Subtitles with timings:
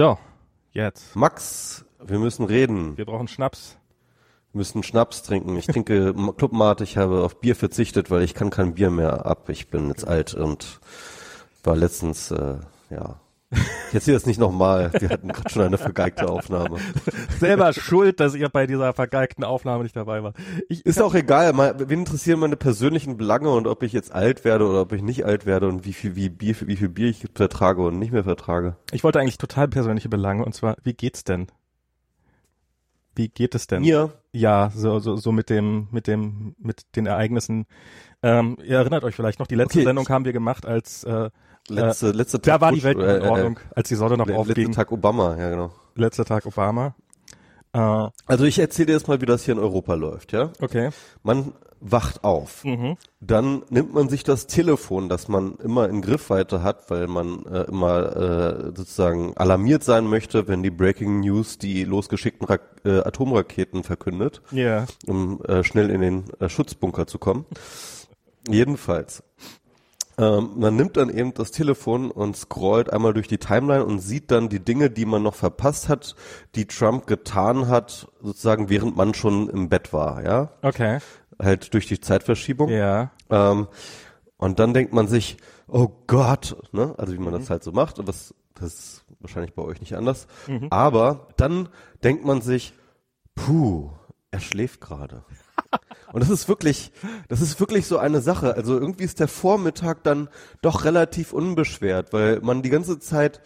[0.00, 0.16] So,
[0.72, 1.14] jetzt.
[1.14, 2.96] Max, wir müssen reden.
[2.96, 3.76] Wir brauchen Schnaps.
[4.50, 5.58] Wir müssen Schnaps trinken.
[5.58, 9.50] Ich trinke Clubmate, ich habe auf Bier verzichtet, weil ich kann kein Bier mehr ab.
[9.50, 10.80] Ich bin jetzt alt und
[11.64, 13.20] war letztens, äh, ja.
[13.52, 14.92] Ich erzähle das nicht nochmal.
[15.00, 16.78] Wir hatten gerade schon eine vergeigte Aufnahme.
[17.40, 20.34] Selber schuld, dass ihr bei dieser vergeigten Aufnahme nicht dabei war.
[20.68, 21.52] Ich, ist auch egal.
[21.52, 25.02] Mal, wen interessieren meine persönlichen Belange und ob ich jetzt alt werde oder ob ich
[25.02, 28.12] nicht alt werde und wie viel, wie Bier, wie viel Bier ich vertrage und nicht
[28.12, 28.76] mehr vertrage.
[28.92, 31.48] Ich wollte eigentlich total persönliche Belange und zwar, wie geht's denn?
[33.16, 33.82] Wie geht es denn?
[33.82, 34.12] Mir?
[34.32, 37.66] Ja, so, so, so mit dem, mit dem, mit den Ereignissen.
[38.22, 39.86] Ähm, ihr erinnert euch vielleicht noch, die letzte Okay.
[39.86, 41.30] Sendung haben wir gemacht, als äh,
[41.68, 44.26] Letzte, letzte da Tag war die Welt in äh, äh, Ordnung, als die Sonne noch
[44.26, 44.72] le- Letzter aufging.
[44.72, 45.70] Tag Obama, ja genau.
[45.94, 46.94] Letzter Tag Obama.
[47.72, 47.78] Äh,
[48.26, 50.50] Also ich erzähle dir jetzt mal, wie das hier in Europa läuft, ja?
[50.60, 50.90] okay.
[51.22, 51.52] Man
[51.82, 52.62] wacht auf.
[52.64, 52.96] Mhm.
[53.20, 57.62] Dann nimmt man sich das Telefon, das man immer in Griffweite hat, weil man äh,
[57.62, 63.82] immer äh, sozusagen alarmiert sein möchte, wenn die Breaking News die losgeschickten Ra äh, Atomraketen
[63.84, 64.84] verkündet, Ja.
[65.06, 67.46] um äh, schnell in den äh, Schutzbunker zu kommen.
[68.48, 69.22] Jedenfalls.
[70.20, 74.30] Ähm, man nimmt dann eben das Telefon und scrollt einmal durch die Timeline und sieht
[74.30, 76.14] dann die Dinge, die man noch verpasst hat,
[76.54, 80.98] die Trump getan hat, sozusagen während man schon im Bett war, ja, Okay.
[81.40, 82.68] halt durch die Zeitverschiebung.
[82.68, 83.10] Ja.
[83.30, 83.68] Ähm,
[84.36, 86.94] und dann denkt man sich, oh Gott, ne?
[86.98, 89.94] also wie man das halt so macht, und das, das ist wahrscheinlich bei euch nicht
[89.96, 90.26] anders.
[90.70, 91.68] Aber dann
[92.04, 92.74] denkt man sich,
[93.34, 93.90] puh,
[94.30, 95.24] er schläft gerade.
[96.12, 96.92] Und das ist wirklich,
[97.28, 98.54] das ist wirklich so eine Sache.
[98.54, 100.28] Also irgendwie ist der Vormittag dann
[100.62, 103.40] doch relativ unbeschwert, weil man die ganze Zeit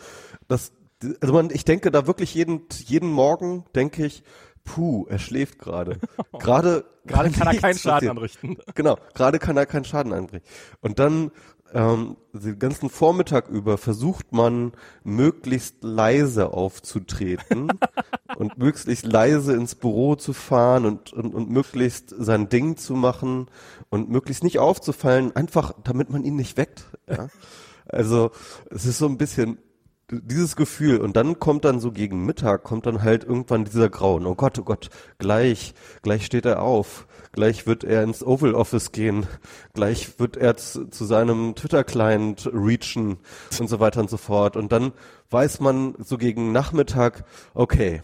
[0.48, 0.72] das,
[1.20, 4.22] also man, ich denke da wirklich jeden, jeden Morgen denke ich,
[4.64, 5.98] puh, er schläft gerade.
[6.32, 8.56] Gerade, Gerade kann er keinen Schaden anrichten.
[8.74, 10.44] Genau, gerade kann er keinen Schaden anbringen.
[10.80, 11.30] Und dann
[11.74, 14.72] ähm, den ganzen Vormittag über versucht man
[15.02, 17.68] möglichst leise aufzutreten
[18.36, 23.48] und möglichst leise ins Büro zu fahren und, und, und möglichst sein Ding zu machen
[23.90, 26.84] und möglichst nicht aufzufallen, einfach damit man ihn nicht weckt.
[27.08, 27.28] Ja?
[27.86, 28.30] Also
[28.70, 29.58] es ist so ein bisschen
[30.10, 34.26] dieses Gefühl und dann kommt dann so gegen Mittag kommt dann halt irgendwann dieser Grauen.
[34.26, 38.92] Oh Gott, oh Gott, gleich, gleich steht er auf, gleich wird er ins Oval Office
[38.92, 39.26] gehen,
[39.74, 43.18] gleich wird er zu, zu seinem Twitter-Client reachen
[43.60, 44.56] und so weiter und so fort.
[44.56, 44.92] Und dann
[45.30, 48.02] weiß man so gegen Nachmittag, okay,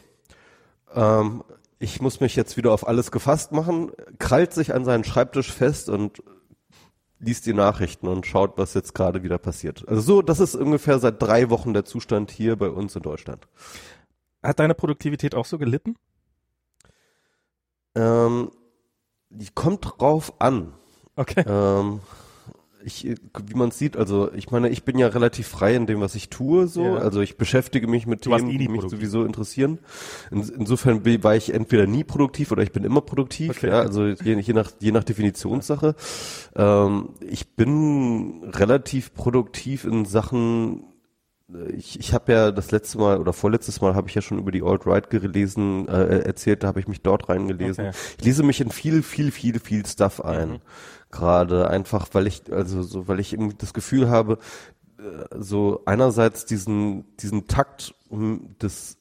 [0.95, 1.43] ähm,
[1.79, 5.89] ich muss mich jetzt wieder auf alles gefasst machen, krallt sich an seinen Schreibtisch fest
[5.89, 6.23] und
[7.21, 9.89] liest die Nachrichten und schaut, was jetzt gerade wieder passiert.
[9.89, 13.47] Also so, das ist ungefähr seit drei Wochen der Zustand hier bei uns in Deutschland.
[14.43, 15.97] Hat deine Produktivität auch so gelitten?
[17.95, 18.51] Ähm,
[19.55, 20.73] kommt drauf an.
[21.17, 21.45] Okay.
[21.47, 22.01] Ähm,
[22.85, 26.15] ich, wie man sieht, also ich meine, ich bin ja relativ frei in dem, was
[26.15, 26.85] ich tue, so.
[26.85, 26.95] Ja.
[26.97, 29.79] Also ich beschäftige mich mit Du Themen, eh die mich sowieso interessieren.
[30.31, 33.51] In, insofern war ich entweder nie produktiv oder ich bin immer produktiv.
[33.51, 33.69] Okay.
[33.69, 35.95] Ja, also je, je nach je nach Definitionssache.
[36.57, 40.85] Ähm, ich bin relativ produktiv in Sachen
[41.77, 44.53] ich, ich habe ja das letzte Mal oder vorletztes Mal habe ich ja schon über
[44.53, 47.89] die Alt-Right gelesen, äh, erzählt, da habe ich mich dort reingelesen.
[47.89, 47.97] Okay.
[48.19, 50.51] Ich lese mich in viel, viel, viel, viel Stuff ein.
[50.51, 50.61] Mhm.
[51.11, 54.39] Gerade einfach, weil ich, also so, weil ich irgendwie das Gefühl habe,
[54.99, 55.03] äh,
[55.39, 57.95] so einerseits diesen, diesen Takt
[58.63, 58.97] des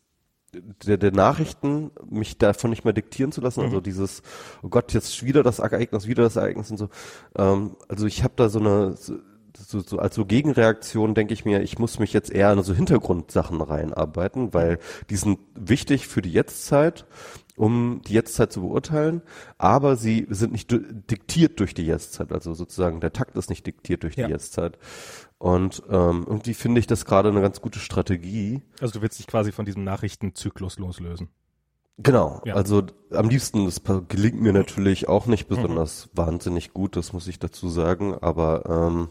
[0.86, 4.24] der, der Nachrichten, mich davon nicht mehr diktieren zu lassen, also dieses,
[4.64, 6.90] oh Gott, jetzt wieder das Ereignis, wieder das Ereignis und so.
[7.38, 9.20] Ähm, also ich habe da so eine, so,
[9.68, 12.74] so, so als so Gegenreaktion denke ich mir, ich muss mich jetzt eher in so
[12.74, 17.06] Hintergrundsachen reinarbeiten, weil die sind wichtig für die Jetztzeit,
[17.56, 19.22] um die Jetztzeit zu beurteilen,
[19.58, 24.04] aber sie sind nicht diktiert durch die Jetztzeit, also sozusagen der Takt ist nicht diktiert
[24.04, 24.28] durch Ja.
[24.28, 24.78] die Jetztzeit.
[25.38, 28.62] Und ähm, irgendwie finde ich das gerade eine ganz gute Strategie.
[28.82, 31.30] Also du willst dich quasi von diesem Nachrichtenzyklus loslösen.
[32.02, 32.56] Genau, Ja.
[32.56, 35.56] also am liebsten, das gelingt mir natürlich auch nicht Mhm.
[35.56, 39.10] besonders wahnsinnig gut, das muss ich dazu sagen, aber ähm,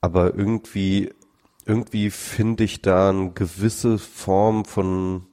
[0.00, 1.10] aber irgendwie
[1.66, 5.26] irgendwie finde ich da eine gewisse Form von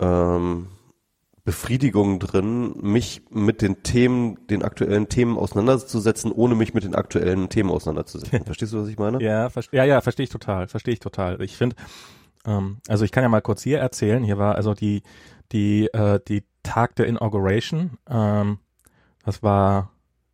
[0.00, 0.66] ähm,
[1.44, 7.48] Befriedigung drin, mich mit den Themen, den aktuellen Themen auseinanderzusetzen, ohne mich mit den aktuellen
[7.48, 8.44] Themen auseinanderzusetzen.
[8.44, 9.22] Verstehst du, was ich meine?
[9.22, 11.40] Ja, ja, ja, verstehe ich total, verstehe ich total.
[11.42, 11.76] Ich finde,
[12.44, 14.22] ähm, also ich kann ja mal kurz hier erzählen.
[14.22, 15.02] Hier war also die
[15.52, 17.98] die äh, die Tag der Inauguration.
[18.08, 18.58] Ähm,
[19.24, 19.92] das war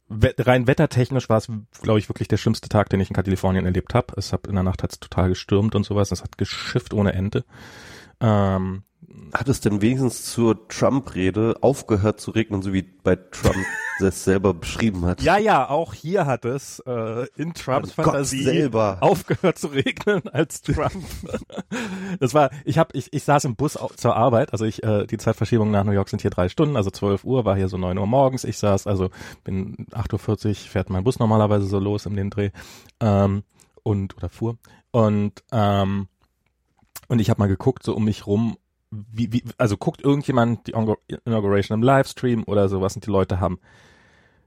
[0.09, 1.51] we rein wettertechnisch war es,
[1.83, 4.15] glaube ich, wirklich der schlimmste Tag, den ich in Kalifornien erlebt habe.
[4.17, 6.13] Es hat in der Nacht hat es total gestürmt und sowas.
[6.13, 7.45] Es hat geschifft ohne Ende.
[8.21, 8.85] Ähm,
[9.33, 13.57] Hat es denn wenigstens zur Trump-Rede aufgehört zu regnen, so wie bei Trump
[13.99, 15.21] das selber beschrieben hat?
[15.23, 18.99] Ja, ja, auch hier hat es äh, in Trumps Gott Fantasie selber.
[19.01, 21.05] aufgehört zu regnen als Trump.
[22.21, 25.19] das war, ich habe, ich, ich saß im Bus zur Arbeit, also ich, äh, die
[25.19, 27.99] Zeitverschiebung nach New York sind hier drei Stunden, also 12 Uhr, war hier so 9
[27.99, 28.45] Uhr morgens.
[28.45, 29.11] Ich saß, also
[29.45, 32.51] bin 8.40 Uhr, fährt mein Bus normalerweise so los in den Dreh.
[33.01, 33.43] Ähm,
[33.83, 34.59] und, oder fuhr.
[34.91, 36.09] Und, ähm,
[37.09, 38.57] und ich habe mal geguckt, so um mich rum,
[38.91, 43.41] wie, wie, also guckt irgendjemand die Inaugur- Inauguration im Livestream oder sowas und die Leute
[43.41, 43.59] haben,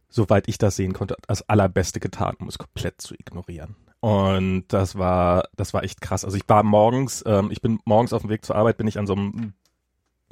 [0.09, 3.75] soweit ich das sehen konnte, das allerbeste getan, um es komplett zu ignorieren.
[4.01, 6.24] Und das war, das war echt krass.
[6.24, 8.97] Also ich war morgens, ähm, ich bin morgens auf dem Weg zur Arbeit, bin ich
[8.97, 9.53] an so einem,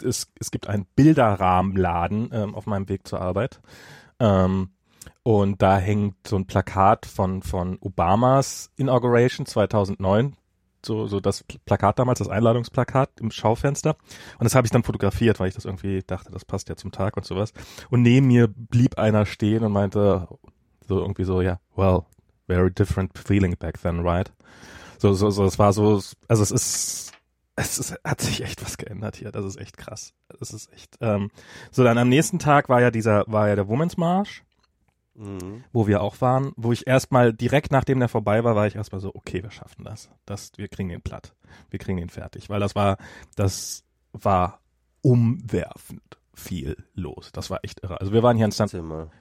[0.01, 3.59] es, es gibt einen Bilderrahmenladen ähm, auf meinem Weg zur Arbeit.
[4.19, 4.69] Ähm,
[5.23, 10.37] und da hängt so ein Plakat von, von Obamas Inauguration 2009
[10.87, 13.95] so, so das Plakat damals, das Einladungsplakat im Schaufenster.
[14.39, 16.91] Und das habe ich dann fotografiert, weil ich das irgendwie dachte, das passt ja zum
[16.91, 17.53] Tag und sowas.
[17.89, 20.27] Und neben mir blieb einer stehen und meinte
[20.87, 22.03] so irgendwie so, ja, well,
[22.47, 24.31] very different feeling back then, right?
[24.97, 27.11] So, so, so, es war so, also es ist,
[27.55, 29.31] es ist, hat sich echt was geändert hier.
[29.31, 30.13] Das ist echt krass.
[30.39, 31.29] Das ist echt, ähm,
[31.71, 34.43] so dann am nächsten Tag war ja dieser, war ja der Women's March
[35.17, 35.63] Mhm.
[35.73, 39.01] wo wir auch waren, wo ich erstmal direkt nachdem der vorbei war, war ich erstmal
[39.01, 40.09] so, okay, wir schaffen das.
[40.25, 41.33] Das, wir kriegen den platt.
[41.71, 42.49] Wir kriegen den fertig.
[42.49, 42.97] Weil das war,
[43.35, 43.83] das
[44.13, 44.59] war
[45.01, 46.01] umwerfend
[46.33, 47.31] viel los.
[47.33, 47.99] Das war echt irre.
[47.99, 48.69] Also wir waren hier in San,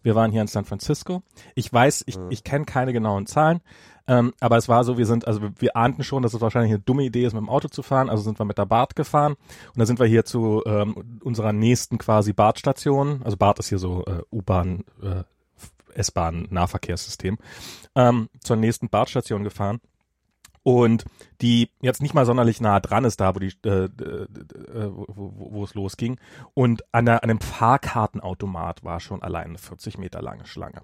[0.03, 1.23] wir waren hier in San Francisco.
[1.55, 2.31] Ich weiß, ich, Mhm.
[2.31, 3.63] ich kenne keine genauen Zahlen,
[4.07, 6.73] ähm, aber es war so, wir sind, also wir, wir ahnten schon, dass es wahrscheinlich
[6.73, 8.11] eine dumme Idee ist, mit dem Auto zu fahren.
[8.11, 11.55] Also sind wir mit der BART gefahren und da sind wir hier zu ähm, unserer
[11.55, 13.23] nächsten quasi BART-Station.
[13.25, 15.23] Also BART ist hier so äh, U-Bahn, äh,
[15.97, 17.39] S-Bahn-Nahverkehrssystem.
[17.95, 19.81] Ähm, zur nächsten BART-Station gefahren
[20.67, 21.05] und
[21.41, 25.75] die jetzt nicht mal sonderlich nah dran ist, da wo die äh, äh, wo, es
[25.75, 26.19] losging.
[26.55, 30.83] Und an, der, an dem Fahrkartenautomat war schon allein eine 40 Meter lange Schlange.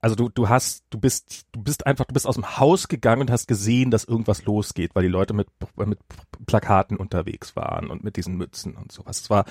[0.00, 3.20] Also du, du hast, du bist, du bist einfach, du bist aus dem Haus gegangen
[3.20, 5.98] und hast gesehen, dass irgendwas losgeht, weil die Leute mit, mit
[6.46, 9.20] Plakaten unterwegs waren und mit diesen Mützen und sowas.
[9.20, 9.44] Es war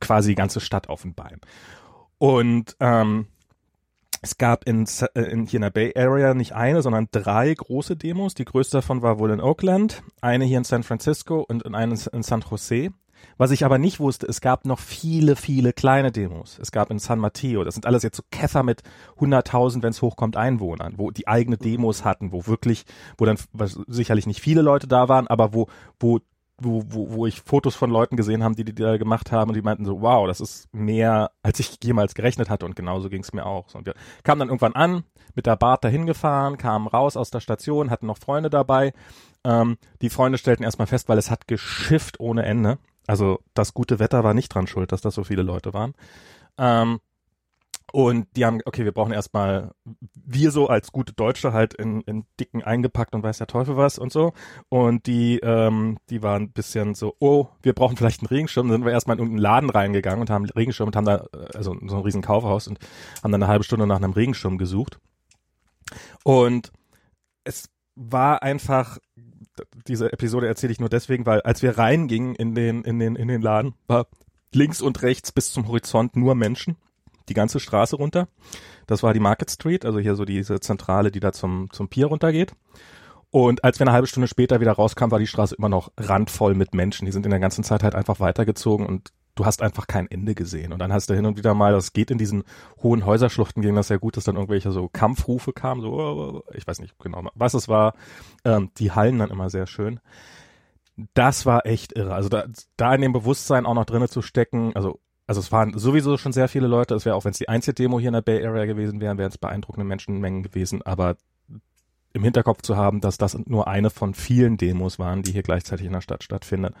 [0.00, 1.38] quasi die ganze Stadt auf dem Bein.
[2.16, 3.26] Und ähm,
[4.22, 7.96] es gab in, äh, in hier in der Bay Area nicht eine, sondern drei große
[7.96, 8.34] Demos.
[8.34, 12.22] Die größte davon war wohl in Oakland, eine hier in San Francisco und eine in
[12.22, 12.90] San Jose.
[13.36, 16.58] Was ich aber nicht wusste, es gab noch viele, viele kleine Demos.
[16.60, 18.82] Es gab in San Mateo, das sind alles jetzt so Käfer mit
[19.18, 22.84] 100.000, wenn es hochkommt, Einwohnern, wo die eigene Demos hatten, wo wirklich,
[23.18, 23.38] wo dann
[23.86, 26.20] sicherlich nicht viele Leute da waren, aber wo, wo
[26.64, 29.54] wo, wo, wo ich Fotos von Leuten gesehen haben, die die da gemacht haben und
[29.54, 33.22] die meinten so, wow, das ist mehr, als ich jemals gerechnet hatte und genauso ging
[33.22, 33.68] es mir auch.
[33.68, 35.04] So, Und wir kamen dann irgendwann an,
[35.34, 38.92] mit der Bahn dahin gefahren, kamen raus aus der Station, hatten noch Freunde dabei.
[39.44, 42.78] Ähm, die Freunde stellten erstmal fest, weil es hat geschifft ohne Ende.
[43.06, 45.94] Also das gute Wetter war nicht dran schuld, dass das so viele Leute waren.
[46.58, 47.00] Ähm,
[47.90, 49.72] und die haben, okay, wir brauchen erstmal,
[50.14, 53.98] wir so als gute Deutsche halt in, in dicken eingepackt und weiß der Teufel was
[53.98, 54.32] und so.
[54.68, 58.68] Und die, ähm, die waren ein bisschen so, oh, wir brauchen vielleicht einen Regenschirm.
[58.68, 61.26] Dann sind wir erstmal in irgendeinen Laden reingegangen und haben einen Regenschirm und haben da,
[61.34, 62.78] äh, also so ein riesen Kaufhaus und
[63.22, 64.98] haben dann eine halbe Stunde nach einem Regenschirm gesucht.
[66.24, 66.72] Und
[67.44, 68.98] es war einfach,
[69.86, 73.28] diese Episode erzähle ich nur deswegen, weil als wir reingingen in den, in den, in
[73.28, 74.06] den Laden, war
[74.54, 76.76] links und rechts bis zum Horizont nur Menschen
[77.32, 78.28] die ganze Straße runter.
[78.86, 82.06] Das war die Market Street, also hier so diese Zentrale, die da zum, zum Pier
[82.06, 82.52] runtergeht.
[83.30, 86.54] Und als wir eine halbe Stunde später wieder rauskamen, war die Straße immer noch randvoll
[86.54, 87.06] mit Menschen.
[87.06, 90.34] Die sind in der ganzen Zeit halt einfach weitergezogen und du hast einfach kein Ende
[90.34, 90.74] gesehen.
[90.74, 92.44] Und dann hast du hin und wieder mal, das geht in diesen
[92.82, 96.66] hohen Häuserschluchten, ging das sehr gut, dass dann irgendwelche so Kampfrufe kamen, so, oh, ich
[96.66, 97.94] weiß nicht genau, was es war.
[98.44, 100.00] Ähm, die hallen dann immer sehr schön.
[101.14, 102.12] Das war echt irre.
[102.12, 102.44] Also da,
[102.76, 105.00] da in dem Bewusstsein auch noch drinnen zu stecken, also
[105.32, 106.94] also es waren sowieso schon sehr viele Leute.
[106.94, 109.16] Es wäre auch, wenn es die einzige Demo hier in der Bay Area gewesen wäre,
[109.16, 110.82] wären es beeindruckende Menschenmengen gewesen.
[110.82, 111.16] Aber
[112.12, 115.86] im Hinterkopf zu haben, dass das nur eine von vielen Demos waren, die hier gleichzeitig
[115.86, 116.74] in der Stadt stattfinden,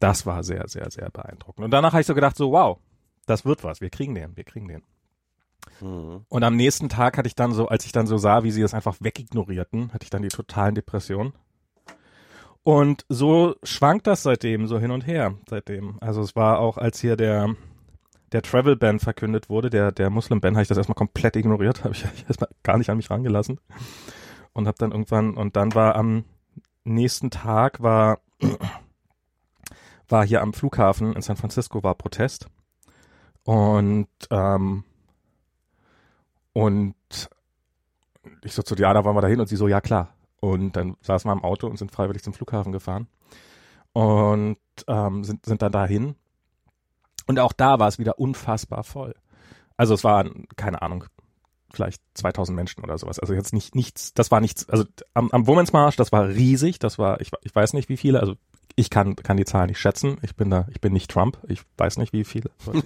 [0.00, 1.64] das war sehr, sehr, sehr beeindruckend.
[1.64, 2.78] Und danach habe ich so gedacht, so wow,
[3.24, 3.80] das wird was.
[3.80, 4.82] Wir kriegen den, wir kriegen den.
[5.80, 6.26] Mhm.
[6.28, 8.60] Und am nächsten Tag hatte ich dann so, als ich dann so sah, wie sie
[8.60, 11.32] das einfach wegignorierten, hatte ich dann die totalen Depressionen.
[12.62, 15.96] Und so schwankt das seitdem so hin und her, seitdem.
[16.00, 17.54] Also es war auch, als hier der,
[18.34, 21.84] der Travel Ban verkündet wurde, der, der Muslim Ban, habe ich das erstmal komplett ignoriert,
[21.84, 23.60] habe ich erstmal gar nicht an mich rangelassen.
[24.52, 26.24] Und habe dann irgendwann, und dann war am
[26.82, 28.18] nächsten Tag war,
[30.08, 32.48] war hier am Flughafen in San Francisco war Protest.
[33.44, 34.82] Und, ähm,
[36.52, 36.94] und
[38.42, 39.40] ich so zu Diana, wollen wir da hin?
[39.40, 40.12] Und sie so, ja klar.
[40.40, 43.06] Und dann saßen wir im Auto und sind freiwillig zum Flughafen gefahren.
[43.92, 46.16] und ähm, sind, sind dann dahin.
[47.26, 49.14] Und auch da war es wieder unfassbar voll.
[49.76, 51.04] Also es waren, keine Ahnung,
[51.72, 53.18] vielleicht 2000 Menschen oder sowas.
[53.18, 56.78] Also jetzt nicht nichts, das war nichts, also am, am Women's March, das war riesig,
[56.78, 58.36] das war, ich, ich weiß nicht wie viele, also
[58.76, 60.18] ich kann, kann die Zahl nicht schätzen.
[60.22, 61.38] Ich bin da, ich bin nicht Trump.
[61.46, 62.50] Ich weiß nicht, wie viele.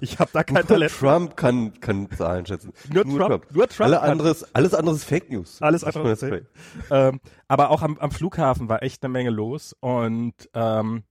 [0.00, 0.92] ich habe da kein Talent.
[0.92, 2.72] Trump kann, kann Zahlen schätzen.
[2.92, 3.56] Nur, nur Trump, Trump.
[3.56, 3.80] Nur Trump.
[3.80, 5.60] Alle anderes, alles andere ist Fake News.
[5.60, 6.46] Alles andere ist Fake.
[6.90, 11.02] ähm, aber auch am, am Flughafen war echt eine Menge los und ähm,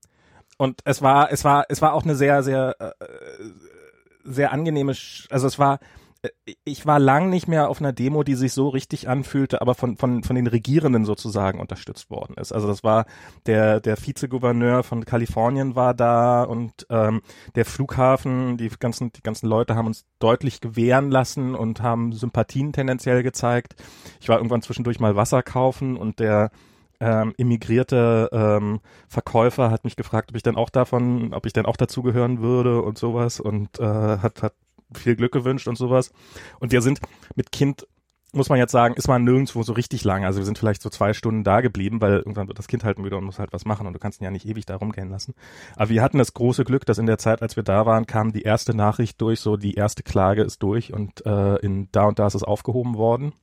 [0.60, 2.92] und es war, es war, es war auch eine sehr, sehr, äh,
[4.26, 4.92] sehr angenehme,
[5.30, 5.80] also es war,
[6.22, 6.30] äh,
[6.66, 9.96] ich war lang nicht mehr auf einer Demo, die sich so richtig anfühlte, aber von,
[9.96, 12.52] von, von den Regierenden sozusagen unterstützt worden ist.
[12.52, 13.06] Also das war
[13.46, 17.22] der, der Vizegouverneur von Kalifornien war da und ähm,
[17.56, 22.74] der Flughafen, die ganzen, die ganzen Leute haben uns deutlich gewähren lassen und haben Sympathien
[22.74, 23.76] tendenziell gezeigt.
[24.20, 26.52] Ich war irgendwann zwischendurch mal Wasser kaufen und der
[27.00, 31.66] ähm, immigrierte ähm, Verkäufer hat mich gefragt, ob ich denn auch davon, ob ich denn
[31.66, 34.54] auch dazugehören würde und sowas und äh, hat, hat
[34.94, 36.12] viel Glück gewünscht und sowas.
[36.60, 37.00] Und wir sind
[37.36, 37.88] mit Kind,
[38.34, 40.26] muss man jetzt sagen, ist man nirgendwo so richtig lang.
[40.26, 43.00] Also wir sind vielleicht so zwei Stunden da geblieben, weil irgendwann wird das Kind halt
[43.00, 45.10] müde und muss halt was machen und du kannst ihn ja nicht ewig da rumgehen
[45.10, 45.34] lassen.
[45.76, 48.32] Aber wir hatten das große Glück, dass in der Zeit, als wir da waren, kam
[48.32, 52.20] die erste Nachricht durch, so die erste Klage ist durch und äh, in da und
[52.20, 53.34] da ist es aufgehoben worden.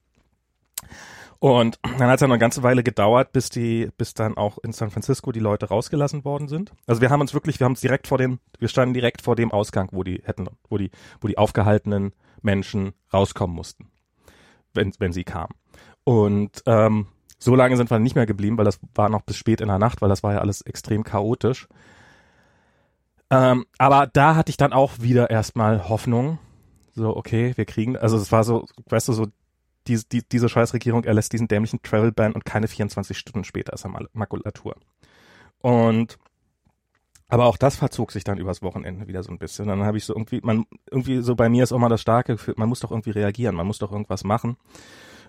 [1.47, 4.59] Und dann hat es ja noch eine ganze Weile gedauert, bis die, bis dann auch
[4.65, 6.73] in San Francisco die Leute rausgelassen worden sind.
[6.89, 9.37] Also wir haben uns wirklich, wir haben uns direkt vor dem, wir standen direkt vor
[9.37, 13.93] dem Ausgang, wo die hätten, wo die, wo die aufgehaltenen Menschen rauskommen mussten,
[14.75, 15.55] wenn, wenn sie kamen.
[16.03, 17.07] Und ähm,
[17.39, 19.79] so lange sind wir nicht mehr geblieben, weil das war noch bis spät in der
[19.79, 21.69] Nacht, weil das war ja alles extrem chaotisch.
[23.31, 26.41] Ähm, aber da hatte ich dann auch wieder erstmal Hoffnung.
[26.97, 29.27] So, okay, wir kriegen, also es war so, weißt du, so
[29.89, 34.09] die, die, diese Scheißregierung erlässt diesen dämlichen Travel-Ban und keine 24 Stunden später ist er
[34.13, 34.77] Makulatur.
[35.61, 36.19] Und
[37.29, 39.67] aber auch das verzog sich dann übers Wochenende wieder so ein bisschen.
[39.67, 42.35] Dann habe ich so irgendwie, man, irgendwie so bei mir ist auch mal das starke
[42.35, 44.57] Gefühl, man muss doch irgendwie reagieren, man muss doch irgendwas machen.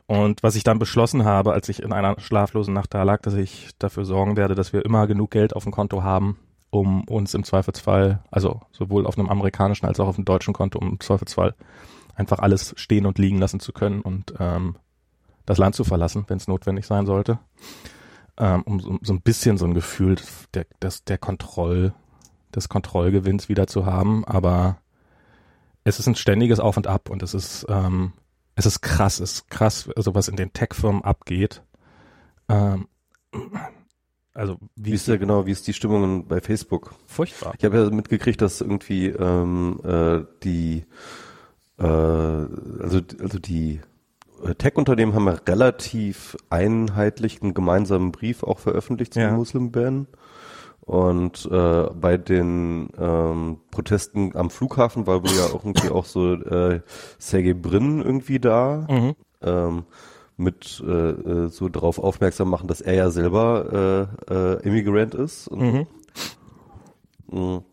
[0.05, 3.33] Und was ich dann beschlossen habe, als ich in einer schlaflosen Nacht da lag, dass
[3.33, 6.37] ich dafür sorgen werde, dass wir immer genug Geld auf dem Konto haben,
[6.69, 10.79] um uns im Zweifelsfall, also sowohl auf einem amerikanischen als auch auf einem deutschen Konto,
[10.79, 11.55] um im Zweifelsfall
[12.17, 14.75] einfach alles stehen und liegen lassen zu können und ähm,
[15.45, 17.39] das Land zu verlassen, wenn es notwendig sein sollte,
[18.37, 20.17] ähm, um so, so ein bisschen so ein Gefühl
[20.53, 21.93] der, des, der Kontroll,
[22.53, 24.25] des Kontrollgewinns wieder zu haben.
[24.25, 24.79] Aber
[25.83, 28.13] es ist ein ständiges Auf und Ab und es ist, ähm,
[28.55, 31.63] es ist krass, es ist krass, also was in den Tech-Firmen abgeht.
[32.49, 32.87] Ähm,
[34.33, 36.93] also wie, wie ist ja genau, wie ist die Stimmung bei Facebook?
[37.05, 37.53] Furchtbar.
[37.57, 40.85] Ich habe ja mitgekriegt, dass irgendwie ähm, äh, die
[41.77, 43.81] äh, also, also die
[44.43, 49.31] äh, Tech-Unternehmen haben ja relativ einheitlichen gemeinsamen Brief auch veröffentlicht zum ja.
[49.31, 50.07] Muslim-Ban.
[50.81, 56.33] Und äh, bei den ähm, Protesten am Flughafen war wohl ja auch irgendwie auch so
[56.33, 56.79] äh,
[57.19, 58.87] Sergei Brin irgendwie da.
[58.89, 59.15] Mhm.
[59.41, 59.83] Ähm,
[60.37, 65.47] mit äh, äh so darauf aufmerksam machen, dass er ja selber äh, äh, Immigrant ist.
[65.49, 65.87] Und,
[67.31, 67.63] mhm.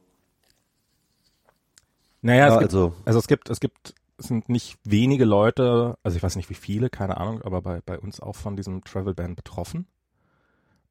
[2.24, 5.98] Naja, ja, es gibt, also, also es gibt, es gibt, es sind nicht wenige Leute,
[6.02, 8.82] also ich weiß nicht wie viele, keine Ahnung, aber bei, bei uns auch von diesem
[8.82, 9.86] Travel Ban betroffen.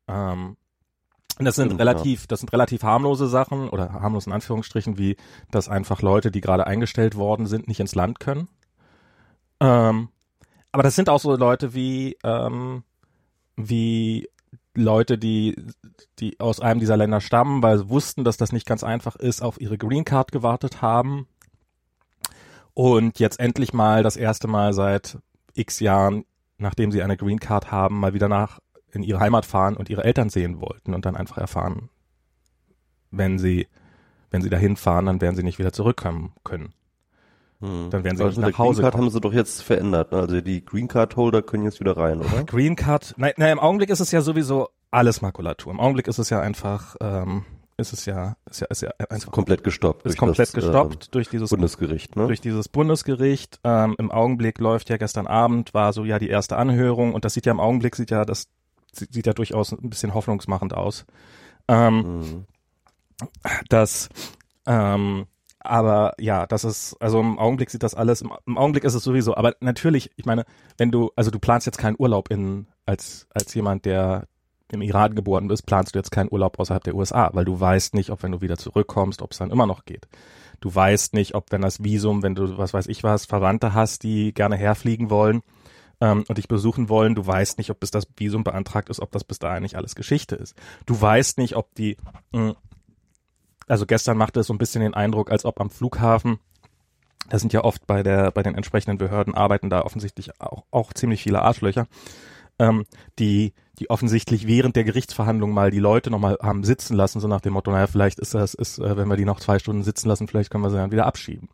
[0.07, 0.57] Ähm,
[1.39, 5.17] das sind relativ, das sind relativ harmlose Sachen oder harmlos in Anführungsstrichen, wie
[5.49, 8.47] dass einfach Leute, die gerade eingestellt worden sind, nicht ins Land können.
[9.59, 10.09] Ähm,
[10.71, 12.83] aber das sind auch so Leute wie, ähm,
[13.55, 14.29] wie
[14.75, 15.55] Leute, die,
[16.19, 19.41] die aus einem dieser Länder stammen, weil sie wussten, dass das nicht ganz einfach ist,
[19.41, 21.27] auf ihre Green Card gewartet haben
[22.73, 25.19] und jetzt endlich mal das erste Mal seit
[25.53, 26.25] x Jahren,
[26.57, 28.59] nachdem sie eine Green Card haben, mal wieder nach
[28.91, 31.89] in ihre Heimat fahren und ihre Eltern sehen wollten und dann einfach erfahren,
[33.11, 33.67] wenn sie,
[34.29, 36.73] wenn sie dahin fahren, dann werden sie nicht wieder zurückkommen können.
[37.63, 37.89] Hm.
[37.91, 39.05] Dann werden sie also nicht nach Hause Green Card kommen.
[39.05, 40.12] haben sie doch jetzt verändert.
[40.12, 40.20] Ne?
[40.20, 42.43] Also die Green Card Holder können jetzt wieder rein, oder?
[42.43, 45.72] Green Card, nein, nein, im Augenblick ist es ja sowieso alles Makulatur.
[45.72, 47.46] Im Augenblick ist es ja einfach, ähm,
[47.77, 50.05] ist es ja, ist ja, ist ja einfach ist komplett gestoppt.
[50.05, 52.27] Ist komplett das, gestoppt ähm, durch dieses Bundesgericht, ne?
[52.27, 53.62] Durch dieses Bundesgericht.
[53.63, 57.34] Ähm, Im Augenblick läuft ja gestern Abend war so ja die erste Anhörung und das
[57.34, 58.50] sieht ja im Augenblick sieht ja das
[58.91, 61.05] sieht ja durchaus ein bisschen hoffnungsmachend aus.
[61.70, 62.46] Ähm, mhm.
[63.70, 64.10] Das
[64.65, 65.27] ähm,
[65.63, 69.03] aber ja, das ist, also im Augenblick sieht das alles, im, im, Augenblick ist es
[69.03, 70.46] sowieso, aber natürlich, ich meine,
[70.77, 74.27] wenn du, also du planst jetzt keinen Urlaub in, als, als jemand, der
[74.72, 77.93] im Iran geboren bist, planst du jetzt keinen Urlaub außerhalb der USA, weil du weißt
[77.93, 80.08] nicht, ob wenn du wieder zurückkommst, ob es dann immer noch geht.
[80.62, 84.03] Du weißt nicht, ob wenn das Visum, wenn du, was weiß ich was, Verwandte hast,
[84.03, 85.41] die gerne herfliegen wollen,
[86.01, 89.12] ähm, und dich besuchen wollen, du weißt nicht, ob bis das Visum beantragt ist, ob
[89.12, 90.55] das bis dahin nicht alles Geschichte ist.
[90.86, 91.98] Du weißt nicht, ob die,
[92.32, 92.55] mh, hm,
[93.67, 96.39] also gestern machte es so ein bisschen den Eindruck, als ob am Flughafen
[97.29, 100.93] da sind ja oft bei der bei den entsprechenden Behörden arbeiten da offensichtlich auch, auch
[100.93, 101.88] ziemlich viele Arschlöcher,
[102.60, 102.86] ähm,
[103.20, 107.41] die die offensichtlich während der Gerichtsverhandlung mal die Leute nochmal haben sitzen lassen, so nach
[107.41, 110.08] dem Motto, naja, vielleicht ist das, ist, äh, wenn wir die noch zwei Stunden sitzen
[110.08, 111.50] lassen, vielleicht können wir sie dann wieder abschieben.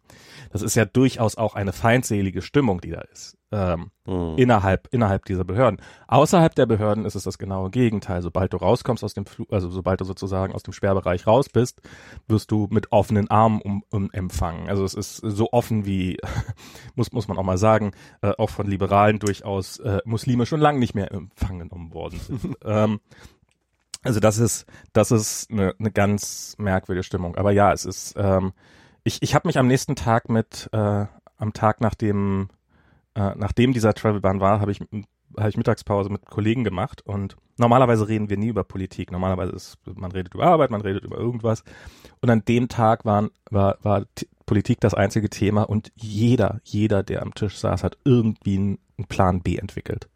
[0.51, 4.36] Das ist ja durchaus auch eine feindselige Stimmung, die da ist ähm, mhm.
[4.38, 5.82] innerhalb innerhalb dieser Behörden.
[6.08, 8.22] Außerhalb der Behörden ist es das genaue Gegenteil.
[8.22, 11.82] Sobald du rauskommst aus dem, Fl also sobald du sozusagen aus dem Sperrbereich raus bist,
[12.27, 14.70] wirst du mit offenen Armen um, um empfangen.
[14.70, 16.18] Also es ist so offen wie
[16.96, 17.91] muss muss man auch mal sagen,
[18.22, 22.58] äh, auch von Liberalen durchaus äh, Muslime schon lange nicht mehr empfangen worden sind.
[22.63, 23.00] ähm,
[24.03, 27.36] also das ist das ist eine, eine ganz merkwürdige Stimmung.
[27.36, 28.53] Aber ja, es ist ähm,
[29.03, 31.06] ich ich habe mich am nächsten Tag mit äh,
[31.38, 32.50] am Tag nach dem
[33.19, 34.79] äh, nachdem dieser Travelban war, habe ich
[35.38, 39.11] habe ich Mittagspause mit Kollegen gemacht und normalerweise reden wir nie über Politik.
[39.11, 41.63] Normalerweise ist, man redet über Arbeit, man redet über irgendwas.
[42.21, 44.05] Und an dem Tag waren, war, war
[44.47, 49.07] Politik das einzige Thema und jeder, jeder, der am Tisch saß, hat irgendwie einen, einen
[49.07, 50.09] Plan B entwickelt.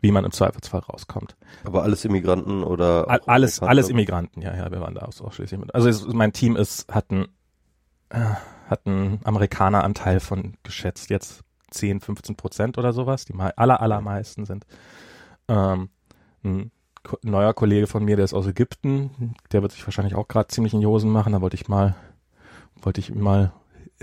[0.00, 1.36] Wie man im Zweifelsfall rauskommt.
[1.64, 3.08] Aber alles Immigranten oder?
[3.26, 5.74] alles, alles Immigranten, ja, ja, wir waren da ausschließlich mit.
[5.74, 7.26] Also es, mein Team ist, hat einen,
[8.10, 8.34] äh,
[8.68, 13.24] hat einen Amerikaneranteil von geschätzt jetzt 10, 15 Prozent oder sowas.
[13.24, 14.66] Die aller, allermeisten sind.
[15.48, 15.90] Ähm,
[16.44, 16.70] ein
[17.22, 20.74] neuer Kollege von mir, der ist aus Ägypten, der wird sich wahrscheinlich auch gerade ziemlich
[20.74, 21.32] in die Hosen machen.
[21.32, 21.96] Da wollte ich mal,
[22.82, 23.52] wollte ich mal.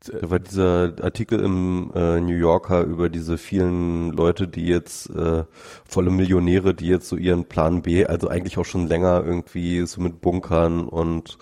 [0.00, 5.44] da war dieser Artikel im äh, New Yorker über diese vielen Leute, die jetzt äh,
[5.84, 10.00] volle Millionäre, die jetzt so ihren Plan B, also eigentlich auch schon länger irgendwie so
[10.00, 11.38] mit Bunkern und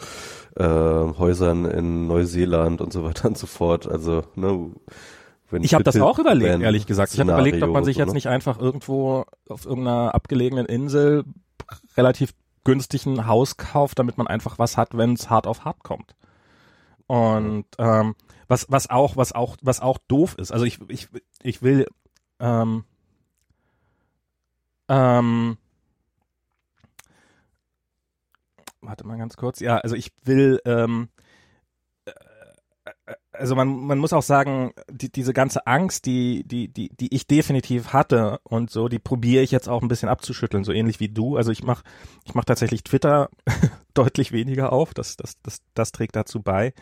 [0.56, 3.88] äh, Häusern in Neuseeland und so weiter und so fort.
[3.88, 4.70] Also ne,
[5.52, 7.14] ich habe das auch überlegt, ehrlich gesagt.
[7.14, 8.14] Ich habe überlegt, ob man sich jetzt ne?
[8.14, 11.24] nicht einfach irgendwo auf irgendeiner abgelegenen Insel
[11.96, 12.34] relativ
[12.64, 16.16] günstig ein Haus kauft, damit man einfach was hat, wenn es hart auf hart kommt.
[17.06, 18.14] Und ähm,
[18.48, 20.52] was was auch was auch was auch doof ist.
[20.52, 21.08] Also ich ich
[21.42, 21.86] ich will
[22.40, 22.84] ähm,
[24.88, 25.58] ähm,
[28.80, 29.60] warte mal ganz kurz.
[29.60, 31.08] Ja, also ich will ähm,
[33.34, 37.26] also man, man muss auch sagen, die, diese ganze Angst, die, die, die, die ich
[37.26, 41.08] definitiv hatte und so, die probiere ich jetzt auch ein bisschen abzuschütteln, so ähnlich wie
[41.08, 41.36] du.
[41.36, 41.84] Also ich mache
[42.24, 43.30] ich mach tatsächlich Twitter
[43.94, 46.72] deutlich weniger auf, das, das, das, das trägt dazu bei,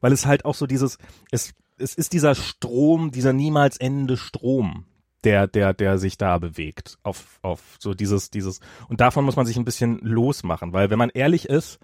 [0.00, 0.98] weil es halt auch so dieses,
[1.30, 4.84] es, es ist dieser Strom, dieser niemals endende Strom,
[5.24, 9.46] der, der, der sich da bewegt, auf, auf so dieses, dieses, und davon muss man
[9.46, 11.78] sich ein bisschen losmachen, weil wenn man ehrlich ist,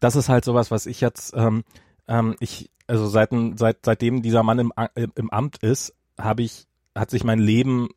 [0.00, 1.64] das ist halt sowas, was ich jetzt, ähm,
[2.08, 7.10] ähm, ich, also seit, seit, seitdem dieser Mann im, im Amt ist, habe ich, hat
[7.10, 7.88] sich mein Leben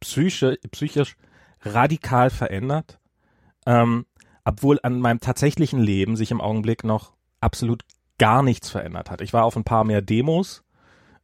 [0.00, 1.16] psychisch, psychisch
[1.62, 2.98] radikal verändert.
[3.66, 4.06] Ähm,
[4.44, 7.84] obwohl an meinem tatsächlichen Leben sich im Augenblick noch absolut
[8.18, 9.20] gar nichts verändert hat.
[9.20, 10.62] Ich war auf ein paar mehr Demos,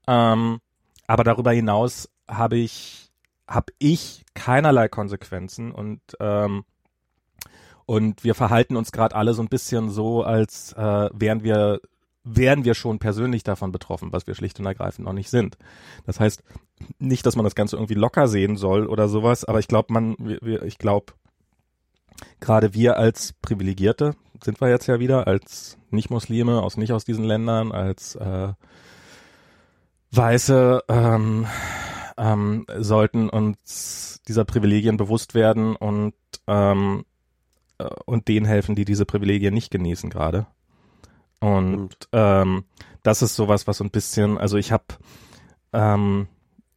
[0.07, 0.61] ähm,
[1.07, 3.11] aber darüber hinaus habe ich
[3.49, 6.65] habe ich keinerlei Konsequenzen und ähm,
[7.87, 11.81] und wir verhalten uns gerade alle so ein bisschen so, als äh, wären wir
[12.29, 15.57] wären wir schon persönlich davon betroffen, was wir schlicht und ergreifend noch nicht sind.
[16.07, 16.43] Das heißt
[16.99, 20.17] nicht, dass man das Ganze irgendwie locker sehen soll oder sowas, aber ich glaube, man,
[20.19, 21.13] wir, ich glaube,
[22.41, 27.25] gerade wir als Privilegierte sind wir jetzt ja wieder als Nicht-Muslime aus nicht aus diesen
[27.25, 28.53] Ländern, als äh,
[30.11, 31.47] Weiße ähm,
[32.17, 36.15] ähm, sollten uns dieser Privilegien bewusst werden und
[36.49, 37.16] ähm, äh,
[38.05, 40.47] und denen helfen, die diese Privilegien nicht genießen gerade.
[41.41, 42.65] Und ähm,
[43.03, 44.85] das ist sowas, was so ein bisschen, also ich habe,
[45.73, 46.29] ähm,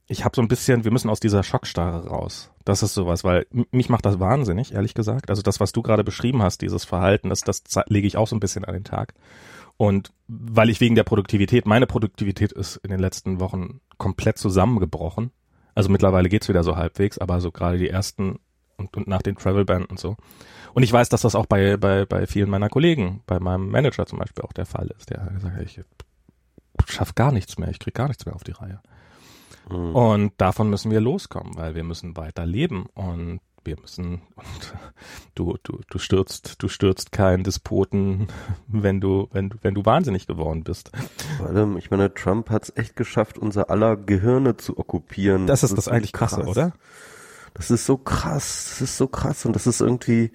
[0.08, 2.52] ich habe so ein bisschen, wir müssen aus dieser Schockstarre raus.
[2.66, 5.30] Das ist sowas, weil mich macht das wahnsinnig, ehrlich gesagt.
[5.30, 8.36] Also das, was du gerade beschrieben hast, dieses Verhalten, das, das lege ich auch so
[8.36, 9.14] ein bisschen an den Tag.
[9.78, 15.32] Und weil ich wegen der Produktivität, meine Produktivität ist in den letzten Wochen komplett zusammengebrochen.
[15.74, 18.40] Also mittlerweile geht's wieder so halbwegs, aber so gerade die ersten
[18.76, 20.18] und, und nach den Travel Ban und so.
[20.74, 24.06] Und ich weiß, dass das auch bei, bei, bei vielen meiner Kollegen, bei meinem Manager
[24.06, 25.10] zum Beispiel auch der Fall ist.
[25.10, 25.82] Der gesagt hat, ich
[26.88, 28.80] schaff gar nichts mehr, ich krieg gar nichts mehr auf die Reihe.
[29.70, 29.96] Mhm.
[29.96, 34.74] Und davon müssen wir loskommen, weil wir müssen weiter leben und wir müssen und
[35.36, 38.28] du du du stürzt du stürzt keinen Despoten,
[38.68, 40.92] wenn du wenn du wenn du wahnsinnig geworden bist.
[41.38, 45.46] Vor allem, ich meine, Trump hat es echt geschafft, unser aller Gehirne zu okkupieren.
[45.46, 46.74] Das, das ist das, eigentlich krasse, oder?
[47.54, 50.32] Das ist so krass, das ist so krass und das ist irgendwie,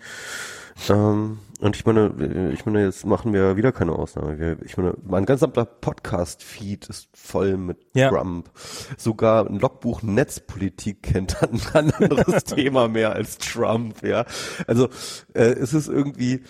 [0.88, 4.38] Ähm, und ich meine, ich meine, jetzt machen wir wieder keine Ausnahme.
[4.38, 8.11] Wir, ich meine, mein ganzer Podcast-Feed ist voll mit Ja.
[8.11, 8.50] Trump.
[8.98, 14.27] Sogar ein Logbuch Netzpolitik kennt ein, ein anderes Thema mehr als Trump, ja.
[14.66, 14.88] Also
[15.33, 16.42] äh, es ist irgendwie,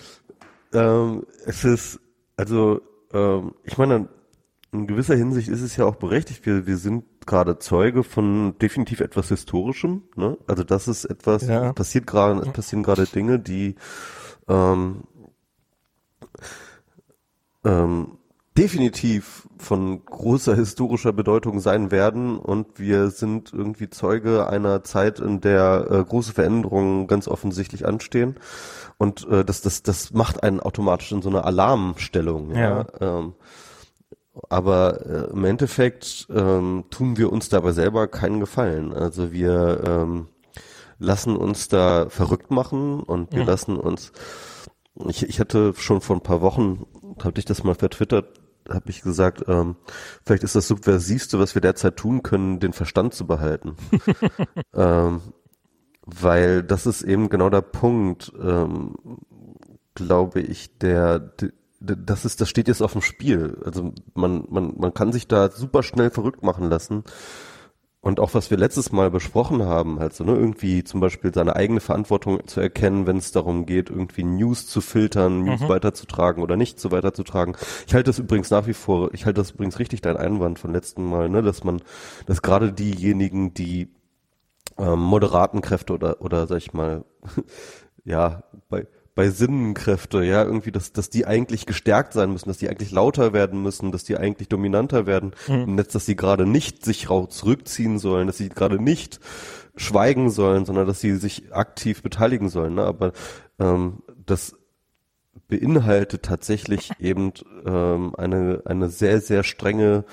[0.72, 2.00] ähm, es ist,
[2.38, 2.80] also
[3.12, 4.08] ähm, ich meine,
[4.72, 6.44] in gewisser Hinsicht ist es ja auch berechtigt.
[6.46, 10.02] Wir, wir sind gerade Zeuge von definitiv etwas Historischem.
[10.16, 10.36] Ne?
[10.46, 11.72] Also das ist etwas, Ja.
[11.72, 13.76] passiert gerade, es passieren gerade Dinge, die
[14.48, 15.04] ähm,
[17.64, 18.18] ähm,
[18.56, 25.40] definitiv von großer historischer Bedeutung sein werden und wir sind irgendwie Zeuge einer Zeit, in
[25.40, 28.36] der äh, große Veränderungen ganz offensichtlich anstehen
[28.96, 32.54] und äh, das, das, das macht einen automatisch in so eine Alarmstellung.
[32.54, 32.86] Ja.
[33.00, 33.32] Ähm,
[34.48, 38.92] aber äh, im Endeffekt ähm, tun wir uns dabei selber keinen Gefallen.
[38.92, 40.28] Also wir ähm,
[40.98, 43.48] lassen uns da verrückt machen und wir Mhm.
[43.48, 44.12] lassen uns.
[45.08, 46.86] Ich, ich hatte schon vor ein paar Wochen,
[47.22, 49.76] hatte ich das mal vertwittert, habe ich gesagt, ähm,
[50.24, 53.76] vielleicht ist das subversivste, was wir derzeit tun können, den Verstand zu behalten.
[54.74, 55.20] ähm,
[56.06, 58.94] weil das ist eben genau der Punkt, ähm,
[59.94, 61.18] glaube ich, der,
[61.84, 63.58] das ist, das steht jetzt auf dem Spiel.
[63.64, 67.04] Also man, man, man kann sich da super schnell verrückt machen lassen.
[68.00, 71.56] Und auch was wir letztes Mal besprochen haben, halt so, ne, irgendwie zum Beispiel seine
[71.56, 75.68] eigene Verantwortung zu erkennen, wenn es darum geht, irgendwie News zu filtern, News Mhm.
[75.68, 77.56] weiterzutragen oder nicht so weiterzutragen.
[77.86, 80.72] Ich halte das übrigens nach wie vor, ich halte das übrigens richtig, dein Einwand von
[80.74, 81.80] letzten Mal, ne, dass man,
[82.26, 83.88] dass gerade diejenigen, die
[84.78, 87.04] ähm, moderaten Kräfte oder, oder sag ich mal,
[88.04, 92.68] ja, bei, bei Sinnenkräfte, ja, irgendwie, dass, dass die eigentlich gestärkt sein müssen, dass die
[92.68, 96.84] eigentlich lauter werden müssen, dass die eigentlich dominanter werden im Netz, dass sie gerade nicht
[96.84, 99.20] sich zurückziehen sollen, dass sie gerade nicht
[99.76, 102.74] schweigen sollen, sondern dass sie sich aktiv beteiligen sollen.
[102.74, 102.84] Ne?
[102.84, 103.12] Aber
[103.60, 104.56] ähm, das
[105.48, 107.32] beinhaltet tatsächlich eben
[107.64, 110.04] ähm, eine, eine sehr, sehr strenge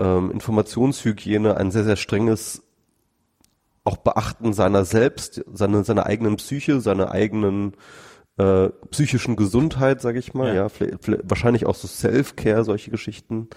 [0.00, 2.62] ähm, Informationshygiene, ein sehr, sehr strenges
[3.84, 7.74] auch Beachten seiner selbst, seine, seiner eigenen Psyche, seiner eigenen
[8.36, 10.66] äh, psychischen Gesundheit, sage ich mal, Ja.
[10.66, 10.88] ja,
[11.22, 13.48] wahrscheinlich auch so Self-Care, solche Geschichten.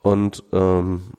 [0.00, 1.12] Und ähm,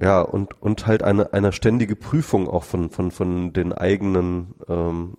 [0.00, 5.16] ja, und, und halt eine, eine ständige Prüfung auch von, von, von den eigenen, ähm,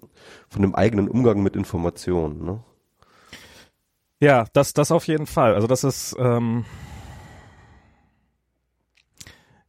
[0.50, 2.44] von dem eigenen Umgang mit Informationen.
[2.46, 2.64] Ne?
[4.22, 5.54] Ja, das, das auf jeden Fall.
[5.54, 6.66] Also das ist, ähm,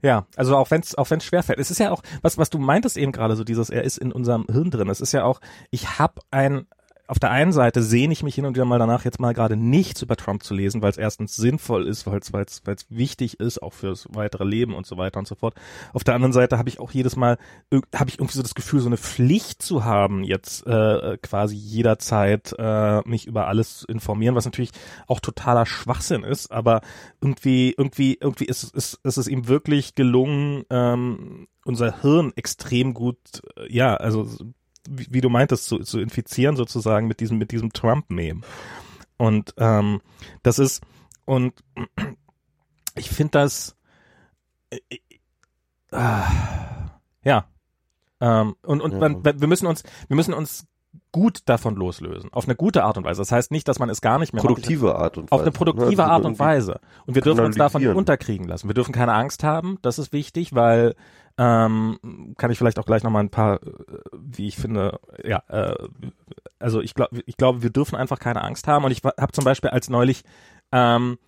[0.02, 1.58] ja, also auch wenn es auch wenn's schwerfällt.
[1.58, 4.12] Es ist ja auch, was, was du meintest eben gerade, so dieses, er ist in
[4.12, 4.88] unserem Hirn drin.
[4.88, 6.66] Es ist ja auch, ich habe ein,
[7.10, 9.56] auf der einen Seite sehne ich mich hin und wieder mal danach, jetzt mal gerade
[9.56, 12.76] nichts über Trump zu lesen, weil es erstens sinnvoll ist, weil es weil es weil
[12.76, 15.54] es wichtig ist, auch fürs weitere Leben und so weiter und so fort.
[15.92, 17.36] Auf der anderen Seite habe ich auch jedes Mal,
[17.94, 22.54] habe ich irgendwie so das Gefühl, so eine Pflicht zu haben, jetzt äh, quasi jederzeit
[22.56, 24.70] äh, mich über alles zu informieren, was natürlich
[25.08, 26.80] auch totaler Schwachsinn ist, aber
[27.20, 33.18] irgendwie, irgendwie, irgendwie ist, ist, ist es ihm wirklich gelungen, ähm, unser Hirn extrem gut,
[33.56, 34.28] äh, ja, also
[34.90, 38.40] wie, du meintest, zu, zu infizieren sozusagen mit diesem, mit diesem Trump-Meme.
[39.16, 40.00] Und ähm,
[40.42, 40.82] das ist,
[41.24, 41.54] und
[42.96, 43.76] ich finde das,
[44.70, 44.78] äh,
[45.92, 46.22] äh,
[47.22, 47.46] ja,
[48.20, 50.66] ähm, und, und man, wir müssen uns, wir müssen uns
[51.12, 53.20] gut davon loslösen, auf eine gute Art und Weise.
[53.20, 54.54] Das heißt nicht, dass man es gar nicht mehr macht.
[54.54, 55.32] Produktive Art und Weise.
[55.32, 56.02] Auf eine produktive?
[56.02, 56.80] Also Art und Weise.
[57.06, 58.68] Und wir dürfen uns davon nicht unterkriegen lassen.
[58.68, 60.94] Wir dürfen keine Angst haben, das ist wichtig, weil
[61.38, 63.70] ähm, kann ich vielleicht auch gleich nochmal ein paar, äh,
[64.12, 65.74] wie ich finde, ja, äh,
[66.58, 68.84] also ich glaube, ich glaube, wir dürfen einfach keine Angst haben.
[68.84, 70.22] Und ich habe zum Beispiel als neulich
[70.70, 71.18] ähm,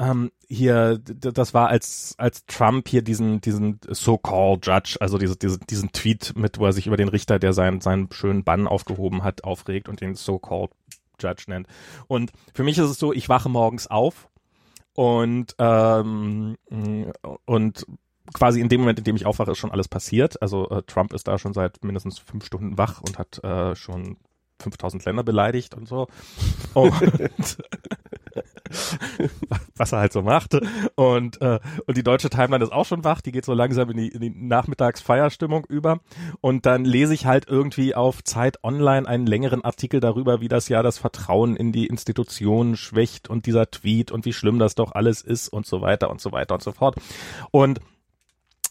[0.00, 5.58] ähm, hier, das war als als Trump hier diesen diesen so-called Judge, also diese, diese,
[5.58, 9.22] diesen Tweet mit, wo er sich über den Richter, der seinen seinen schönen Bann aufgehoben
[9.22, 10.70] hat, aufregt und den so-called
[11.20, 11.66] Judge nennt.
[12.06, 14.30] Und für mich ist es so, ich wache morgens auf
[14.94, 16.56] und ähm,
[17.44, 17.86] und
[18.32, 20.40] quasi in dem Moment, in dem ich aufwache, ist schon alles passiert.
[20.40, 24.16] Also äh, Trump ist da schon seit mindestens fünf Stunden wach und hat äh, schon
[24.60, 26.06] 5000 Länder beleidigt und so.
[26.74, 27.58] Und
[29.76, 30.58] was er halt so macht.
[30.94, 33.96] Und, äh, und die deutsche Timeline ist auch schon wach, die geht so langsam in
[33.96, 36.00] die, in die Nachmittagsfeierstimmung über.
[36.40, 40.68] Und dann lese ich halt irgendwie auf Zeit Online einen längeren Artikel darüber, wie das
[40.68, 44.92] ja das Vertrauen in die Institutionen schwächt und dieser Tweet und wie schlimm das doch
[44.92, 46.96] alles ist und so weiter und so weiter und so fort.
[47.50, 47.80] Und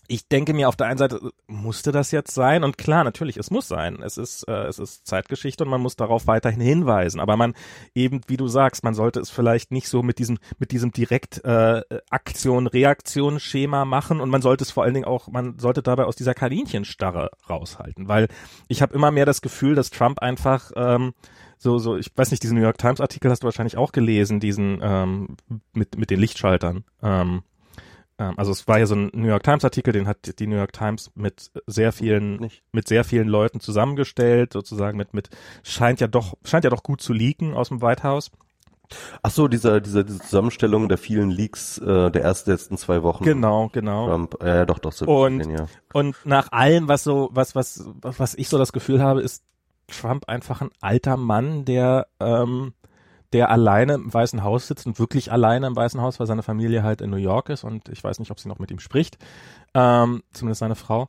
[0.10, 2.64] ich denke mir auf der einen Seite, musste das jetzt sein?
[2.64, 4.02] Und klar, natürlich, es muss sein.
[4.02, 7.20] Es ist, äh, es ist Zeitgeschichte und man muss darauf weiterhin hinweisen.
[7.20, 7.54] Aber man
[7.94, 11.46] eben, wie du sagst, man sollte es vielleicht nicht so mit diesem, mit diesem direkt
[11.46, 16.16] äh, Aktion-Reaktion-Schema machen und man sollte es vor allen Dingen auch, man sollte dabei aus
[16.16, 18.08] dieser Kaninchensstarre raushalten.
[18.08, 18.30] Weil
[18.68, 21.14] ich habe immer mehr das Gefühl, dass Trump einfach ähm,
[21.60, 24.40] so, so, ich weiß nicht, diesen New York Times Artikel hast du wahrscheinlich auch gelesen,
[24.40, 25.38] diesen ähm,
[25.74, 26.84] mit, mit den Lichtschaltern.
[27.04, 27.44] Ähm,
[28.38, 30.74] also es war ja so ein New York Times Artikel, den hat die New York
[30.74, 32.64] Times mit sehr vielen, Nicht.
[32.72, 35.30] mit sehr vielen Leuten zusammengestellt, sozusagen mit, mit,
[35.64, 38.32] scheint ja doch, scheint ja doch gut zu leaken aus dem White House.
[39.22, 43.24] Ach so, dieser, dieser, diese Zusammenstellung der vielen Leaks äh, der ersten letzten zwei Wochen.
[43.24, 44.08] Genau, genau.
[44.08, 45.68] Trump, ja, ja, doch, doch, so Und- gesehen, ja.
[45.94, 49.44] Und nach allem, was so, was, was, was ich so das Gefühl habe, ist
[49.88, 52.74] Trump einfach ein alter Mann, der, ähm,
[53.34, 56.84] der alleine im Weißen Haus sitzt und wirklich alleine im Weißen Haus, weil seine Familie
[56.84, 59.18] halt in New York ist und ich weiß nicht, ob sie noch mit ihm spricht,
[59.74, 61.08] ähm, zumindest seine Frau.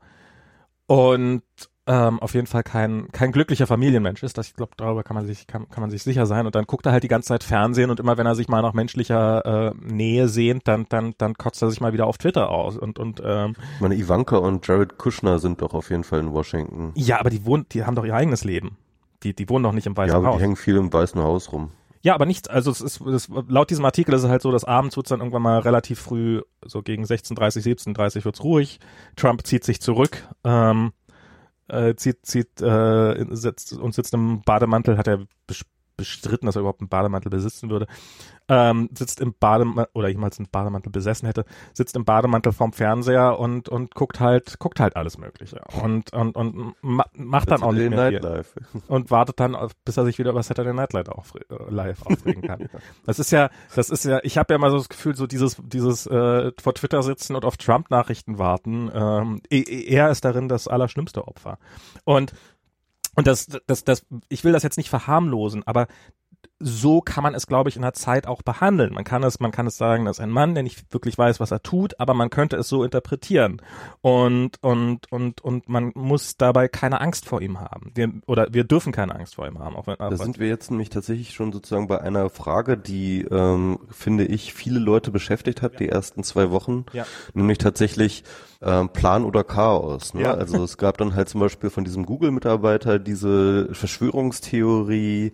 [0.87, 1.42] Und
[1.87, 4.37] ähm, auf jeden Fall kein, kein glücklicher Familienmensch ist.
[4.38, 6.46] Das, ich glaube, darüber kann man sich, kann, kann man sich sicher sein.
[6.46, 8.62] Und dann guckt er halt die ganze Zeit Fernsehen und immer wenn er sich mal
[8.62, 12.50] nach menschlicher äh, Nähe sehnt, dann, dann, dann kotzt er sich mal wieder auf Twitter
[12.50, 12.76] aus.
[12.76, 16.33] Und, und ähm, Ich meine, Ivanka und Jared Kushner sind doch auf jeden Fall in
[16.33, 16.92] Washington.
[16.94, 18.76] Ja, aber die wohnen, die haben doch ihr eigenes Leben.
[19.22, 20.37] Die, die wohnen doch nicht im Weißen ja, aber Haus.
[20.37, 21.70] die hängen viel im Weißen Haus rum.
[22.02, 24.64] Ja, aber nichts, also es ist, es, laut diesem Artikel ist es halt so, dass
[24.64, 28.80] abends wird's dann irgendwann mal relativ früh, so gegen 16.30, 17.30 wird's ruhig.
[29.16, 30.92] Trump zieht sich zurück, ähm,
[31.68, 35.26] äh, zieht, zieht, äh, sitzt und sitzt im Bademantel, hat er
[36.00, 37.86] bestritten, dass er überhaupt einen Bademantel besitzen würde,
[38.48, 43.38] ähm, sitzt im Bademantel, oder jemals einen Bademantel besessen hätte, sitzt im Bademantel vorm Fernseher
[43.38, 45.60] und, und guckt halt, guckt halt alles Mögliche.
[45.82, 48.60] Und, und, und ma macht dann auch nicht mehr viel Nightlife.
[48.88, 52.04] und wartet dann, auf, bis er sich wieder über Saturday Night Live, aufre äh, live
[52.04, 52.68] aufregen kann.
[53.06, 55.56] Das ist ja, das ist ja, ich habe ja mal so das Gefühl, so dieses,
[55.64, 60.48] dieses äh, vor Twitter sitzen und auf Trump-Nachrichten warten, ähm, e- e- er ist darin
[60.48, 61.58] das allerschlimmste Opfer.
[62.04, 62.32] Und
[63.20, 65.88] und das, das, das, ich will das jetzt nicht verharmlosen, aber
[66.59, 68.94] so kann man es, glaube ich, in der Zeit auch behandeln.
[68.94, 71.38] Man kann es, man kann es sagen, das ist ein Mann, der nicht wirklich weiß,
[71.38, 73.61] was er tut, aber man könnte es so interpretieren.
[74.00, 77.92] Und, und, und, und man muss dabei keine Angst vor ihm haben.
[77.94, 79.76] Wir, oder wir dürfen keine Angst vor ihm haben.
[79.76, 83.80] Auch wenn, Da sind wir jetzt nämlich tatsächlich schon sozusagen bei einer Frage, die, ähm,
[83.90, 86.87] finde ich, viele Leute beschäftigt hat, die ersten zwei Wochen.
[86.94, 87.04] Ja.
[87.35, 88.24] Nämlich tatsächlich
[88.62, 90.12] ähm, Plan oder Chaos.
[90.12, 90.23] Ne?
[90.23, 90.35] Ja.
[90.35, 95.33] Also es gab dann halt zum Beispiel von diesem Google-Mitarbeiter diese Verschwörungstheorie,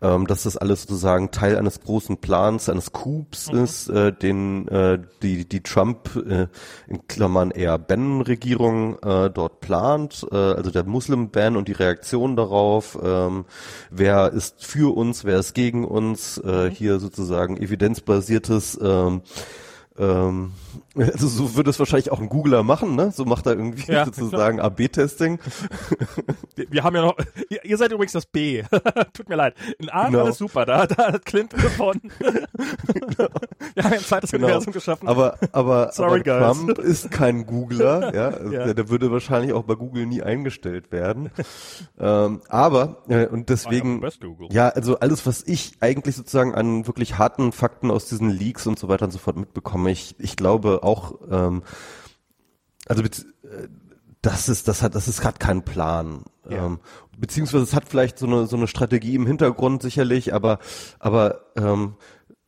[0.00, 3.64] ähm, dass das alles sozusagen Teil eines großen Plans, eines Coups Mhm.
[3.64, 6.46] ist, äh, den äh, die, die Trump äh,
[6.86, 12.96] in Klammern eher Ben-Regierung äh, dort plant, äh, also der Muslim-Ban und die Reaktion darauf,
[13.02, 13.44] ähm,
[13.90, 19.22] wer ist für uns, wer ist gegen uns, äh, hier sozusagen evidenzbasiertes ähm,
[19.98, 20.52] ähm,
[21.12, 23.10] also so würde es wahrscheinlich auch ein Googler machen, ne?
[23.12, 25.38] So macht er irgendwie Ja, sozusagen AB-Testing.
[26.56, 27.16] wir, haben ja noch,
[27.50, 28.62] ihr, ihr seid übrigens das B.
[29.12, 29.54] Tut mir leid.
[29.78, 30.18] In A Genau.
[30.18, 32.10] war alles super, da, da hat Clinton gewonnen.
[32.18, 34.46] wir haben ja ein zweites Genau.
[34.46, 35.08] Universum geschaffen.
[35.08, 36.52] Aber, aber, Sorry, aber.
[36.52, 38.28] Trump ist kein Googler, ja.
[38.28, 38.64] Also Ja.
[38.64, 41.30] Der, der würde wahrscheinlich auch bei Google nie eingestellt werden.
[41.98, 44.02] ähm, aber, äh, und deswegen,
[44.50, 48.78] ja, also alles, was ich eigentlich sozusagen an wirklich harten Fakten aus diesen Leaks und
[48.78, 51.62] so weiter und so fort mitbekomme, ich, ich glaube auch, ähm,
[52.86, 53.08] also äh,
[54.22, 56.24] das ist, das hat, das ist gerade kein Plan.
[56.48, 56.66] Ja.
[56.66, 56.80] Ähm,
[57.16, 60.58] beziehungsweise es hat vielleicht so eine, so eine Strategie im Hintergrund sicherlich, aber,
[60.98, 61.94] aber ähm,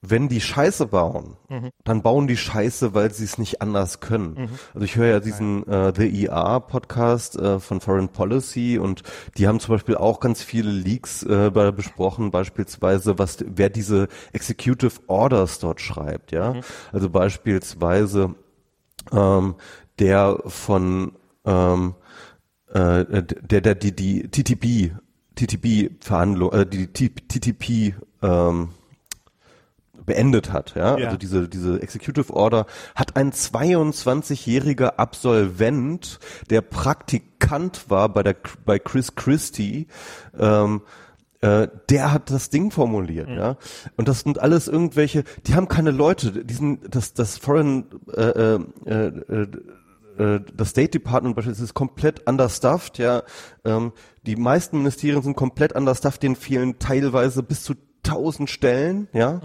[0.03, 1.37] wenn die Scheiße bauen,
[1.85, 4.49] dann bauen die Scheiße, weil sie es nicht anders können.
[4.73, 9.03] Also ich höre ja diesen äh, The ER Podcast äh, von Foreign Policy und
[9.37, 14.09] die haben zum Beispiel auch ganz viele Leaks äh, bei- besprochen, beispielsweise was wer diese
[14.33, 16.55] Executive Orders dort schreibt, ja.
[16.93, 18.35] Also beispielsweise
[19.13, 19.55] ähm,
[19.99, 21.13] der von
[21.45, 21.95] ähm,
[22.73, 24.93] äh, der der die die TTP
[25.35, 28.71] TTP Verhandlung äh, die TTP ähm,
[30.07, 30.99] beendet hat, ja?
[30.99, 31.07] Ja.
[31.07, 36.19] Also diese diese Executive Order hat ein 22-jähriger Absolvent,
[36.51, 39.87] der Praktikant war bei der bei Chris Christie,
[40.39, 40.83] ähm,
[41.41, 43.57] äh, der hat das Ding formuliert, ja.
[43.97, 48.23] Und das sind alles irgendwelche, die haben keine Leute, die sind das das Foreign äh,
[48.23, 49.47] äh, äh,
[50.19, 53.23] äh, das State Department beispielsweise ist komplett understuffed, ja.
[53.65, 53.93] Ähm,
[54.27, 59.41] die meisten Ministerien sind komplett understuffed, denen fehlen teilweise bis zu tausend Stellen, ja.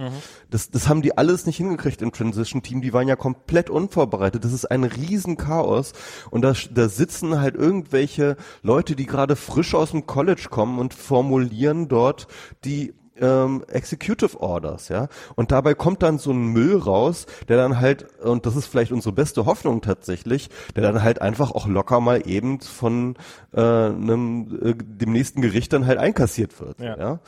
[0.50, 2.82] Das, das haben die alles nicht hingekriegt im Transition Team.
[2.82, 4.44] Die waren ja komplett unvorbereitet.
[4.44, 5.94] Das ist ein Riesenchaos.
[6.32, 10.94] Und da, da sitzen halt irgendwelche Leute, die gerade frisch aus dem College kommen und
[10.94, 12.28] formulieren dort
[12.64, 15.08] die ähm, Executive Orders, ja.
[15.36, 18.92] Und dabei kommt dann so ein Müll raus, der dann halt, und das ist vielleicht
[18.92, 23.16] unsere beste Hoffnung tatsächlich, der dann halt einfach auch locker mal eben von
[23.54, 26.98] äh, einem, äh, dem nächsten Gericht dann halt einkassiert wird, ja.
[26.98, 27.20] ja?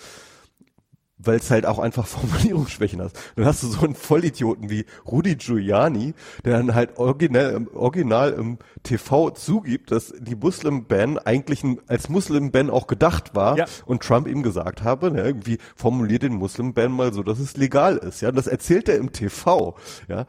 [1.18, 3.14] Weil es halt auch einfach Formulierungsschwächen hat.
[3.36, 6.14] Dann hast du so einen Vollidioten wie Rudi Giuliani,
[6.46, 12.70] der dann halt original, original im TV zugibt, dass die Muslim-Ban eigentlich ein, als Muslim-Ban
[12.70, 13.66] auch gedacht war ja.
[13.86, 17.98] und Trump ihm gesagt habe, ne, irgendwie formuliert den Muslim-Ban mal so, dass es legal
[17.98, 18.22] ist.
[18.22, 19.76] Ja, das erzählt er im TV.
[20.08, 20.26] Ja,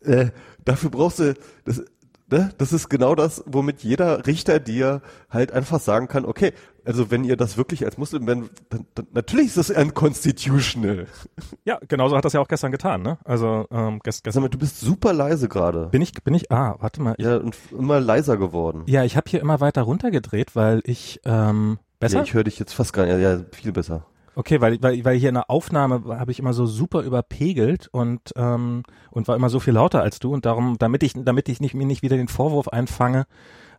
[0.00, 0.30] äh,
[0.64, 1.84] dafür brauchst du, das,
[2.30, 6.52] ne, das ist genau das, womit jeder Richter dir halt einfach sagen kann, okay,
[6.86, 11.06] also wenn ihr das wirklich als Muslim, wenn, dann, dann, natürlich ist das unconstitutional.
[11.64, 13.18] Ja, genauso hat das ja auch gestern getan, ne?
[13.24, 14.48] Also ähm, gest, gestern.
[14.48, 15.86] Du bist super leise gerade.
[15.86, 16.50] Bin ich, bin ich?
[16.52, 17.14] Ah, warte mal.
[17.18, 18.84] Ich, ja, und immer leiser geworden.
[18.86, 22.18] Ja, ich habe hier immer weiter runtergedreht, weil ich ähm, besser.
[22.18, 23.18] Ja, ich höre dich jetzt fast gar nicht.
[23.20, 24.06] Ja, viel besser.
[24.36, 28.20] Okay, weil, weil, weil hier in der Aufnahme habe ich immer so super überpegelt und
[28.36, 31.60] ähm, und war immer so viel lauter als du und darum, damit ich, damit ich
[31.60, 33.24] nicht, mir nicht wieder den Vorwurf einfange,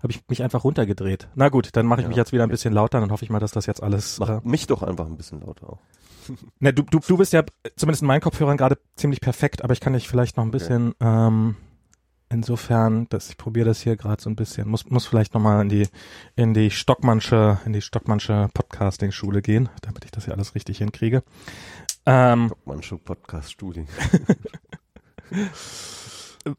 [0.02, 1.28] habe ich mich einfach runtergedreht.
[1.36, 3.30] Na gut, dann mache ich ja, mich jetzt wieder ein bisschen lauter, dann hoffe ich
[3.30, 4.20] mal, dass das jetzt alles.
[4.20, 5.80] Mach äh, mich doch einfach ein bisschen lauter auch.
[6.60, 7.44] Na, du, du, du bist ja
[7.76, 10.94] zumindest in meinen Kopfhörern gerade ziemlich perfekt, aber ich kann dich vielleicht noch ein bisschen
[11.00, 11.28] okay.
[11.28, 11.56] ähm,
[12.30, 15.70] insofern, dass ich probiere das hier gerade so ein bisschen, muss muss vielleicht nochmal in
[15.70, 15.88] die
[16.36, 20.80] in die Stockmannsche in die Stockmannsche Podcasting Schule gehen, damit ich das hier alles richtig
[20.80, 21.24] hinkriege.
[22.06, 23.88] Ähm, Stockmannsche Podcast Studien.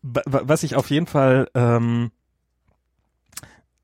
[0.03, 2.11] was ich auf jeden Fall ähm,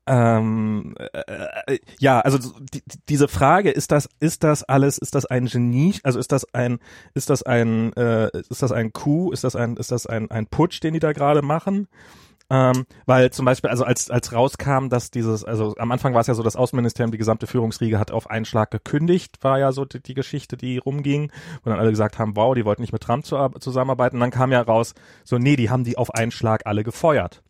[0.07, 5.25] ähm, äh, äh, ja, also die, diese Frage, ist das, ist das alles, ist das
[5.25, 6.79] ein Genie, also ist das ein,
[7.13, 10.47] ist das ein, äh, ist das ein Coup, ist das ein, ist das ein, ein
[10.47, 11.87] Putsch, den die da gerade machen?
[12.47, 16.27] Ähm, weil zum Beispiel, also als, als rauskam, dass dieses, also am Anfang war es
[16.27, 19.85] ja so, das Außenministerium, die gesamte Führungsriege hat auf einen Schlag gekündigt, war ja so
[19.85, 21.31] die, die Geschichte, die rumging,
[21.63, 24.17] wo dann alle gesagt haben, wow, die wollten nicht mit Trump zu, zusammenarbeiten.
[24.17, 27.41] Und dann kam ja raus, so, nee, die haben die auf einen Schlag alle gefeuert.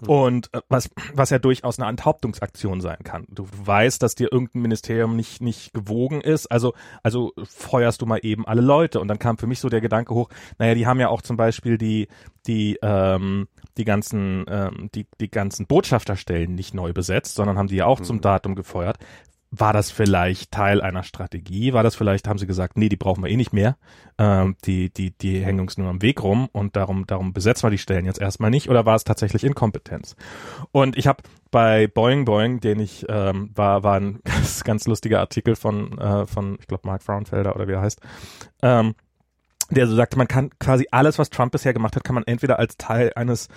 [0.00, 0.08] Mhm.
[0.08, 3.26] Und äh, was, was ja durchaus eine Enthauptungsaktion sein kann.
[3.28, 8.20] Du weißt, dass dir irgendein Ministerium nicht, nicht gewogen ist, also, also feuerst du mal
[8.22, 9.00] eben alle Leute.
[9.00, 11.36] Und dann kam für mich so der Gedanke hoch, naja, die haben ja auch zum
[11.36, 12.08] Beispiel die,
[12.46, 17.76] die, ähm, die ganzen, ähm, die, die ganzen Botschafterstellen nicht neu besetzt, sondern haben die
[17.76, 18.04] ja auch mhm.
[18.04, 18.98] zum Datum gefeuert
[19.50, 21.72] war das vielleicht Teil einer Strategie?
[21.72, 23.76] War das vielleicht, haben sie gesagt, nee, die brauchen wir eh nicht mehr.
[24.18, 27.70] Ähm, die, die, die hängen uns nur am Weg rum und darum, darum besetzen wir
[27.70, 28.68] die Stellen jetzt erstmal nicht.
[28.68, 30.16] Oder war es tatsächlich Inkompetenz?
[30.70, 35.20] Und ich habe bei Boeing Boeing, den ich ähm, war, war ein ganz, ganz lustiger
[35.20, 38.00] Artikel von, äh, von ich glaube, Mark Frauenfelder oder wie er heißt.
[38.62, 38.94] Ähm,
[39.70, 42.58] der so sagte, man kann quasi alles, was Trump bisher gemacht hat, kann man entweder
[42.58, 43.48] als Teil eines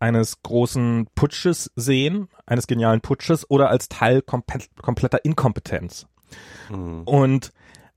[0.00, 6.06] eines großen Putsches sehen, eines genialen Putsches oder als Teil komplett, kompletter Inkompetenz.
[6.70, 7.02] Mhm.
[7.04, 7.52] Und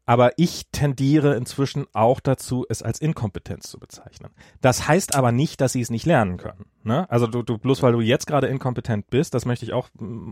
[0.05, 4.31] aber ich tendiere inzwischen auch dazu, es als Inkompetenz zu bezeichnen.
[4.59, 6.65] Das heißt aber nicht, dass sie es nicht lernen können.
[6.83, 7.09] Ne?
[7.09, 9.87] Also du, du bloß weil du jetzt gerade inkompetent bist, das möchte ich auch,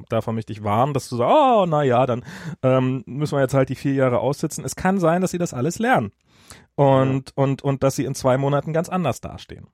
[0.10, 2.26] davon möchte ich warnen, dass du sagst, oh, na ja, dann
[2.64, 4.66] ähm, müssen wir jetzt halt die vier Jahre aussitzen.
[4.66, 6.12] Es kann sein, dass sie das alles lernen.
[6.76, 7.44] Und, ja.
[7.44, 9.68] und, und dass sie in zwei Monaten ganz anders dastehen.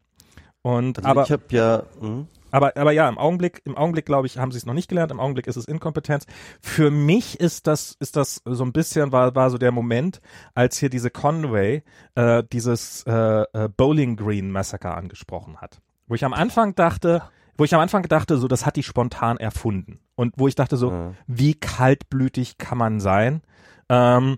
[0.68, 2.26] Und also aber ich habe ja mh.
[2.52, 5.12] aber aber ja, im Augenblick im Augenblick glaube ich, haben sie es noch nicht gelernt,
[5.12, 6.26] im Augenblick ist es Inkompetenz.
[6.60, 10.20] Für mich ist das ist das so ein bisschen war war so der Moment,
[10.56, 11.84] als hier diese Conway
[12.16, 15.80] äh, dieses äh, äh, Bowling Green Massaker angesprochen hat.
[16.06, 17.22] Wo ich am Anfang dachte,
[17.58, 20.76] wo ich am Anfang dachte, so das hat die spontan erfunden und wo ich dachte
[20.76, 21.14] so, ja.
[21.28, 23.42] wie kaltblütig kann man sein?
[23.88, 24.36] Ähm,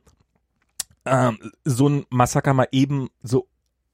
[1.06, 3.48] ähm, so ein Massaker mal eben so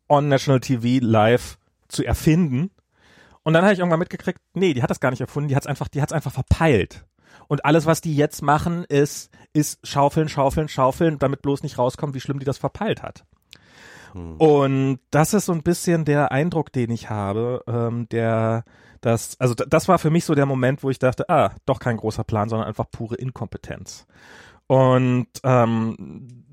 [0.10, 2.72] on National TV live zu erfinden.
[3.44, 5.68] Und dann habe ich irgendwann mitgekriegt, nee, die hat das gar nicht erfunden, die hat's
[5.68, 7.06] einfach, die hat's einfach verpeilt.
[7.48, 12.16] Und alles, was die jetzt machen, ist, ist schaufeln, schaufeln, schaufeln, damit bloß nicht rauskommt,
[12.16, 13.26] wie schlimm die das verpeilt hat.
[14.14, 14.38] Hm.
[14.38, 18.64] Und das ist so ein bisschen der Eindruck, den ich habe, ähm, der,
[19.02, 21.98] das, also das war für mich so der Moment, wo ich dachte, ah, doch kein
[21.98, 24.08] großer Plan, sondern einfach pure Inkompetenz.
[24.68, 26.45] Und ähm,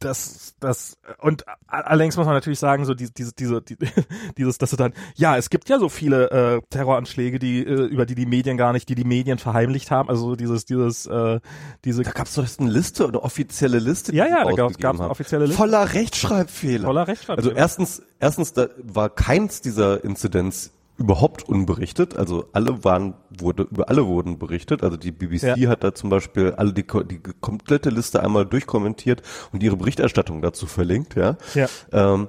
[0.00, 3.76] das, das, und allerdings muss man natürlich sagen, so diese, diese, diese, die,
[4.38, 8.06] dieses, dass du dann, ja, es gibt ja so viele äh, Terroranschläge, die, äh, über
[8.06, 11.40] die die Medien gar nicht, die die Medien verheimlicht haben, also dieses, dieses, äh,
[11.84, 12.02] diese.
[12.02, 14.14] Da gab es doch eine Liste, eine offizielle Liste.
[14.14, 15.58] Ja, ja, da gab es eine offizielle Liste.
[15.58, 16.86] Voller Rechtschreibfehler.
[16.86, 17.48] Voller Rechtschreibfehler.
[17.48, 22.16] Also erstens, erstens, da war keins dieser Inzidenz überhaupt unberichtet.
[22.16, 24.84] Also alle waren, wurde, über alle wurden berichtet.
[24.84, 25.70] Also die BBC ja.
[25.70, 30.66] hat da zum Beispiel alle die, die komplette Liste einmal durchkommentiert und ihre Berichterstattung dazu
[30.66, 31.38] verlinkt, ja.
[31.54, 31.68] ja.
[31.90, 32.28] Ähm,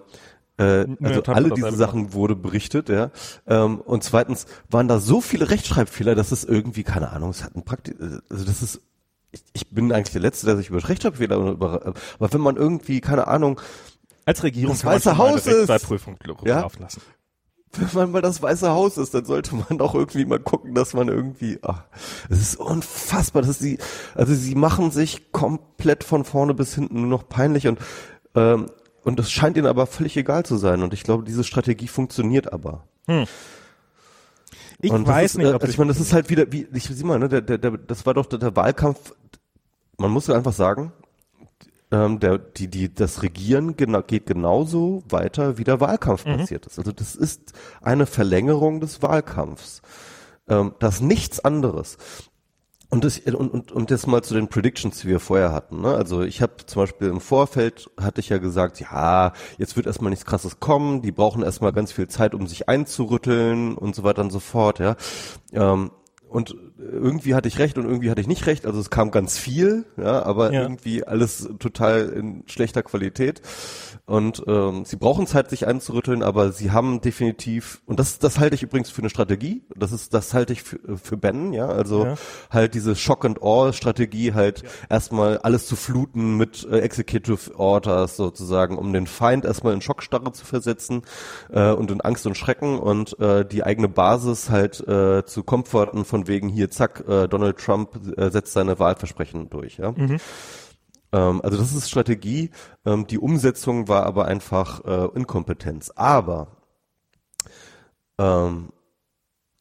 [0.58, 3.12] äh, also alle diese Sachen wurde berichtet, ja.
[3.46, 7.56] Ähm, und zweitens waren da so viele Rechtschreibfehler, dass es irgendwie, keine Ahnung, es hat
[7.56, 8.82] ein Praktik, also das ist
[9.34, 11.86] ich, ich bin eigentlich der Letzte, der sich über Rechtschreibfehler über,
[12.20, 13.62] aber wenn man irgendwie, keine Ahnung,
[14.26, 15.70] als Regierung das Weiße Haus ist,
[16.46, 16.68] ja?
[16.80, 17.02] lassen.
[17.78, 20.94] Wenn man mal das Weiße Haus ist, dann sollte man auch irgendwie mal gucken, dass
[20.94, 21.84] man irgendwie, ach,
[22.30, 23.78] es ist unfassbar, dass sie,
[24.14, 27.80] also sie machen sich komplett von vorne bis hinten nur noch peinlich und
[28.36, 28.68] ähm,
[29.04, 32.54] und es scheint ihnen aber völlig egal zu sein und ich glaube, diese Strategie funktioniert
[32.54, 32.84] aber.
[33.08, 33.26] Hm.
[34.80, 36.68] Ich und weiß ist, nicht, äh, ob also ich meine, das ist halt wieder, wie
[36.74, 39.14] ich sieh mal, ne, der, der, der, das war doch der, der Wahlkampf.
[39.98, 40.92] Man muss ja einfach sagen,
[41.92, 46.38] ähm, der, die, die, das Regieren gena geht genauso weiter, wie der Wahlkampf mhm.
[46.38, 46.80] passiert ist.
[46.80, 49.82] Also das ist eine Verlängerung des Wahlkampfs.
[50.48, 51.98] Ähm, das ist nichts anderes.
[52.90, 55.80] Und, das, und, und, und jetzt mal zu den Predictions, die wir vorher hatten.
[55.80, 55.96] Ne?
[55.96, 60.10] Also ich habe zum Beispiel im Vorfeld, hatte ich ja gesagt, ja, jetzt wird erstmal
[60.10, 64.22] nichts Krasses kommen, die brauchen erstmal ganz viel Zeit, um sich einzurütteln und so weiter
[64.22, 64.80] und so fort.
[64.80, 64.98] Ja.
[65.54, 65.92] Ähm,
[66.28, 66.56] und
[66.92, 68.66] irgendwie hatte ich recht und irgendwie hatte ich nicht recht.
[68.66, 70.62] Also es kam ganz viel, ja, aber ja.
[70.62, 73.42] irgendwie alles total in schlechter Qualität.
[74.06, 78.56] Und ähm, sie brauchen Zeit, sich einzurütteln, aber sie haben definitiv, und das, das halte
[78.56, 82.06] ich übrigens für eine Strategie, das ist, das halte ich für, für Ben, ja, also
[82.06, 82.16] ja.
[82.50, 84.70] halt diese Shock and Awe-Strategie, halt ja.
[84.90, 90.32] erstmal alles zu fluten mit äh, Executive Orders sozusagen, um den Feind erstmal in Schockstarre
[90.34, 91.04] zu versetzen
[91.52, 96.06] äh, und in Angst und Schrecken und äh, die eigene Basis halt äh, zu komforten
[96.06, 99.92] von wegen hier, zack, äh, Donald Trump äh, setzt seine Wahlversprechen durch, ja.
[99.92, 100.18] Mhm.
[101.12, 102.52] Ähm, also das ist Strategie.
[102.86, 105.92] Ähm, die Umsetzung war aber einfach äh, Inkompetenz.
[105.96, 106.58] Aber
[108.18, 108.70] ähm,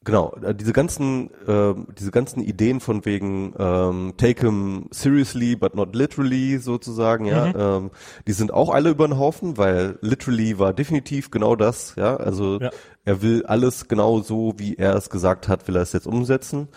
[0.05, 5.74] genau äh, diese ganzen äh, diese ganzen Ideen von wegen ähm, take him seriously but
[5.74, 7.55] not literally sozusagen ja mhm.
[7.57, 7.90] ähm,
[8.26, 12.61] die sind auch alle über den Haufen weil literally war definitiv genau das ja also
[12.61, 12.70] ja.
[13.05, 16.68] er will alles genau so wie er es gesagt hat will er es jetzt umsetzen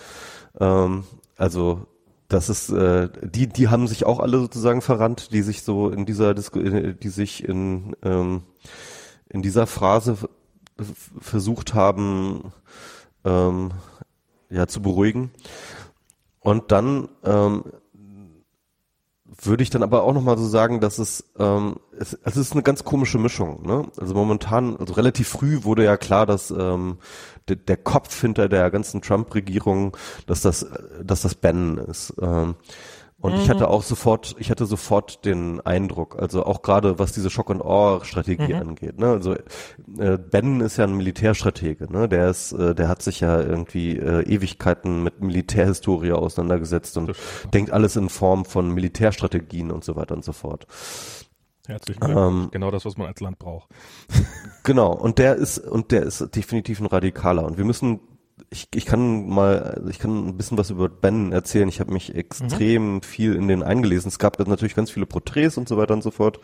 [0.60, 1.06] ähm,
[1.38, 1.88] also
[2.30, 6.06] das ist, äh, die, die haben sich auch alle sozusagen verrannt, die sich so in
[6.08, 8.42] dieser Disku die sich in, ähm,
[9.30, 10.18] in dieser Phrase
[11.20, 12.52] versucht haben,
[13.26, 13.72] ähm,
[14.50, 15.32] ja, zu beruhigen.
[16.40, 17.64] Und dann ähm,
[19.42, 22.64] würde ich dann aber auch nochmal so sagen, dass es, ähm, es, es ist eine
[22.64, 23.66] ganz komische Mischung.
[23.66, 23.88] Ne?
[23.98, 26.98] Also momentan, also relativ früh wurde ja klar, dass ähm,
[27.50, 29.98] de, der Kopf hinter der ganzen Trump-Regierung,
[30.28, 30.68] dass das,
[31.02, 32.14] dass das Bannon ist.
[32.22, 32.56] Ähm,
[33.24, 33.40] und mhm.
[33.40, 37.52] ich hatte auch sofort, ich hatte sofort den Eindruck, also auch gerade was diese Shock
[37.52, 38.60] and Awe Strategie mhm.
[38.60, 39.00] angeht.
[39.00, 39.08] Ne?
[39.08, 39.36] Also
[39.98, 42.10] äh, Ben ist ja ein Militärstratege, ne?
[42.10, 47.14] Der ist, äh, der hat sich ja irgendwie äh, Ewigkeiten mit Militärhistorie auseinandergesetzt und
[47.54, 50.68] denkt alles in Form von Militärstrategien und so weiter und so fort.
[51.66, 52.44] Herzlichen Glückwunsch.
[52.44, 53.70] Ähm, genau das, was man als Land braucht.
[54.64, 54.92] genau.
[54.92, 57.46] Und der ist, und der ist definitiv ein Radikaler.
[57.46, 58.02] Und wir müssen
[58.50, 61.70] ich, ich kann mal, ich kann ein bisschen was über Ben erzählen.
[61.70, 63.02] Ich habe mich extrem mhm.
[63.02, 64.10] viel in den eingelesen.
[64.10, 66.40] Es gab natürlich ganz viele Porträts und so weiter und so fort.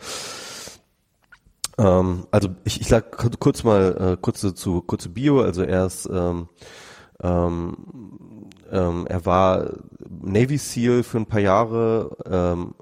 [1.78, 5.40] Ähm, also ich, ich sag kurz mal äh, kurze zu kurze Bio.
[5.40, 6.48] Also er ist ähm,
[7.22, 7.76] ähm,
[8.70, 9.70] ähm, er war
[10.08, 12.16] Navy SEAL für ein paar Jahre.
[12.24, 12.74] Ähm,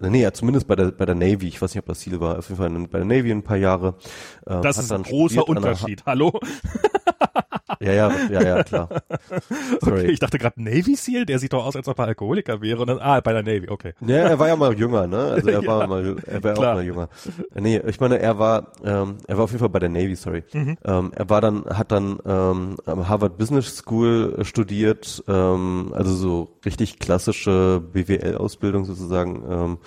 [0.00, 1.48] nee, ja, zumindest bei der bei der Navy.
[1.48, 2.38] Ich weiß nicht, ob das Ziel war.
[2.38, 3.96] Auf jeden Fall bei der Navy ein paar Jahre.
[4.46, 6.04] Äh, das ist ein großer Unterschied.
[6.06, 6.38] Hallo.
[7.80, 8.88] Ja, ja, ja, ja, klar.
[9.80, 10.02] Sorry.
[10.02, 12.80] Okay, ich dachte gerade Navy Seal, der sieht doch aus, als ob er Alkoholiker wäre
[12.80, 13.94] und dann, ah, bei der Navy, okay.
[14.00, 15.18] Ja, er war ja mal jünger, ne?
[15.18, 16.72] Also er war ja, mal, er war klar.
[16.72, 17.08] auch mal jünger.
[17.54, 20.44] Nee, ich meine, er war, ähm, er war auf jeden Fall bei der Navy, sorry.
[20.52, 20.76] Mhm.
[20.84, 26.58] Ähm, er war dann, hat dann ähm, am Harvard Business School studiert, ähm, also so
[26.64, 29.44] richtig klassische BWL-Ausbildung sozusagen.
[29.48, 29.78] Ähm,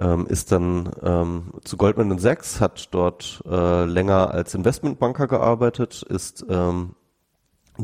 [0.00, 6.44] ähm, ist dann ähm, zu Goldman Sachs, hat dort äh, länger als Investmentbanker gearbeitet, ist
[6.48, 6.94] ähm,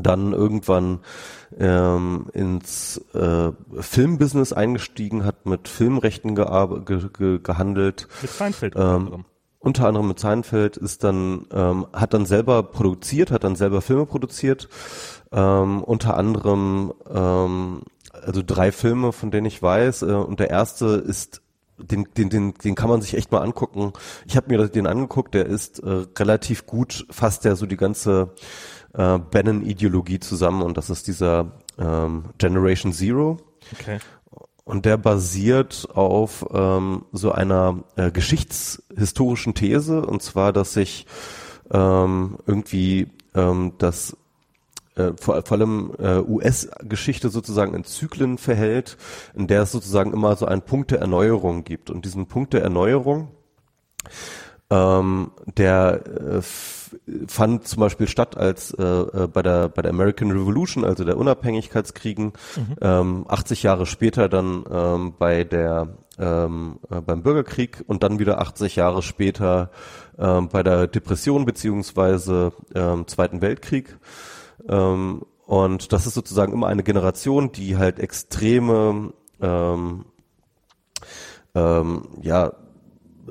[0.03, 0.99] dann irgendwann
[1.57, 6.45] ähm, ins äh, Filmbusiness eingestiegen, hat mit Filmrechten ge
[6.85, 8.07] ge gehandelt.
[8.21, 9.25] Mit Seinfeld ähm, unter anderem.
[9.59, 14.05] Unter anderem mit Seinfeld ist dann, ähm, hat dann selber produziert, hat dann selber Filme
[14.05, 14.69] produziert,
[15.31, 17.81] ähm, unter anderem ähm,
[18.13, 21.41] also drei Filme, von denen ich weiß, äh, und der erste ist
[21.77, 23.93] den, den, den, den kann man sich echt mal angucken.
[24.25, 28.33] Ich habe mir den angeguckt, der ist äh, relativ gut, fasst der so die ganze
[28.97, 33.37] äh, Bannon-Ideologie zusammen und das ist dieser ähm, Generation Zero.
[33.79, 33.99] Okay.
[34.65, 41.05] Und der basiert auf ähm, so einer äh, geschichtshistorischen These, und zwar, dass sich
[41.71, 44.17] ähm, irgendwie ähm, das
[44.95, 48.97] äh, vor, vor allem äh, US-Geschichte sozusagen in Zyklen verhält,
[49.35, 51.89] in der es sozusagen immer so einen Punkt der Erneuerung gibt.
[51.89, 53.29] Und diesen Punkt der Erneuerung
[54.69, 56.41] Ähm, der äh,
[57.27, 61.17] fand zum Beispiel statt als äh, äh, bei der bei der American Revolution, also der
[61.17, 62.75] Unabhängigkeitskriegen, mhm.
[62.81, 68.39] ähm, 80 Jahre später dann ähm, bei der ähm, äh, beim Bürgerkrieg und dann wieder
[68.39, 69.71] 80 Jahre später
[70.17, 73.97] ähm, bei der Depression beziehungsweise ähm, Zweiten Weltkrieg.
[74.67, 80.05] Ähm, und das ist sozusagen immer eine Generation, die halt extreme ähm,
[81.55, 82.53] ähm, ja,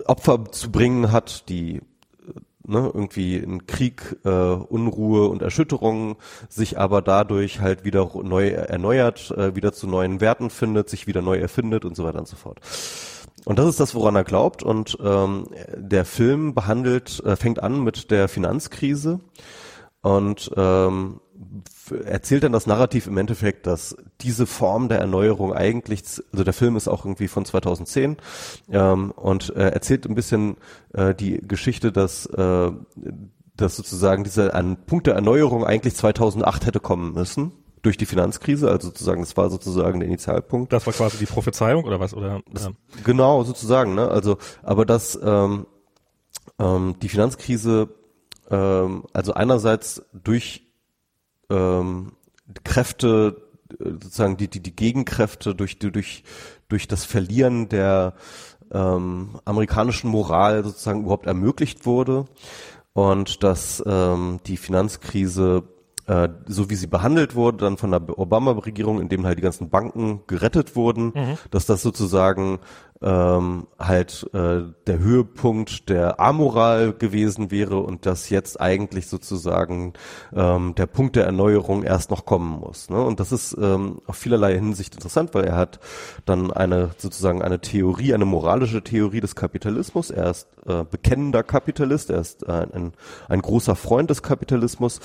[0.07, 1.83] Opfer zu bringen hat, die
[2.67, 6.17] ne, irgendwie in Krieg, äh, Unruhe und Erschütterungen
[6.49, 11.23] sich aber dadurch halt wieder neu erneuert, äh, wieder zu neuen Werten findet, sich wieder
[11.23, 12.61] neu erfindet und so weiter und so fort.
[13.45, 14.63] Und das ist das, woran er glaubt.
[14.65, 15.47] Und ähm,
[15.77, 19.21] der Film behandelt, äh, fängt an mit der Finanzkrise
[20.03, 21.21] und ähm,
[22.05, 26.77] erzählt dann das Narrativ im Endeffekt, dass diese Form der Erneuerung eigentlich, also der Film
[26.77, 28.17] ist auch irgendwie von 2010
[28.71, 30.57] ähm, und äh, erzählt ein bisschen
[30.93, 32.71] äh, die Geschichte, dass äh,
[33.57, 38.69] dass sozusagen dieser ein Punkt der Erneuerung eigentlich 2008 hätte kommen müssen durch die Finanzkrise,
[38.69, 40.73] also sozusagen, das war sozusagen der Initialpunkt.
[40.73, 42.15] Das war quasi die Prophezeiung oder was?
[42.15, 42.71] Oder, das,
[43.05, 44.09] genau, sozusagen, ne?
[44.09, 45.67] Also, aber dass ähm,
[46.59, 47.89] ähm, die Finanzkrise
[48.51, 50.66] ähm, also einerseits durch
[51.51, 52.13] ähm,
[52.65, 53.43] Kräfte,
[53.79, 56.25] äh, sozusagen die, die, die Gegenkräfte durch, durch,
[56.69, 58.15] durch das Verlieren der
[58.73, 62.27] ähm, amerikanischen Moral sozusagen überhaupt ermöglicht wurde.
[62.93, 65.65] Und dass ähm, die Finanzkrise
[66.07, 69.71] äh, so wie sie behandelt wurde, dann von der Obama-Regierung, in dem halt die ganzen
[69.71, 71.39] Banken gerettet wurden, mhm.
[71.51, 72.61] dass das sozusagen
[73.03, 79.93] ähm, halt äh, der Höhepunkt der Amoral gewesen wäre und dass jetzt eigentlich sozusagen
[80.35, 82.89] ähm, der Punkt der Erneuerung erst noch kommen muss.
[82.89, 83.03] Ne?
[83.03, 85.79] Und das ist ähm, auf vielerlei Hinsicht interessant, weil er hat
[86.25, 90.11] dann eine sozusagen eine Theorie, eine moralische Theorie des Kapitalismus.
[90.11, 92.93] Er ist äh, bekennender Kapitalist, er ist äh, ein,
[93.29, 95.01] ein großer Freund des Kapitalismus,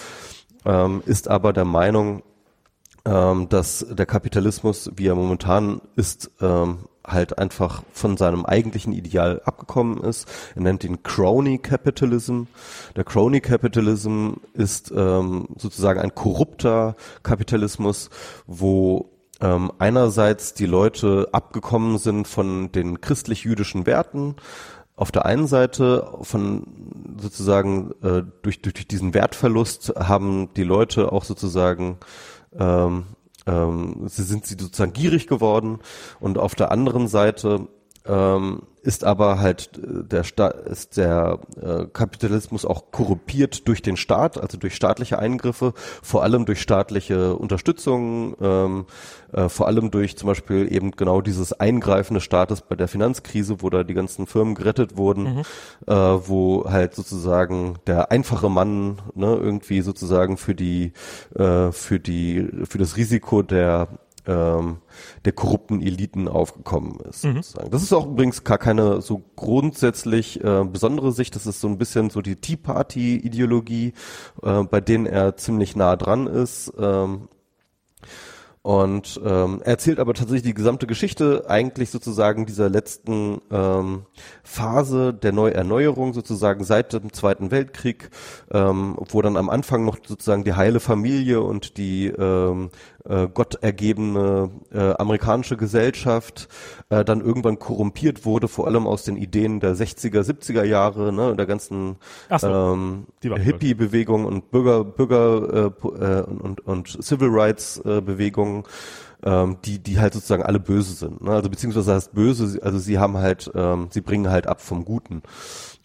[0.65, 2.23] ähm, ist aber der Meinung,
[3.05, 9.41] ähm, dass der Kapitalismus, wie er momentan ist, ähm, halt einfach von seinem eigentlichen Ideal
[9.45, 10.27] abgekommen ist.
[10.55, 12.43] Er nennt ihn Crony Capitalism.
[12.95, 18.09] Der Crony Capitalism ist ähm, sozusagen ein korrupter Kapitalismus,
[18.45, 19.09] wo
[19.41, 24.35] ähm, einerseits die Leute abgekommen sind von den christlich-jüdischen Werten,
[25.01, 26.67] auf der einen Seite von
[27.19, 31.97] sozusagen äh, durch, durch diesen Wertverlust haben die Leute auch sozusagen
[32.57, 33.05] ähm,
[33.47, 35.79] ähm, sie sind sie sozusagen gierig geworden.
[36.19, 37.67] Und auf der anderen Seite
[38.05, 43.95] ähm, ist aber halt äh, der Sta ist der äh, Kapitalismus auch korruptiert durch den
[43.95, 48.85] Staat, also durch staatliche Eingriffe, vor allem durch staatliche Unterstützung, ähm,
[49.33, 53.61] äh, vor allem durch zum Beispiel eben genau dieses Eingreifen des Staates bei der Finanzkrise,
[53.61, 55.41] wo da die ganzen Firmen gerettet wurden, mhm.
[55.85, 60.93] äh, wo halt sozusagen der einfache Mann ne, irgendwie sozusagen für die
[61.35, 63.89] äh, für die für das Risiko der
[64.25, 64.77] ähm,
[65.25, 67.25] der korrupten Eliten aufgekommen ist.
[67.25, 67.37] Mhm.
[67.37, 67.71] Sozusagen.
[67.71, 71.35] Das ist auch übrigens gar keine so grundsätzlich äh, besondere Sicht.
[71.35, 73.93] Das ist so ein bisschen so die Tea Party Ideologie,
[74.43, 76.71] äh, bei denen er ziemlich nah dran ist.
[76.77, 77.27] Ähm,
[78.63, 84.05] und ähm, er erzählt aber tatsächlich die gesamte Geschichte eigentlich sozusagen dieser letzten ähm,
[84.43, 88.11] Phase der Neuerneuerung sozusagen seit dem Zweiten Weltkrieg,
[88.51, 92.69] ähm, wo dann am Anfang noch sozusagen die heile Familie und die ähm,
[93.07, 96.47] äh, gottergebene äh, amerikanische Gesellschaft
[96.89, 101.35] äh, dann irgendwann korrumpiert wurde, vor allem aus den Ideen der 60er, 70er Jahre, ne,
[101.35, 101.97] der ganzen
[102.37, 108.01] so, ähm, Hippie-Bewegung und Bürger, Bürger äh, äh, und, und Civil Rights äh,
[109.23, 111.21] ähm, die, die halt sozusagen alle böse sind.
[111.21, 111.31] Ne?
[111.31, 115.21] Also beziehungsweise heißt böse, also sie haben halt, ähm, sie bringen halt ab vom Guten.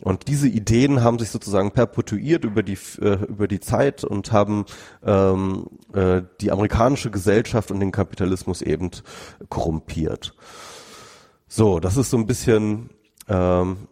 [0.00, 4.66] Und diese Ideen haben sich sozusagen perpetuiert über die äh, über die Zeit und haben
[5.02, 8.90] ähm, äh, die amerikanische Gesellschaft und den Kapitalismus eben
[9.48, 10.34] korrumpiert.
[11.48, 12.90] So, das ist so ein bisschen
[13.28, 13.88] ähm,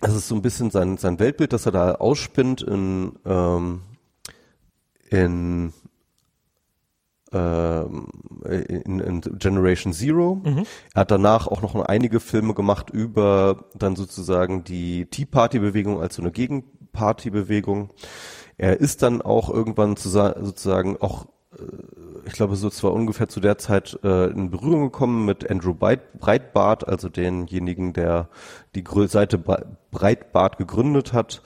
[0.00, 3.80] das ist so ein bisschen sein sein Weltbild, das er da ausspinnt in ähm,
[5.08, 5.72] in
[7.34, 10.40] in, in Generation Zero.
[10.44, 10.64] Mhm.
[10.94, 16.00] Er hat danach auch noch einige Filme gemacht über dann sozusagen die Tea Party Bewegung
[16.00, 17.90] als so eine Gegenparty Bewegung.
[18.58, 21.26] Er ist dann auch irgendwann zu, sozusagen auch
[21.58, 21.62] äh,
[22.24, 26.86] ich glaube, so zwar ungefähr zu der Zeit äh, in Berührung gekommen mit Andrew Breitbart,
[26.86, 28.28] also denjenigen, der
[28.74, 29.38] die Seite
[29.90, 31.42] Breitbart gegründet hat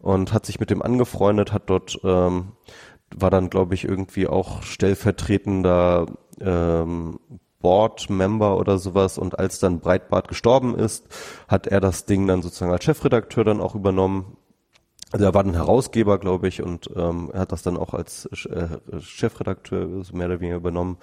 [0.00, 2.52] und hat sich mit dem angefreundet, hat dort ähm,
[3.16, 6.06] war dann, glaube ich, irgendwie auch stellvertretender
[6.40, 7.18] ähm,
[7.60, 11.06] Board-Member oder sowas und als dann Breitbart gestorben ist,
[11.46, 14.36] hat er das Ding dann sozusagen als Chefredakteur dann auch übernommen.
[15.12, 18.26] Also er war ein Herausgeber, glaube ich, und ähm, er hat das dann auch als
[18.46, 20.98] äh, Chefredakteur mehr oder weniger übernommen.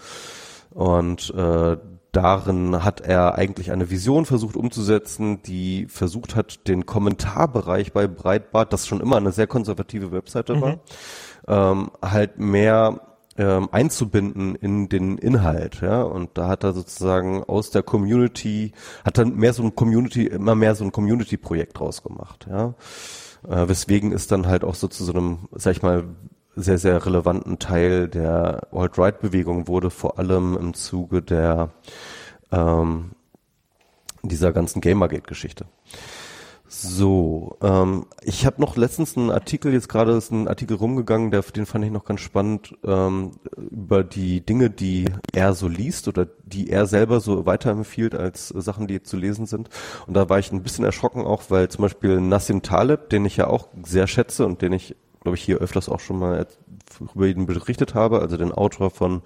[0.71, 1.77] Und äh,
[2.11, 8.73] darin hat er eigentlich eine Vision versucht umzusetzen, die versucht hat, den Kommentarbereich bei Breitbart,
[8.73, 10.61] das schon immer eine sehr konservative Webseite mhm.
[10.61, 10.79] war,
[11.47, 13.01] ähm, halt mehr
[13.37, 16.01] ähm, einzubinden in den Inhalt, ja.
[16.01, 18.71] Und da hat er sozusagen aus der Community,
[19.05, 22.73] hat dann mehr so ein Community, immer mehr so ein Community-Projekt draus gemacht, ja.
[23.47, 26.05] Äh, weswegen es dann halt auch so zu so einem, sag ich mal,
[26.55, 31.69] sehr, sehr relevanten Teil der Alt-Right-Bewegung wurde, vor allem im Zuge der
[32.51, 33.11] ähm,
[34.23, 35.65] dieser ganzen Gamergate-Geschichte.
[36.69, 41.41] So, ähm, ich habe noch letztens einen Artikel, jetzt gerade ist ein Artikel rumgegangen, der,
[41.41, 46.27] den fand ich noch ganz spannend, ähm, über die Dinge, die er so liest oder
[46.43, 49.69] die er selber so weiterempfiehlt als Sachen, die zu lesen sind.
[50.07, 53.37] Und da war ich ein bisschen erschrocken auch, weil zum Beispiel Nassim Taleb, den ich
[53.37, 56.47] ja auch sehr schätze und den ich, glaube ich, hier öfters auch schon mal
[57.15, 59.21] über ihn berichtet habe, also den Autor von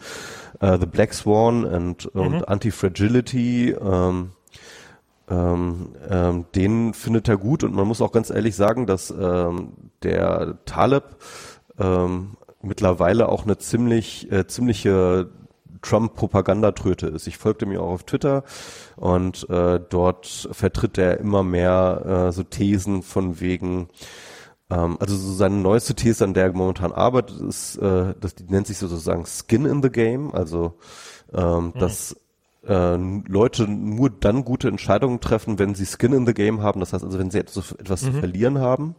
[0.62, 2.22] uh, The Black Swan und, mhm.
[2.22, 4.32] und Anti-Fragility, ähm,
[5.32, 9.73] ähm, ähm, den findet er gut und man muss auch ganz ehrlich sagen, dass ähm,
[10.03, 11.15] der Taleb
[11.79, 15.29] ähm, mittlerweile auch eine ziemlich äh, ziemliche
[15.82, 17.27] Trump-Propagandatröte ist.
[17.27, 18.43] Ich folgte mir auch auf Twitter
[18.97, 23.88] und äh, dort vertritt er immer mehr äh, so Thesen von wegen
[24.69, 28.43] ähm, also so seine neueste These, an der er momentan arbeitet, ist, äh, das die
[28.43, 30.73] nennt sich sozusagen Skin in the Game, also
[31.34, 31.79] ähm, mhm.
[31.79, 32.15] dass
[32.68, 36.80] äh, Leute nur dann gute Entscheidungen treffen, wenn sie Skin in the Game haben.
[36.80, 38.05] Das heißt also, wenn sie etwas, etwas mhm.
[38.07, 38.95] zu verlieren haben.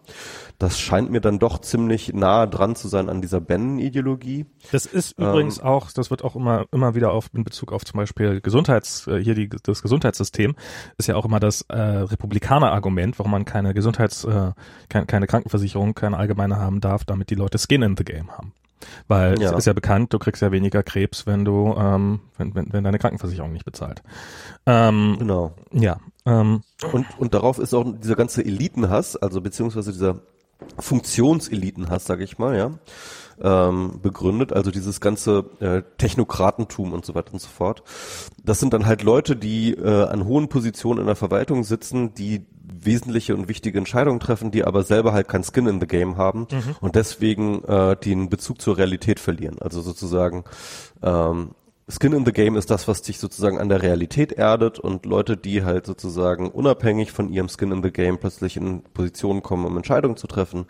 [0.58, 4.46] Das scheint mir dann doch ziemlich nah dran zu sein an dieser Bannon-Ideologie.
[4.70, 7.84] Das ist ähm, übrigens auch, das wird auch immer, immer wieder auf, in Bezug auf
[7.84, 10.54] zum Beispiel Gesundheits, äh, hier die, das Gesundheitssystem,
[10.98, 14.52] ist ja auch immer das äh, Republikaner-Argument, warum man keine Gesundheits, äh,
[14.88, 18.52] keine, keine Krankenversicherung, keine allgemeine haben darf, damit die Leute Skin in the Game haben.
[19.08, 19.50] Weil ja.
[19.50, 22.84] es ist ja bekannt, du kriegst ja weniger Krebs, wenn du, ähm, wenn, wenn, wenn
[22.84, 24.02] deine Krankenversicherung nicht bezahlt.
[24.66, 25.52] Ähm, genau.
[25.72, 25.98] Ja.
[26.24, 26.62] Ähm,
[26.92, 30.20] und, und darauf ist auch dieser ganze Elitenhass, also beziehungsweise dieser
[30.78, 32.70] Funktionselitenhass, sage ich mal, ja,
[33.43, 34.53] ähm, begründet.
[34.53, 37.82] Also dieses ganze äh, Technokratentum und so weiter und so fort.
[38.45, 42.47] Das sind dann halt Leute, die äh, an hohen Positionen in der Verwaltung sitzen, die
[42.84, 46.47] wesentliche und wichtige Entscheidungen treffen, die aber selber halt kein Skin in the Game haben
[46.51, 46.76] mhm.
[46.80, 49.57] und deswegen äh, den Bezug zur Realität verlieren.
[49.61, 50.45] Also sozusagen
[51.03, 51.51] ähm,
[51.93, 55.36] Skin in the Game ist das, was dich sozusagen an der Realität erdet und Leute,
[55.36, 59.76] die halt sozusagen unabhängig von ihrem Skin in the Game plötzlich in Positionen kommen, um
[59.76, 60.66] Entscheidungen zu treffen,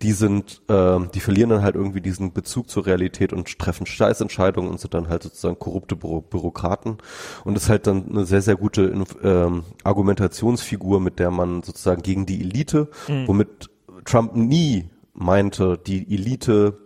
[0.00, 4.70] die sind, äh, die verlieren dann halt irgendwie diesen Bezug zur Realität und treffen Scheißentscheidungen
[4.70, 6.98] und sind dann halt sozusagen korrupte Büro Bürokraten
[7.44, 12.26] und ist halt dann eine sehr, sehr gute ähm, Argumentationsfigur, mit der man sozusagen gegen
[12.26, 13.28] die Elite, mhm.
[13.28, 13.70] womit
[14.04, 16.78] Trump nie meinte, die Elite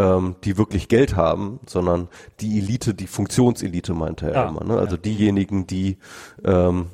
[0.00, 2.08] ähm, die wirklich Geld haben, sondern
[2.40, 4.64] die Elite, die Funktionselite meinte er ah, immer.
[4.64, 4.78] Ne?
[4.78, 5.02] Also ja.
[5.02, 5.98] diejenigen, die
[6.44, 6.86] ähm,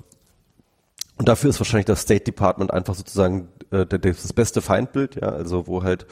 [1.19, 5.67] und dafür ist wahrscheinlich das State Department einfach sozusagen äh, das beste Feindbild, ja, also
[5.67, 6.07] wo halt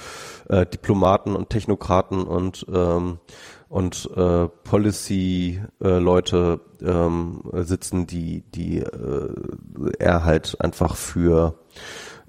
[0.49, 3.18] äh, Diplomaten und Technokraten und ähm,
[3.68, 9.34] und äh, Policy äh, Leute ähm, sitzen, die die äh,
[9.99, 11.59] er halt einfach für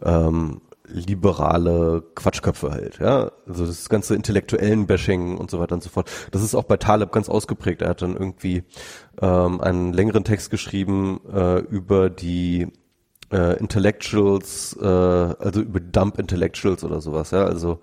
[0.03, 3.31] ähm, liberale Quatschköpfe hält, ja.
[3.47, 6.09] Also das ganze intellektuellen Bashing und so weiter und so fort.
[6.31, 7.81] Das ist auch bei Taleb ganz ausgeprägt.
[7.81, 8.63] Er hat dann irgendwie
[9.21, 12.67] ähm, einen längeren Text geschrieben äh, über die
[13.31, 17.45] äh, Intellectuals, äh, also über Dump Intellectuals oder sowas, ja.
[17.45, 17.79] Also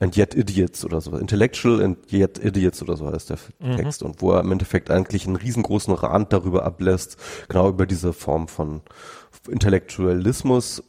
[0.00, 1.20] and yet idiots oder sowas.
[1.20, 3.76] Intellectual and yet idiots oder so heißt der mhm.
[3.76, 4.02] Text.
[4.02, 7.16] Und wo er im Endeffekt eigentlich einen riesengroßen Rand darüber ablässt,
[7.48, 8.82] genau über diese Form von
[9.48, 10.82] Intellektualismus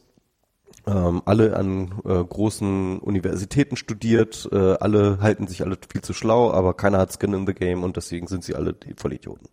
[0.86, 6.52] ähm, alle an äh, großen Universitäten studiert, äh, alle halten sich alle viel zu schlau,
[6.52, 9.48] aber keiner hat Skin in the Game und deswegen sind sie alle die Vollidioten.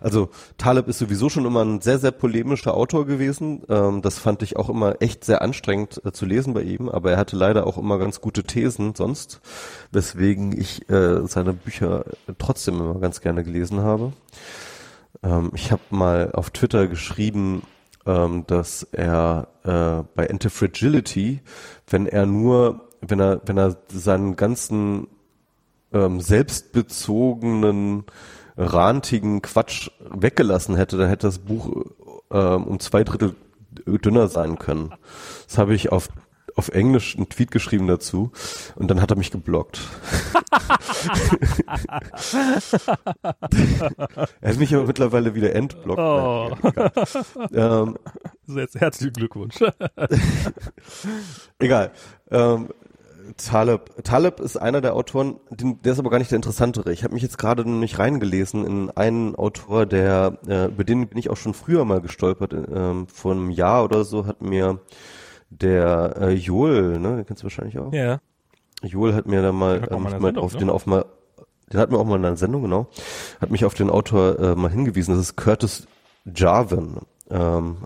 [0.00, 3.62] Also Taleb ist sowieso schon immer ein sehr, sehr polemischer Autor gewesen.
[3.68, 7.12] Ähm, das fand ich auch immer echt sehr anstrengend äh, zu lesen bei ihm, aber
[7.12, 9.40] er hatte leider auch immer ganz gute Thesen sonst,
[9.90, 12.04] weswegen ich äh, seine Bücher
[12.38, 14.12] trotzdem immer ganz gerne gelesen habe.
[15.22, 17.62] Ähm, ich habe mal auf Twitter geschrieben,
[18.08, 21.42] ähm, dass er äh, bei Antifragility,
[21.86, 25.06] wenn er nur, wenn er, wenn er seinen ganzen
[25.92, 28.04] ähm, selbstbezogenen,
[28.56, 31.84] rantigen Quatsch weggelassen hätte, dann hätte das Buch
[32.32, 33.36] ähm, um zwei Drittel
[33.86, 34.92] dünner sein können.
[35.46, 36.08] Das habe ich auf
[36.58, 38.32] auf Englisch einen Tweet geschrieben dazu
[38.74, 39.80] und dann hat er mich geblockt.
[44.40, 46.00] er hat mich aber mittlerweile wieder entblockt.
[46.00, 46.50] Oh.
[47.52, 47.96] Ähm,
[48.46, 49.56] So, jetzt herzlichen Glückwunsch.
[51.58, 51.92] egal.
[52.30, 52.68] Ähm,
[53.36, 54.02] Taleb.
[54.04, 56.92] Taleb ist einer der Autoren, den, der ist aber gar nicht der interessantere.
[56.92, 61.18] Ich habe mich jetzt gerade nicht reingelesen in einen Autor, der, äh, über den bin
[61.18, 62.52] ich auch schon früher mal gestolpert.
[62.52, 64.80] Ähm, vor einem Jahr oder so hat mir
[65.50, 67.92] der äh, Joel, ne, den kennst du wahrscheinlich auch.
[67.92, 68.20] ja.
[68.82, 70.58] Joel hat mir da mal, ähm, mal Sendung, auf ne?
[70.60, 71.04] den auf mal,
[71.72, 72.88] den hat mir auch mal in einer Sendung genau,
[73.40, 75.14] hat mich auf den Autor äh, mal hingewiesen.
[75.14, 75.88] Das ist Curtis
[76.24, 76.98] Jarvin,
[77.30, 77.78] ähm,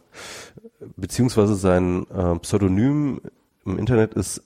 [0.96, 3.22] beziehungsweise sein äh, Pseudonym
[3.64, 4.42] im Internet ist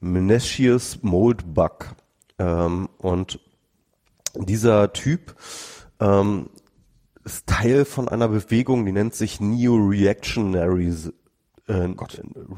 [0.00, 1.94] Menecius Moldbug.
[2.38, 3.40] Ähm, und
[4.36, 5.34] dieser Typ
[5.98, 6.50] ähm,
[7.24, 11.12] ist Teil von einer Bewegung, die nennt sich Neo-Reactionaries,
[11.70, 11.88] äh,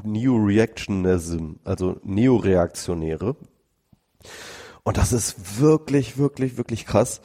[0.03, 3.35] Neo-Reactionism, also Neoreaktionäre.
[4.83, 7.21] Und das ist wirklich, wirklich, wirklich krass.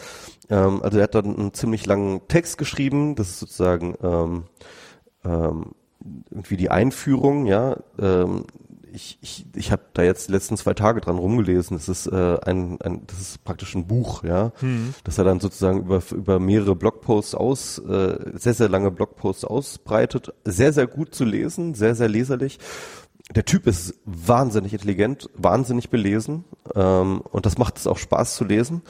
[0.49, 4.45] Ähm, also er hat dann einen ziemlich langen Text geschrieben, das ist sozusagen ähm,
[5.24, 5.72] ähm,
[6.30, 7.76] irgendwie die Einführung, ja.
[7.99, 8.45] Ähm,
[8.99, 11.76] ich ich, ich habe da jetzt die letzten zwei Tage dran rumgelesen.
[11.76, 14.53] Das ist äh, ein, ein das ist praktisch ein Buch, ja,
[15.05, 20.34] das er dann sozusagen über über mehrere Blogposts aus äh, sehr sehr lange Blogposts ausbreitet.
[20.44, 22.59] Sehr sehr gut zu lesen, sehr sehr leserlich.
[23.34, 26.44] Der Typ ist wahnsinnig intelligent, wahnsinnig belesen
[26.74, 28.82] ähm, und das macht es auch Spaß zu lesen.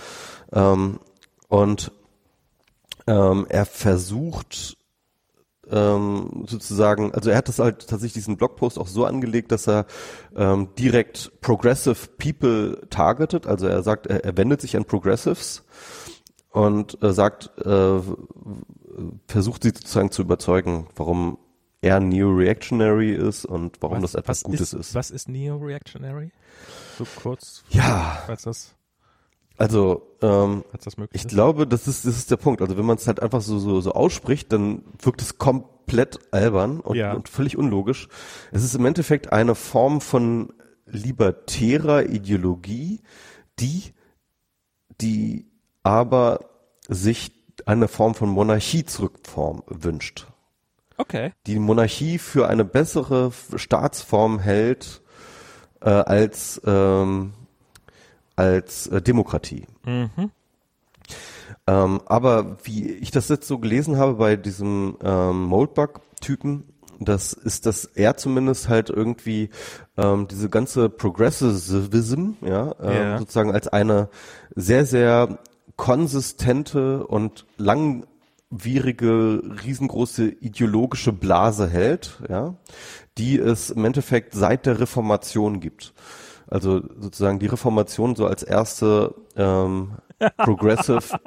[0.53, 1.01] Ähm,
[1.49, 1.93] und
[3.07, 4.78] ähm, er versucht
[5.71, 9.87] ähm, sozusagen, also er hat das halt tatsächlich diesen Blogpost auch so angelegt, dass er
[10.37, 13.47] ähm, direkt Progressive People targetet.
[13.47, 15.65] Also er sagt, er, er wendet sich an Progressives
[16.51, 18.01] und äh, sagt, äh,
[19.27, 21.39] versucht sie sozusagen zu überzeugen, warum
[21.81, 24.95] er Neo-Reactionary ist und warum das etwas Gutes ist.
[24.95, 26.33] Was ist Neo-Reactionary?
[26.99, 28.75] So kurz, Ja, falls das,
[29.59, 30.65] also ähm,
[31.13, 31.29] Ich ist.
[31.29, 32.63] glaube, das ist, das ist der Punkt.
[32.63, 36.81] Also wenn man es halt einfach so, so, so ausspricht, dann wirkt es komplett albern
[36.81, 37.13] und, Ja.
[37.13, 38.09] und völlig unlogisch.
[38.53, 40.53] Es ist im Endeffekt eine Form von
[40.87, 43.01] libertärer Ideologie,
[43.59, 43.93] die,
[45.01, 45.47] die
[45.83, 46.41] aber
[46.89, 47.33] sich
[47.67, 50.27] eine Form von Monarchie zurückform wünscht.
[50.97, 51.33] Okay.
[51.47, 55.03] Die Monarchie für eine bessere Staatsform hält
[55.81, 57.35] äh, als, ähm,
[58.39, 59.67] als äh, Demokratie.
[59.85, 60.31] Mhm.
[61.67, 66.65] Ähm, aber wie ich das jetzt so gelesen habe bei diesem ähm, Moldbug-Typen,
[67.01, 69.51] das ist, dass er zumindest halt irgendwie
[69.97, 73.19] ähm, diese ganze Progressivism, ja, ähm, Ja.
[73.19, 74.09] sozusagen als eine
[74.55, 75.39] sehr, sehr
[75.77, 82.55] konsistente und langwierige, riesengroße ideologische Blase hält, ja,
[83.17, 85.93] die es im Endeffekt seit der Reformation gibt.
[86.51, 89.93] Also sozusagen die Reformation so als erste ähm,
[90.39, 91.19] Progressive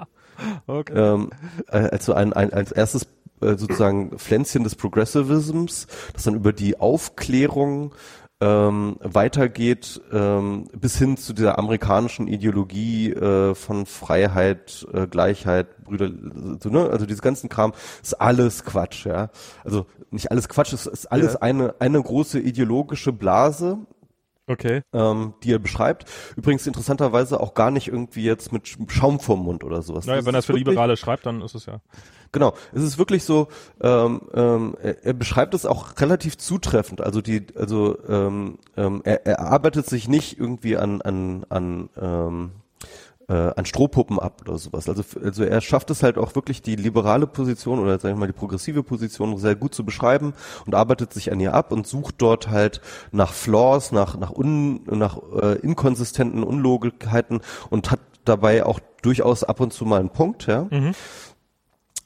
[0.67, 0.93] Okay.
[0.95, 1.29] ähm,
[1.67, 3.03] äh, also ein, ein als erstes
[3.41, 7.93] äh, sozusagen Pflänzchen des Progressivisms, das dann über die Aufklärung
[8.39, 16.09] ähm, weitergeht ähm, bis hin zu dieser amerikanischen Ideologie äh, von Freiheit, äh, Gleichheit, Brüder,
[16.59, 16.89] so, ne?
[16.89, 19.29] also diese ganzen Kram ist alles Quatsch, ja.
[19.63, 21.41] Also nicht alles Quatsch, es ist alles Ja.
[21.41, 23.77] eine eine große ideologische Blase,
[24.47, 24.81] okay.
[24.93, 26.05] ähm, die er beschreibt.
[26.35, 30.05] Übrigens interessanterweise auch gar nicht irgendwie jetzt mit Schaum vorm Mund oder sowas.
[30.05, 31.81] Naja, Das wenn er es für wirklich- Liberale schreibt, dann ist es ja.
[32.33, 33.49] Genau, es ist wirklich so,
[33.81, 37.01] ähm, ähm, er, er beschreibt es auch relativ zutreffend.
[37.01, 42.51] Also die, also ähm, ähm, er, er arbeitet sich nicht irgendwie an an an ähm,
[43.31, 44.89] äh, an Strohpuppen ab oder sowas.
[44.89, 48.27] Also, also er schafft es halt auch wirklich die liberale Position oder sag ich mal
[48.27, 50.33] die progressive Position sehr gut zu beschreiben
[50.65, 54.83] und arbeitet sich an ihr ab und sucht dort halt nach Flaws, nach nach un,
[54.85, 60.47] nach äh, inkonsistenten Unlogikkeiten und hat dabei auch durchaus ab und zu mal einen Punkt,
[60.47, 60.67] ja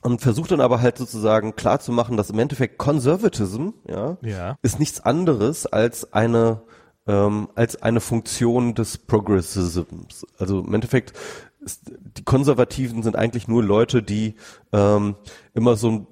[0.02, 4.56] und versucht dann aber halt sozusagen klar zu machen, dass im Endeffekt Conservatism, ja, Ja.
[4.62, 6.62] ist nichts anderes als eine
[7.08, 10.26] ähm, als eine Funktion des Progressivisms.
[10.38, 11.14] Also im Endeffekt
[11.60, 14.36] ist, die Konservativen sind eigentlich nur Leute, die
[14.72, 15.16] ähm,
[15.54, 16.08] immer so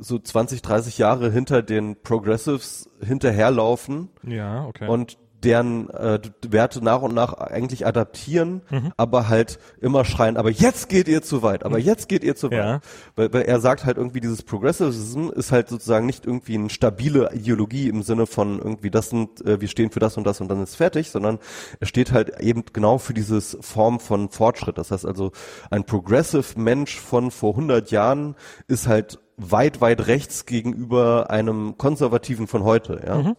[0.00, 4.88] so 20, 30 Jahre hinter den Progressives hinterherlaufen Ja, okay.
[4.88, 8.92] und deren äh, Werte nach und nach eigentlich adaptieren, Mhm.
[8.96, 12.50] aber halt immer schreien, aber jetzt geht ihr zu weit, aber jetzt geht ihr zu
[12.50, 12.58] weit.
[12.58, 12.80] Ja.
[13.16, 17.30] Weil, weil er sagt halt irgendwie, dieses Progressivism ist halt sozusagen nicht irgendwie eine stabile
[17.34, 20.48] Ideologie im Sinne von irgendwie, das sind, äh, wir stehen für das und das und
[20.48, 21.38] dann ist fertig, sondern
[21.80, 24.78] er steht halt eben genau für dieses Form von Fortschritt.
[24.78, 25.32] Das heißt also,
[25.70, 28.36] ein Progressive Mensch von vor 100 Jahren
[28.68, 33.34] ist halt weit, weit rechts gegenüber einem Konservativen von heute, ja.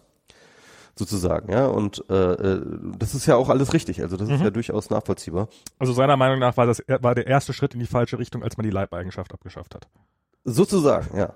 [0.96, 1.66] Sozusagen, ja.
[1.68, 2.62] Und äh, äh,
[2.98, 4.02] das ist ja auch alles richtig.
[4.02, 4.46] Also das ist Mhm.
[4.46, 5.48] ja durchaus nachvollziehbar.
[5.80, 8.58] Also seiner Meinung nach war das war der erste Schritt in die falsche Richtung, als
[8.58, 9.88] man die Leibeigenschaft abgeschafft hat.
[10.46, 11.36] Sozusagen, ja.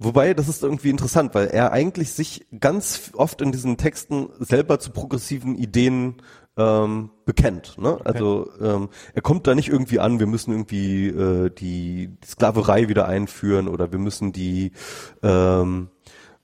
[0.00, 4.80] Wobei, das ist irgendwie interessant, weil er eigentlich sich ganz oft in diesen Texten selber
[4.80, 6.16] zu progressiven Ideen
[6.56, 7.78] ähm, bekennt.
[7.78, 7.98] Ne?
[8.02, 12.88] Also ähm, er kommt da nicht irgendwie an, wir müssen irgendwie äh, die, die Sklaverei
[12.88, 14.72] wieder einführen oder wir müssen die
[15.22, 15.90] ähm,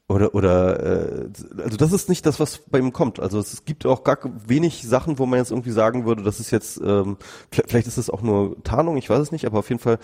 [0.09, 1.28] oder oder äh,
[1.62, 3.18] also das ist nicht das, was bei ihm kommt.
[3.18, 6.52] Also es gibt auch gar wenig Sachen, wo man jetzt irgendwie sagen würde, das ist
[6.52, 7.16] jetzt ähm,
[7.50, 9.98] vielleicht, vielleicht ist es auch nur Tarnung, ich weiß es nicht, aber auf jeden Fall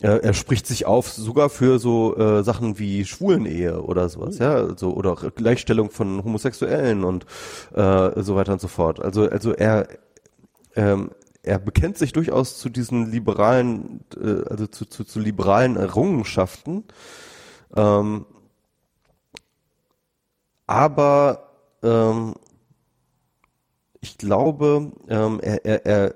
[0.00, 4.54] äh, er spricht sich auf sogar für so äh, Sachen wie Schwulenehe oder sowas, ja,
[4.54, 7.24] also oder Gleichstellung von Homosexuellen und
[7.74, 9.00] äh, so weiter und so fort.
[9.00, 9.86] Also also er
[10.74, 11.10] ähm,
[11.44, 16.82] er bekennt sich durchaus zu diesen liberalen, äh, also zu, zu, zu liberalen Errungenschaften.
[17.76, 18.26] Ähm,
[20.66, 21.50] aber
[21.82, 22.34] ähm,
[24.00, 26.14] ich glaube, ähm, er, er, er,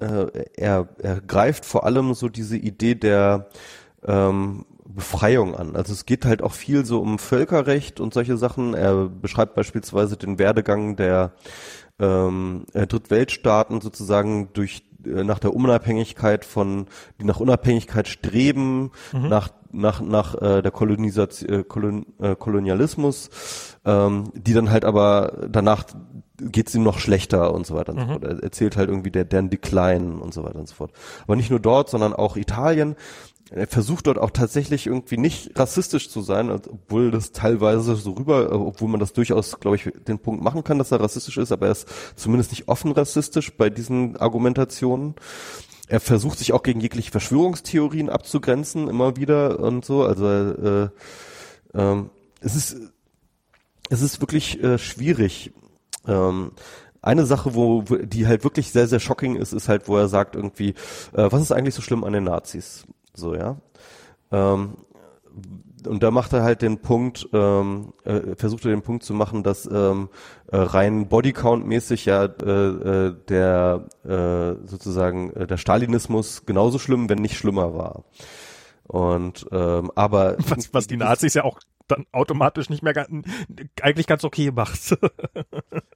[0.00, 3.48] äh, er, er greift vor allem so diese Idee der
[4.04, 5.76] ähm, Befreiung an.
[5.76, 8.74] Also es geht halt auch viel so um Völkerrecht und solche Sachen.
[8.74, 11.32] Er beschreibt beispielsweise den Werdegang der
[11.98, 16.86] ähm, äh, Drittweltstaaten sozusagen durch äh, nach der Unabhängigkeit von
[17.20, 23.30] die nach Unabhängigkeit streben, nach nach nach äh, der Kolonisation äh, Kolon, äh, Kolonialismus,
[23.84, 25.84] ähm, die dann halt aber danach
[26.38, 28.24] geht's ihm noch schlechter und so weiter und so fort.
[28.24, 30.92] Er erzählt halt irgendwie der deren Decline und so weiter und so fort.
[31.24, 32.96] Aber nicht nur dort, sondern auch Italien.
[33.50, 38.50] Er versucht dort auch tatsächlich irgendwie nicht rassistisch zu sein, obwohl das teilweise so rüber,
[38.50, 41.52] äh, obwohl man das durchaus, glaube ich, den Punkt machen kann, dass er rassistisch ist,
[41.52, 45.14] aber er ist zumindest nicht offen rassistisch bei diesen Argumentationen.
[45.86, 50.02] Er versucht sich auch gegen jegliche Verschwörungstheorien abzugrenzen, immer wieder und so.
[50.02, 50.88] Also äh,
[51.74, 52.76] ähm, es ist
[53.88, 55.52] es ist wirklich äh, schwierig.
[56.08, 56.52] Ähm,
[57.02, 60.34] eine Sache, wo die halt wirklich sehr, sehr shocking ist, ist halt, wo er sagt
[60.34, 60.70] irgendwie,
[61.12, 62.84] äh, was ist eigentlich so schlimm an den Nazis?
[63.16, 63.56] So, ja.
[64.30, 64.76] Ähm,
[65.86, 69.42] und da macht er halt den Punkt, ähm, äh, versucht er den Punkt zu machen,
[69.42, 70.08] dass ähm,
[70.50, 77.18] äh, rein Bodycount-mäßig ja äh, äh, der äh, sozusagen äh, der Stalinismus genauso schlimm, wenn
[77.18, 78.04] nicht schlimmer war.
[78.84, 83.08] Und ähm, aber Was, was die Nazis ja auch dann automatisch nicht mehr ganz,
[83.80, 84.96] eigentlich ganz okay macht.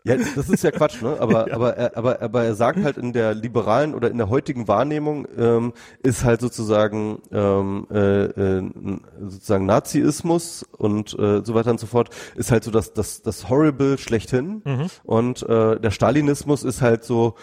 [0.03, 1.19] Ja, das ist ja Quatsch, ne?
[1.21, 4.67] Aber, aber, er, aber, aber er sagt halt in der liberalen oder in der heutigen
[4.67, 8.71] Wahrnehmung ähm, ist halt sozusagen ähm, äh, äh,
[9.21, 13.51] sozusagen Naziismus und äh, so weiter und so fort ist halt so das das das
[13.51, 14.63] Horrible schlechthin
[15.05, 17.37] und äh, der Stalinismus ist halt so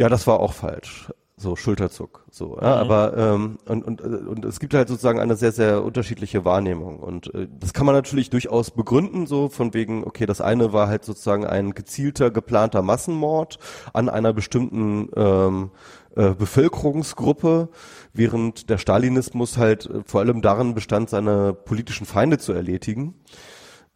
[0.00, 1.10] ja, das war auch falsch.
[1.40, 2.58] So Schulterzuck, so.
[2.60, 6.44] Ja, aber ähm, und, und, äh, und es gibt halt sozusagen eine sehr sehr unterschiedliche
[6.44, 10.74] Wahrnehmung und äh, das kann man natürlich durchaus begründen, so von wegen, okay, das eine
[10.74, 13.58] war halt sozusagen ein gezielter geplanter Massenmord
[13.94, 15.70] an einer bestimmten ähm,
[16.14, 17.70] äh, Bevölkerungsgruppe,
[18.12, 23.14] während der Stalinismus halt äh, vor allem darin bestand, seine politischen Feinde zu erledigen.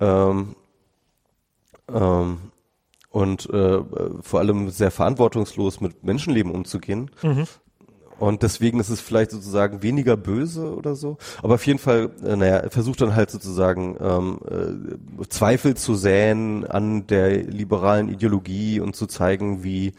[0.01, 0.57] Ähm,
[1.93, 2.39] ähm,
[3.15, 3.79] und äh,
[4.23, 7.13] vor allem sehr verantwortungslos mit Menschenleben umzugehen.
[8.19, 11.17] Und deswegen ist es vielleicht sozusagen weniger böse oder so.
[11.41, 14.41] Aber auf jeden Fall, äh, naja, er versucht dann halt sozusagen ähm,
[15.21, 19.93] äh, Zweifel zu säen an der liberalen Ideologie und zu zeigen, wie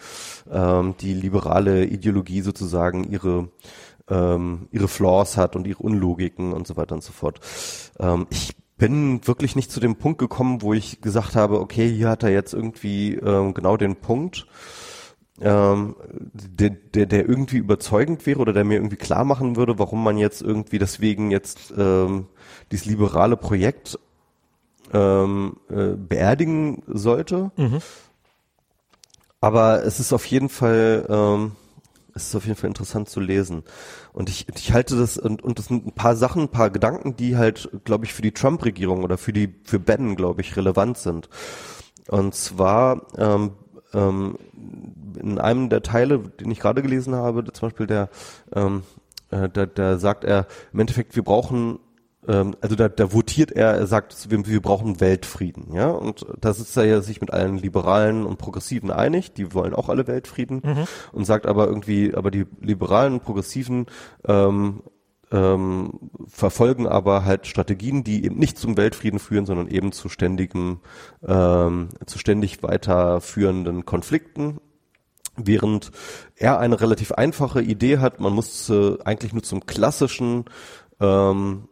[0.51, 3.47] ähm, die liberale Ideologie sozusagen ihre
[4.09, 7.39] ähm, ihre Flaws hat und ihre Unlogiken und so weiter und so fort.
[7.97, 12.09] Ähm, ich bin wirklich nicht zu dem Punkt gekommen, wo ich gesagt habe, okay, hier
[12.09, 14.47] hat er jetzt irgendwie ähm, genau den Punkt,
[15.41, 15.95] ähm,
[16.33, 20.17] der, der, der irgendwie überzeugend wäre oder der mir irgendwie klar machen würde, warum man
[20.17, 22.27] jetzt irgendwie deswegen jetzt ähm,
[22.71, 23.99] dieses liberale Projekt
[24.93, 27.51] ähm, äh, beerdigen sollte.
[29.41, 31.51] Aber es ist auf jeden Fall, ähm,
[32.13, 33.63] es ist auf jeden Fall interessant zu lesen.
[34.15, 37.17] Und ich, ich halte das, und, und das sind ein paar Sachen, ein paar Gedanken,
[37.17, 40.97] die halt, glaube ich, für die Trump-Regierung oder für die, für Bannon, glaube ich, relevant
[40.97, 41.27] sind.
[42.07, 43.51] Und zwar, ähm,
[43.93, 44.37] ähm,
[45.19, 48.07] in einem der Teile, den ich gerade gelesen habe, zum Beispiel der,
[48.53, 48.83] ähm,
[49.31, 51.79] äh, da, da sagt er, im Endeffekt, wir brauchen
[52.27, 56.53] ähm, also da, da votiert er, er sagt, wir, wir brauchen Weltfrieden, ja, und da
[56.53, 60.61] sitzt er ja sich mit allen Liberalen und Progressiven einig, die wollen auch alle Weltfrieden
[61.11, 63.85] und sagt aber irgendwie, aber die Liberalen und Progressiven
[64.27, 64.81] ähm,
[65.31, 65.91] ähm,
[66.27, 70.79] verfolgen aber halt Strategien, die eben nicht zum Weltfrieden führen, sondern eben zu ständigem,
[71.25, 74.59] ähm, zu ständig weiterführenden Konflikten.
[75.37, 75.91] Während
[76.37, 80.45] er eine relativ einfache Idee hat, man muss äh, eigentlich nur zum klassischen
[81.01, 81.67] ähm,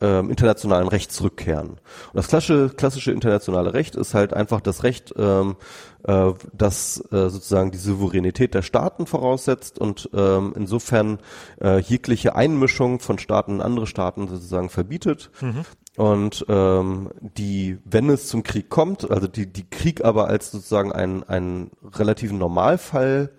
[0.00, 1.70] ähm, internationalen Recht zurückkehren.
[1.70, 5.56] Und das klassische, klassische internationale Recht ist halt einfach das Recht, ähm,
[6.04, 11.18] äh, das äh, sozusagen die Souveränität der Staaten voraussetzt und ähm, insofern
[11.62, 15.30] äh, jegliche Einmischung von Staaten in andere Staaten sozusagen verbietet.
[15.40, 15.64] Mhm.
[15.96, 20.92] Und ähm, die, wenn es zum Krieg kommt, also die, die Krieg aber als sozusagen
[20.92, 23.30] einen, einen relativen Normalfall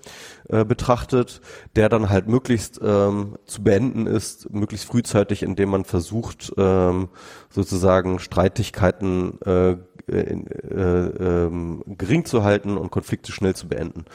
[0.49, 1.41] äh, betrachtet,
[1.75, 7.09] der dann halt möglichst ähm, zu beenden ist, möglichst frühzeitig, indem man versucht, ähm,
[7.49, 9.75] sozusagen Streitigkeiten äh,
[10.09, 11.51] äh, äh,
[11.85, 14.05] gering zu halten und Konflikte schnell zu beenden.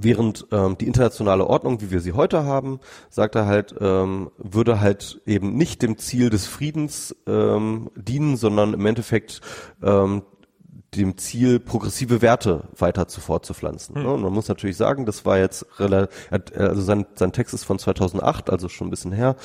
[0.00, 2.80] Während ähm, die internationale Ordnung, wie wir sie heute haben,
[3.10, 8.74] sagt er halt, ähm, würde halt eben nicht dem Ziel des Friedens ähm, dienen, sondern
[8.74, 9.40] im Endeffekt
[9.82, 10.22] ähm,
[10.96, 13.96] dem Ziel, progressive Werte weiter zu fortzupflanzen.
[13.96, 14.06] Hm.
[14.06, 16.14] Und man muss natürlich sagen, das war jetzt relativ,
[16.56, 19.36] also sein, sein Text ist von 2008, also schon ein bisschen her.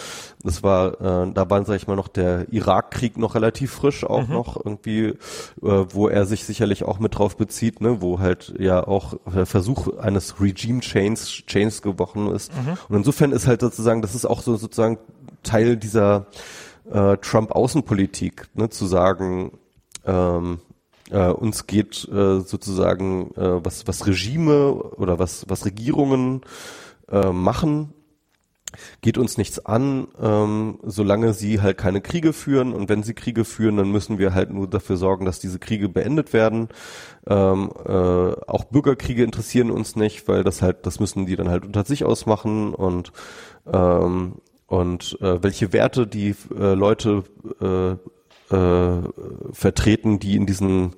[0.43, 4.27] Das war, äh, da war, sag ich mal, noch der Irakkrieg noch relativ frisch auch
[4.27, 4.33] mhm.
[4.33, 5.15] noch irgendwie, äh,
[5.61, 9.97] wo er sich sicherlich auch mit drauf bezieht, ne, wo halt ja auch der Versuch
[9.97, 12.51] eines Regime Chains, Chains gebrochen ist.
[12.53, 12.77] Mhm.
[12.89, 14.97] Und insofern ist halt sozusagen, das ist auch so sozusagen
[15.43, 16.27] Teil dieser
[16.91, 19.51] äh, Trump-Außenpolitik, ne, zu sagen,
[20.05, 20.59] ähm,
[21.11, 26.41] äh, uns geht äh, sozusagen, äh, was, was Regime oder was, was Regierungen
[27.09, 27.93] äh, machen,
[29.01, 32.73] geht uns nichts an, ähm, solange sie halt keine Kriege führen.
[32.73, 35.89] Und wenn sie Kriege führen, dann müssen wir halt nur dafür sorgen, dass diese Kriege
[35.89, 36.69] beendet werden.
[37.27, 41.65] Ähm, äh, auch Bürgerkriege interessieren uns nicht, weil das halt, das müssen die dann halt
[41.65, 43.11] unter sich ausmachen und
[43.71, 44.35] ähm,
[44.67, 47.23] und äh, welche Werte die äh, Leute
[47.59, 47.97] äh,
[48.51, 49.01] äh,
[49.53, 50.93] vertreten, die in diesen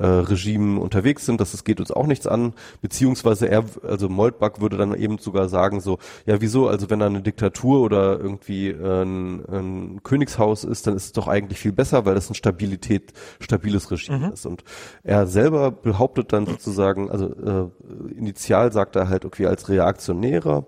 [0.00, 1.40] äh, Regimen unterwegs sind.
[1.40, 2.54] Das, das geht uns auch nichts an.
[2.80, 7.06] Beziehungsweise er, also Moltbach würde dann eben sogar sagen so, ja wieso, also wenn da
[7.06, 11.72] eine Diktatur oder irgendwie äh, ein, ein Königshaus ist, dann ist es doch eigentlich viel
[11.72, 14.32] besser, weil das ein Stabilität, stabiles Regime mhm.
[14.32, 14.46] ist.
[14.46, 14.64] Und
[15.02, 17.70] er selber behauptet dann sozusagen, also äh,
[18.16, 20.64] initial sagt er halt, okay, als Reaktionärer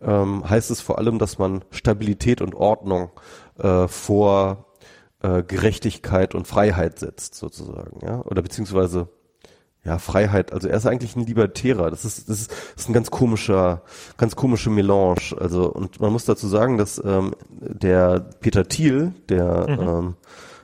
[0.00, 3.10] ähm, heißt es vor allem, dass man Stabilität und Ordnung
[3.58, 4.65] äh, vor
[5.26, 9.08] äh, Gerechtigkeit und Freiheit setzt, sozusagen, ja, oder beziehungsweise
[9.84, 11.90] ja, Freiheit, also er ist eigentlich ein Libertärer.
[11.90, 13.82] Das ist, das ist, das ist ein ganz komischer,
[14.16, 15.36] ganz komische Melange.
[15.38, 19.88] Also, und man muss dazu sagen, dass ähm, der Peter Thiel, der mhm.
[19.88, 20.14] ähm,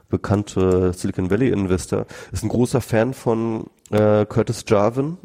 [0.09, 5.19] bekannte Silicon Valley Investor, ist ein großer Fan von äh, Curtis Jarvin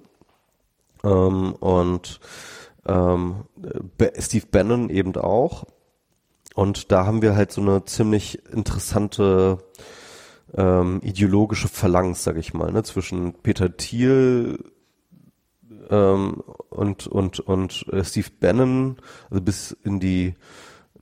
[1.04, 2.20] ähm, und
[2.88, 3.46] ähm,
[4.20, 5.66] Steve Bannon eben auch.
[6.58, 9.60] Und da haben wir halt so eine ziemlich interessante
[10.56, 14.58] ähm, ideologische Phalanx, sag ich mal, ne, zwischen Peter Thiel
[15.92, 16.42] ähm,
[16.72, 18.96] und und und äh, Steve Bannon,
[19.30, 20.34] also bis in die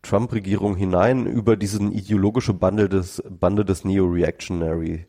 [0.02, 5.08] Trump-Regierung hinein über diesen ideologische Bande des Bande des Neo-Reactionary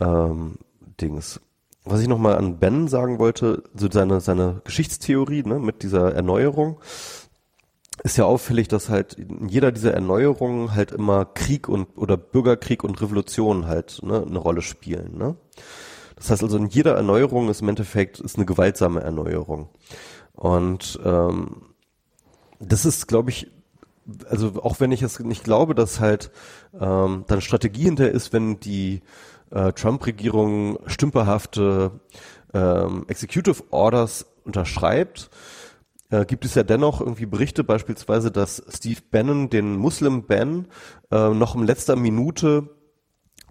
[0.00, 0.56] ähm,
[1.00, 1.40] Dings.
[1.84, 6.80] Was ich nochmal an Ben sagen wollte, so seine seine Geschichtstheorie ne, mit dieser Erneuerung
[8.02, 12.82] ist ja auffällig, dass halt in jeder dieser Erneuerungen halt immer Krieg und oder Bürgerkrieg
[12.84, 15.18] und Revolution halt ne, eine Rolle spielen.
[15.18, 15.36] Ne?
[16.16, 19.68] Das heißt also, in jeder Erneuerung ist im Endeffekt ist eine gewaltsame Erneuerung.
[20.32, 21.62] Und ähm,
[22.58, 23.50] das ist, glaube ich,
[24.28, 26.30] also auch wenn ich es nicht glaube, dass halt
[26.78, 29.02] ähm, dann Strategie hinter ist, wenn die
[29.50, 31.92] äh, Trump-Regierung stümperhafte
[32.52, 35.30] ähm, Executive Orders unterschreibt,
[36.10, 40.68] äh, gibt es ja dennoch irgendwie Berichte, beispielsweise, dass Steve Bannon den Muslim-Ban
[41.10, 42.68] äh, noch in letzter Minute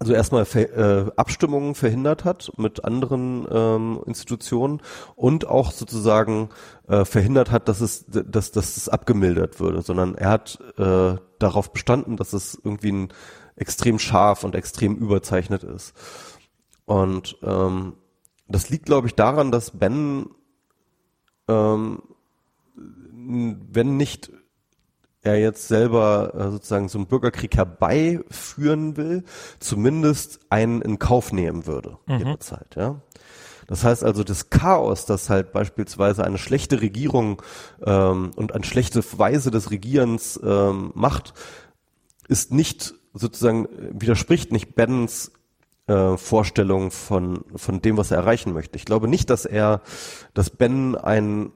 [0.00, 4.80] also erstmal äh, Abstimmungen verhindert hat mit anderen ähm, Institutionen
[5.14, 6.48] und auch sozusagen
[6.88, 11.72] äh, verhindert hat, dass es, dass, dass es abgemildert würde, sondern er hat äh, darauf
[11.74, 13.08] bestanden, dass es irgendwie ein
[13.56, 15.92] extrem scharf und extrem überzeichnet ist.
[16.86, 17.92] Und ähm,
[18.48, 20.30] das liegt, glaube ich, daran, dass Ben
[21.46, 22.00] ähm,
[23.72, 24.30] wenn nicht
[25.22, 29.24] er jetzt selber äh, sozusagen so einen Bürgerkrieg herbeiführen will,
[29.58, 32.18] zumindest einen in Kauf nehmen würde mhm.
[32.18, 33.00] jederzeit, ja.
[33.66, 37.40] Das heißt also, das Chaos, das halt beispielsweise eine schlechte Regierung
[37.84, 41.34] ähm, und eine schlechte Weise des Regierens ähm, macht,
[42.26, 45.30] ist nicht sozusagen, widerspricht nicht Bens
[45.86, 48.76] äh, Vorstellung von, von dem, was er erreichen möchte.
[48.76, 49.82] Ich glaube nicht, dass er,
[50.34, 51.52] dass Ben ein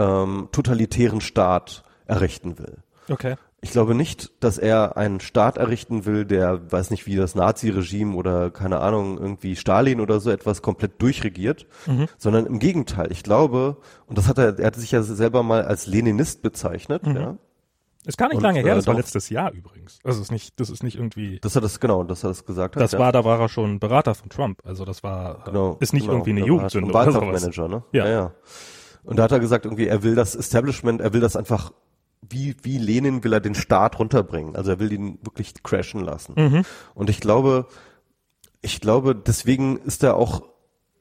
[0.00, 2.78] ähm, totalitären Staat errichten will.
[3.08, 3.36] Okay.
[3.62, 8.16] Ich glaube nicht, dass er einen Staat errichten will, der, weiß nicht, wie das Nazi-Regime
[8.16, 12.06] oder keine Ahnung, irgendwie Stalin oder so etwas komplett durchregiert, mhm.
[12.16, 13.12] sondern im Gegenteil.
[13.12, 13.76] Ich glaube,
[14.06, 17.16] und das hat er, er hat sich ja selber mal als Leninist bezeichnet, mhm.
[17.16, 17.36] ja.
[18.06, 19.00] Ist gar nicht Und, lange her, äh, das war doch.
[19.00, 19.98] letztes Jahr übrigens.
[20.04, 21.38] Also ist nicht, das ist nicht irgendwie.
[21.40, 22.82] Dass er das, genau, dass er das gesagt hat.
[22.82, 22.98] Das ja.
[22.98, 24.62] war, da war er schon Berater von Trump.
[24.64, 26.14] Also das war, genau, ist nicht genau.
[26.14, 26.94] irgendwie eine war Jugendsünde.
[26.94, 27.82] Wahlkampfmanager, ne?
[27.92, 28.06] Ja.
[28.06, 28.32] ja, ja.
[29.04, 31.72] Und da hat er gesagt, irgendwie, er will das Establishment, er will das einfach,
[32.20, 34.56] wie, wie Lenin will er den Staat runterbringen.
[34.56, 36.34] Also er will ihn wirklich crashen lassen.
[36.36, 36.62] Mhm.
[36.94, 37.66] Und ich glaube,
[38.62, 40.42] ich glaube, deswegen ist er auch,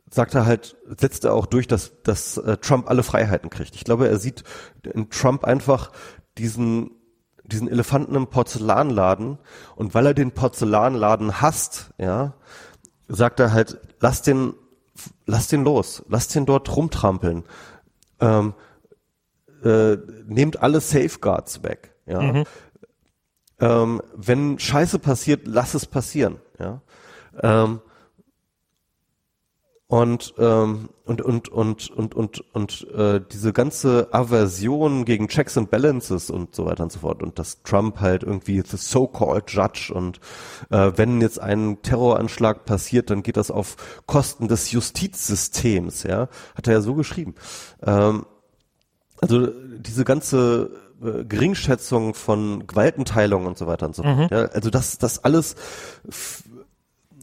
[0.10, 3.76] sagt er halt, setzt er auch durch, dass, dass äh, Trump alle Freiheiten kriegt.
[3.76, 4.44] Ich glaube, er sieht
[4.84, 5.92] in Trump einfach
[6.38, 6.92] diesen,
[7.44, 9.40] diesen Elefanten im Porzellanladen
[9.76, 12.36] und weil er den Porzellanladen hasst, ja,
[13.08, 14.54] sagt er halt, lass den,
[15.26, 17.44] lass den los, lass den dort rumtrampeln.
[18.22, 18.54] Ähm,
[19.64, 22.22] äh, nehmt alle Safeguards weg, ja.
[22.22, 22.44] Mhm.
[23.60, 26.82] Ähm, wenn Scheiße passiert, lass es passieren, ja.
[27.42, 27.82] Ähm,
[29.90, 35.72] und, ähm, und, und, und, und, und, und äh, diese ganze Aversion gegen Checks and
[35.72, 39.92] Balances und so weiter und so fort und dass Trump halt irgendwie the so-called Judge
[39.92, 40.20] und
[40.70, 46.68] äh, wenn jetzt ein Terroranschlag passiert, dann geht das auf Kosten des Justizsystems, ja, hat
[46.68, 47.34] er ja so geschrieben.
[47.82, 48.28] Ähm,
[49.22, 50.70] also diese ganze
[51.04, 54.30] äh, Geringschätzung von Gewaltenteilung und so weiter und so fort.
[54.30, 55.56] Ja, also das, das alles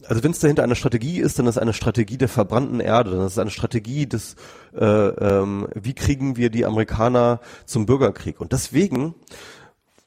[0.07, 3.11] also wenn es dahinter eine Strategie ist, dann ist es eine Strategie der verbrannten Erde,
[3.11, 4.35] dann ist es eine Strategie des,
[4.75, 8.39] äh, ähm, wie kriegen wir die Amerikaner zum Bürgerkrieg.
[8.39, 9.15] Und deswegen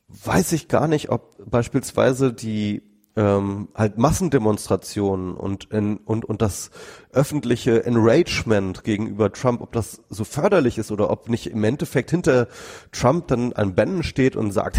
[0.08, 2.82] weiß ich gar nicht, ob beispielsweise die
[3.16, 6.70] ähm, halt Massendemonstrationen und, in, und, und das
[7.12, 12.46] öffentliche Enragement gegenüber Trump, ob das so förderlich ist oder ob nicht im Endeffekt hinter
[12.92, 14.78] Trump dann ein Bannon steht und sagt,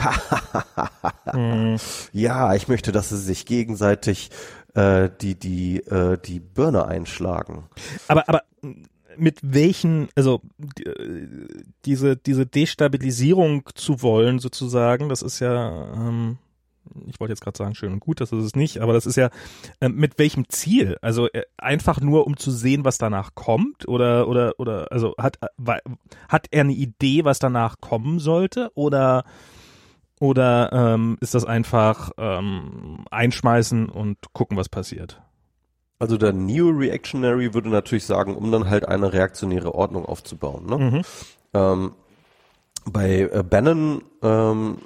[2.13, 4.31] ja, ich möchte, dass sie sich gegenseitig
[4.73, 7.65] äh, die, die, äh, die Birne einschlagen.
[8.07, 8.43] Aber, aber
[9.17, 10.41] mit welchen, also
[10.83, 11.27] äh,
[11.85, 16.37] diese, diese Destabilisierung zu wollen, sozusagen, das ist ja, ähm,
[17.07, 19.15] ich wollte jetzt gerade sagen, schön und gut, das ist es nicht, aber das ist
[19.15, 19.29] ja,
[19.81, 20.97] ähm, mit welchem Ziel?
[21.01, 23.87] Also äh, einfach nur, um zu sehen, was danach kommt?
[23.87, 25.79] Oder, oder, oder, also hat, äh,
[26.27, 28.71] hat er eine Idee, was danach kommen sollte?
[28.75, 29.23] Oder,
[30.21, 35.19] oder ähm, ist das einfach ähm, einschmeißen und gucken, was passiert?
[35.97, 40.67] Also der Neo-Reactionary würde natürlich sagen, um dann halt eine reaktionäre Ordnung aufzubauen.
[40.67, 40.77] Ne?
[40.77, 41.01] Mhm.
[41.55, 41.91] Ähm,
[42.85, 44.77] bei äh, Bannon ähm,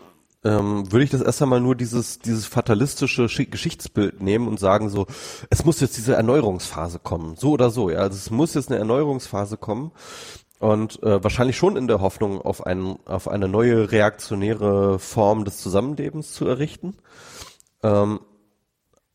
[0.46, 4.90] ähm, würde ich das erst einmal nur dieses, dieses fatalistische Schi- Geschichtsbild nehmen und sagen
[4.90, 5.06] so,
[5.50, 7.90] es muss jetzt diese Erneuerungsphase kommen, so oder so.
[7.90, 9.92] Ja, also es muss jetzt eine Erneuerungsphase kommen
[10.60, 15.58] und äh, wahrscheinlich schon in der Hoffnung auf, ein, auf eine neue reaktionäre Form des
[15.58, 16.96] Zusammenlebens zu errichten.
[17.84, 18.20] Ähm,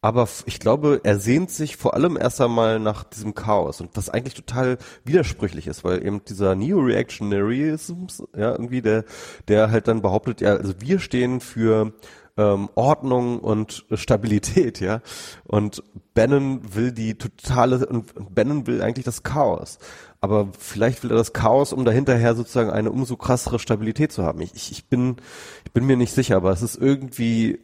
[0.03, 4.09] aber ich glaube, er sehnt sich vor allem erst einmal nach diesem Chaos und was
[4.09, 9.05] eigentlich total widersprüchlich ist, weil eben dieser Neo-Reactionaryism, ja, irgendwie der,
[9.49, 11.93] der halt dann behauptet, ja, also wir stehen für
[12.39, 15.03] ähm, Ordnung und Stabilität, ja.
[15.45, 15.83] Und
[16.15, 19.79] Bannon will die totale, und Bannon will eigentlich das Chaos.
[20.21, 24.41] Aber vielleicht will er das Chaos, um dahinterher sozusagen eine umso krassere Stabilität zu haben.
[24.43, 25.17] Ich, ich, ich bin,
[25.65, 27.59] ich bin mir nicht sicher, aber es ist irgendwie,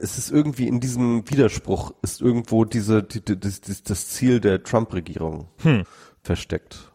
[0.00, 4.40] es ist irgendwie in diesem Widerspruch ist irgendwo diese die, die, das, das, das Ziel
[4.40, 5.84] der Trump-Regierung Hm.
[6.22, 6.92] versteckt.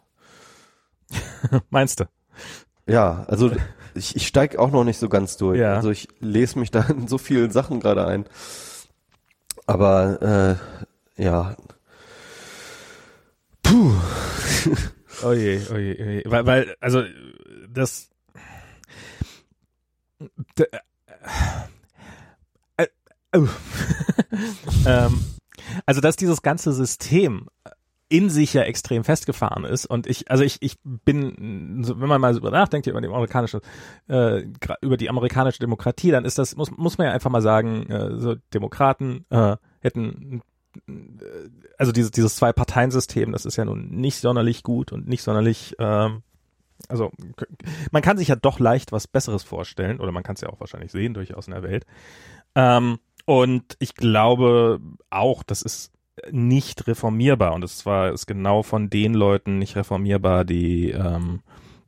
[1.71, 2.05] Meinst du?
[2.85, 3.51] Ja, also
[3.95, 5.59] ich, ich steige auch noch nicht so ganz durch.
[5.59, 5.75] Ja.
[5.75, 8.25] Also ich lese mich da in so vielen Sachen gerade ein.
[9.65, 10.57] Aber
[11.17, 11.55] äh, ja.
[13.69, 13.93] Puh.
[15.23, 16.23] Oje, oje, oje.
[16.25, 17.03] Weil, weil, also,
[17.69, 18.09] das.
[20.57, 20.65] D-
[22.77, 22.87] äh,
[23.31, 23.39] äh,
[24.87, 25.19] ähm,
[25.85, 27.47] also, dass dieses ganze System
[28.11, 32.33] in sich ja extrem festgefahren ist und ich, also ich, ich bin, wenn man mal
[32.33, 33.61] so nachdenkt über die amerikanische,
[34.07, 34.45] äh,
[34.81, 38.19] über die amerikanische Demokratie, dann ist das, muss, muss man ja einfach mal sagen, äh,
[38.19, 40.41] so Demokraten äh, hätten
[41.77, 46.23] also dieses, dieses Zwei-Parteien-System, das ist ja nun nicht sonderlich gut und nicht sonderlich, ähm,
[46.87, 47.11] also
[47.91, 50.59] man kann sich ja doch leicht was Besseres vorstellen, oder man kann es ja auch
[50.59, 51.85] wahrscheinlich sehen, durchaus in der Welt.
[52.55, 55.91] Ähm, und ich glaube auch, das ist
[56.31, 61.41] nicht reformierbar und es war ist genau von den Leuten nicht reformierbar, die ähm,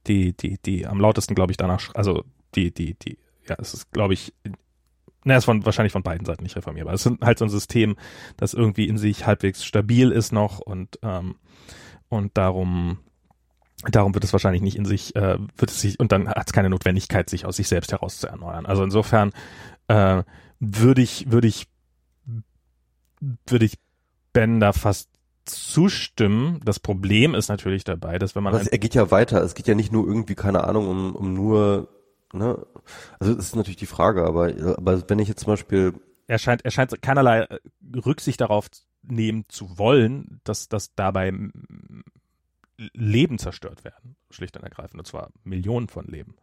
[0.07, 2.23] die die die am lautesten glaube ich danach also
[2.55, 3.17] die die die
[3.47, 4.33] ja es ist glaube ich
[5.23, 6.93] na, ist von, wahrscheinlich von beiden Seiten nicht reformierbar.
[6.93, 7.95] Es ist halt so ein System,
[8.37, 11.35] das irgendwie in sich halbwegs stabil ist noch und, ähm,
[12.09, 12.99] und darum,
[13.89, 16.53] darum wird es wahrscheinlich nicht in sich, äh, wird es sich, und dann hat es
[16.53, 18.65] keine Notwendigkeit, sich aus sich selbst heraus zu erneuern.
[18.65, 19.31] Also insofern,
[19.87, 20.23] äh,
[20.59, 21.67] würde ich, würde ich,
[23.19, 23.77] würde ich
[24.33, 25.09] Ben da fast
[25.45, 26.61] zustimmen.
[26.63, 29.41] Das Problem ist natürlich dabei, dass wenn man Aber er geht ja weiter.
[29.43, 31.89] Es geht ja nicht nur irgendwie, keine Ahnung, um, um nur
[32.33, 32.65] ne,
[33.19, 35.93] also das ist natürlich die Frage, aber, aber wenn ich jetzt zum Beispiel
[36.27, 37.59] er scheint, er scheint keinerlei äh,
[38.05, 38.69] Rücksicht darauf
[39.03, 41.33] nehmen zu wollen, dass, dass dabei
[42.93, 46.35] Leben zerstört werden, schlicht und ergreifend, und zwar Millionen von Leben.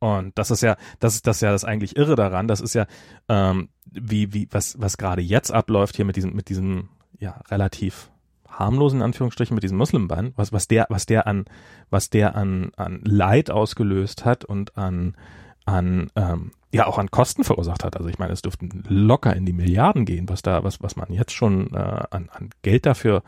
[0.00, 2.46] Und das ist ja, das ist das ja das eigentlich Irre daran.
[2.46, 2.86] Das ist ja,
[3.28, 8.10] ähm, wie, wie, was, was gerade jetzt abläuft hier mit diesem, mit diesem, ja, relativ
[8.58, 11.44] harmlosen Anführungsstrichen mit diesem Muslimban, was, was der, was der an,
[11.90, 15.16] was der an, an Leid ausgelöst hat und an,
[15.64, 17.96] an, ähm, ja, auch an Kosten verursacht hat.
[17.96, 21.12] Also ich meine, es dürften locker in die Milliarden gehen, was da, was, was man
[21.12, 23.22] jetzt schon äh, an, an Geld dafür,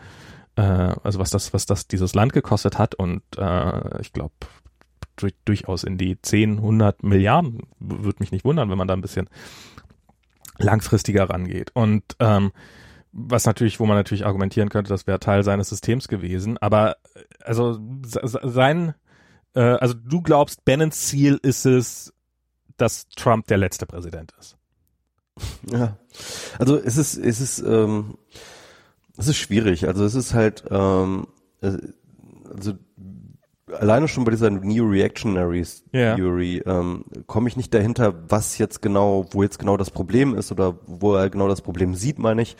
[0.56, 4.34] äh, also was das, was das dieses Land gekostet hat und äh, ich glaube
[5.16, 7.62] durch, durchaus in die 10, 100 Milliarden.
[7.78, 9.28] Würde mich nicht wundern, wenn man da ein bisschen
[10.58, 11.70] langfristiger rangeht.
[11.74, 12.52] Und ähm,
[13.14, 16.58] was natürlich, wo man natürlich argumentieren könnte, das wäre Teil seines Systems gewesen.
[16.58, 17.78] Aber äh, also
[18.42, 18.94] sein,
[19.54, 22.12] äh, also du glaubst, Bannons Ziel ist es,
[22.76, 24.56] dass Trump der letzte Präsident ist.
[25.70, 25.96] Ja,
[26.58, 28.18] also es ist, es ist, ähm,
[29.16, 29.86] es ist schwierig.
[29.86, 31.28] Also es ist halt, ähm,
[31.60, 31.78] äh,
[32.52, 32.74] also
[33.72, 35.84] alleine schon bei dieser New Reactionaries
[36.16, 40.52] Theory ähm, komme ich nicht dahinter, was jetzt genau, wo jetzt genau das Problem ist
[40.52, 42.56] oder wo er genau das Problem sieht, meine ich.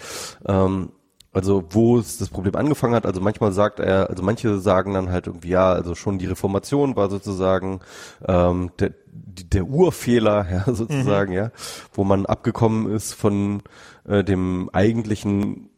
[0.47, 0.91] Ähm,
[1.35, 3.07] also wo es das Problem angefangen hat.
[3.07, 6.95] Also manchmal sagt er, also manche sagen dann halt irgendwie, ja, also schon die Reformation
[6.95, 7.81] war sozusagen
[8.27, 11.39] ähm, der, der Urfehler, ja, sozusagen, mhm.
[11.39, 11.51] ja,
[11.93, 13.63] wo man abgekommen ist von
[14.07, 15.71] äh, dem eigentlichen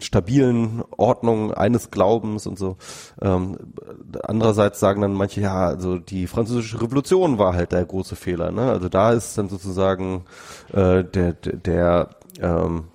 [0.00, 2.76] stabilen Ordnung eines Glaubens und so.
[3.20, 3.58] Ähm,
[4.22, 8.50] andererseits sagen dann manche, ja, also die französische Revolution war halt der große Fehler.
[8.50, 8.70] Ne?
[8.70, 10.24] Also da ist dann sozusagen
[10.72, 12.10] äh, der, der,
[12.40, 12.88] ähm,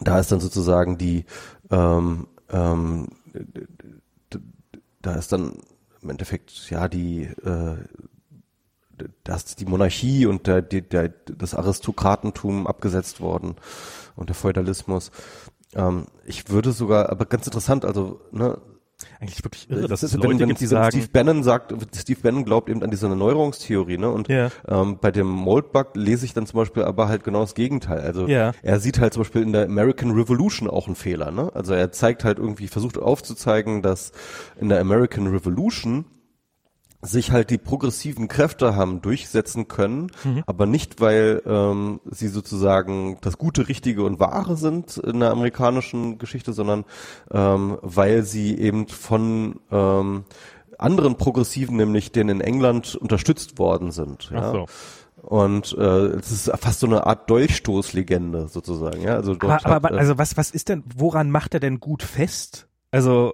[0.00, 1.24] da ist dann sozusagen die
[1.70, 3.08] ähm, ähm,
[5.00, 5.58] da ist dann
[6.00, 7.76] im Endeffekt ja die äh,
[9.24, 13.56] dass die Monarchie und der, der, das Aristokratentum abgesetzt worden
[14.16, 15.10] und der Feudalismus.
[15.74, 18.58] Ähm, ich würde sogar, aber ganz interessant, also ne,
[19.20, 20.90] eigentlich wirklich irre, dass es Leute wenn, gibt, die sagen.
[20.92, 24.10] Steve Bannon sagt, Steve Bannon glaubt eben an diese Erneuerungstheorie, ne?
[24.10, 24.50] Und yeah.
[24.68, 28.00] ähm, bei dem Moldbug lese ich dann zum Beispiel aber halt genau das Gegenteil.
[28.00, 28.52] Also yeah.
[28.62, 31.50] er sieht halt zum Beispiel in der American Revolution auch einen Fehler, ne?
[31.54, 34.12] Also er zeigt halt irgendwie, versucht aufzuzeigen, dass
[34.60, 36.04] in der American Revolution
[37.04, 40.44] sich halt die progressiven Kräfte haben durchsetzen können, mhm.
[40.46, 46.18] aber nicht, weil ähm, sie sozusagen das Gute, Richtige und Wahre sind in der amerikanischen
[46.18, 46.84] Geschichte, sondern
[47.32, 50.24] ähm, weil sie eben von ähm,
[50.78, 54.30] anderen Progressiven, nämlich denen in England unterstützt worden sind.
[54.30, 54.38] Ja?
[54.40, 54.66] Ach so.
[55.22, 59.14] Und äh, es ist fast so eine Art Dolchstoßlegende sozusagen, ja.
[59.14, 60.82] Also aber, aber hat, äh, also was was ist denn?
[60.96, 62.66] Woran macht er denn gut fest?
[62.90, 63.32] Also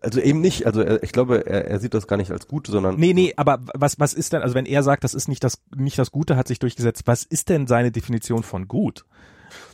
[0.00, 2.66] also eben nicht, also er, ich glaube, er, er sieht das gar nicht als gut,
[2.66, 2.96] sondern.
[2.96, 5.60] Nee, nee, aber was, was ist denn, also wenn er sagt, das ist nicht das,
[5.76, 9.04] nicht das Gute, hat sich durchgesetzt, was ist denn seine Definition von gut?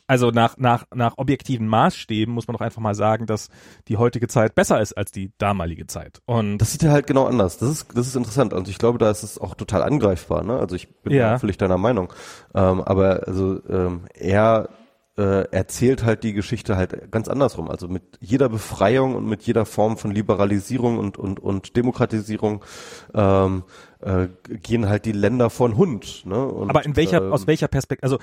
[0.07, 3.49] Also nach, nach, nach objektiven Maßstäben muss man doch einfach mal sagen, dass
[3.89, 6.21] die heutige Zeit besser ist als die damalige Zeit.
[6.27, 7.57] Und das sieht er halt genau anders.
[7.57, 8.53] Das ist, das ist interessant.
[8.53, 10.45] Und ich glaube, da ist es auch total angreifbar.
[10.45, 10.59] Ne?
[10.59, 11.39] Also ich bin ja.
[11.39, 12.13] völlig deiner Meinung.
[12.55, 14.69] Ähm, aber also ähm, er
[15.17, 17.71] äh, erzählt halt die Geschichte halt ganz andersrum.
[17.71, 22.65] Also mit jeder Befreiung und mit jeder Form von Liberalisierung und, und, und Demokratisierung
[23.15, 23.63] ähm,
[24.01, 26.27] äh, gehen halt die Länder von Hund.
[26.27, 26.45] Ne?
[26.45, 28.19] Und, Aber in welcher, ähm, aus welcher Perspektive, also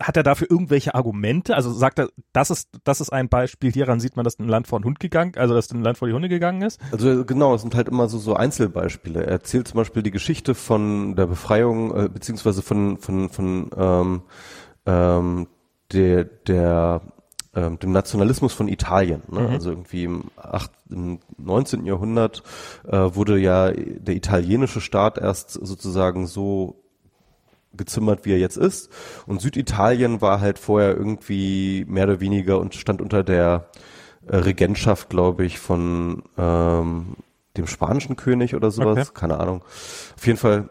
[0.00, 1.56] hat er dafür irgendwelche Argumente?
[1.56, 4.68] Also sagt er, das ist, das ist ein Beispiel, hieran sieht man, dass ein Land
[4.68, 6.80] vor ein Hund gegangen, also dass ein Land vor die Hunde gegangen ist?
[6.92, 9.24] Also genau, es sind halt immer so, so Einzelbeispiele.
[9.24, 14.22] Er erzählt zum Beispiel die Geschichte von der Befreiung, äh, beziehungsweise von, von, von ähm,
[14.86, 15.46] ähm,
[15.92, 17.02] der, der
[17.54, 19.22] ähm, dem Nationalismus von Italien.
[19.28, 19.40] Ne?
[19.40, 19.46] Mhm.
[19.48, 21.84] Also irgendwie im, 8, im 19.
[21.84, 22.42] Jahrhundert
[22.86, 26.76] äh, wurde ja der italienische Staat erst sozusagen so
[27.72, 28.90] gezimmert, wie er jetzt ist.
[29.26, 33.68] Und Süditalien war halt vorher irgendwie mehr oder weniger und stand unter der
[34.26, 37.16] äh, Regentschaft, glaube ich, von ähm,
[37.56, 39.10] dem spanischen König oder sowas.
[39.10, 39.20] Okay.
[39.20, 39.62] Keine Ahnung.
[40.16, 40.70] Auf jeden Fall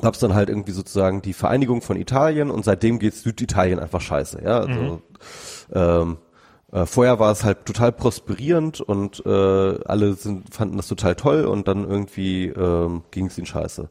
[0.00, 4.00] gab es dann halt irgendwie sozusagen die Vereinigung von Italien und seitdem geht Süditalien einfach
[4.00, 4.42] scheiße.
[4.44, 5.02] Ja, also mhm.
[5.72, 6.16] ähm,
[6.72, 9.28] äh, vorher war es halt total prosperierend und äh,
[9.84, 13.88] alle sind, fanden das total toll und dann irgendwie ähm, ging es ihnen scheiße.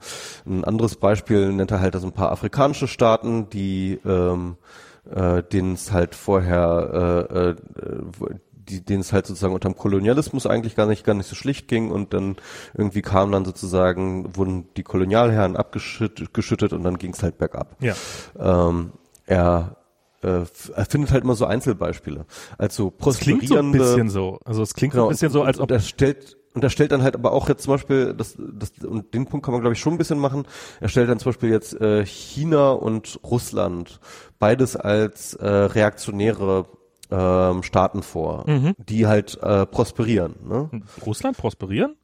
[0.47, 4.57] Ein anderes Beispiel nennt er halt also ein paar afrikanische Staaten, die ähm,
[5.09, 7.55] äh, denen es halt vorher äh, äh,
[8.71, 11.91] die, denen es halt sozusagen unterm Kolonialismus eigentlich gar nicht, gar nicht so schlicht ging
[11.91, 12.37] und dann
[12.73, 17.75] irgendwie kam dann sozusagen, wurden die Kolonialherren abgeschüttet und dann ging es halt bergab.
[17.79, 17.93] Ja.
[18.39, 18.93] Ähm,
[19.25, 19.77] er
[20.23, 20.43] äh,
[20.75, 22.25] er findet halt immer so Einzelbeispiele.
[22.57, 23.47] Also prosperierende.
[23.47, 24.39] Das klingt so ein bisschen so.
[24.45, 25.71] Also es klingt genau, so ein bisschen so, als ob.
[25.71, 29.13] Er stellt, und er stellt dann halt aber auch jetzt zum Beispiel, das, das, und
[29.13, 30.45] den Punkt kann man glaube ich schon ein bisschen machen,
[30.79, 33.99] er stellt dann zum Beispiel jetzt äh, China und Russland
[34.37, 36.65] beides als äh, reaktionäre
[37.11, 38.73] ähm, Staaten vor, Mhm.
[38.77, 40.35] die halt äh, prosperieren.
[40.47, 40.69] Ne?
[41.05, 41.95] Russland prosperieren?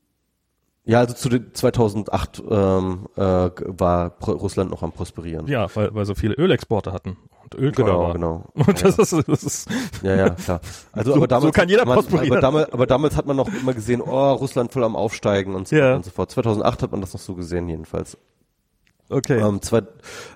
[0.84, 5.46] Ja, also zu den 2008 ähm, äh, war Pro Russland noch am prosperieren.
[5.48, 8.14] Ja, weil, weil so viele Ölexporte hatten und Öl Genau, war.
[8.14, 8.46] genau.
[8.54, 9.70] Und das ist, das ist
[10.02, 10.62] Ja, ja, klar.
[10.94, 12.32] Also, So- aber damals, so kann jeder man, prosperieren.
[12.32, 15.68] aber damals, aber damals hat man noch immer gesehen, oh, Russland voll am Aufsteigen und
[15.68, 15.96] so Ja.
[15.96, 16.32] und so fort.
[16.32, 18.18] 2008 hat man das noch so gesehen jedenfalls.
[19.10, 19.40] Okay.
[19.40, 19.82] Ähm, zwei,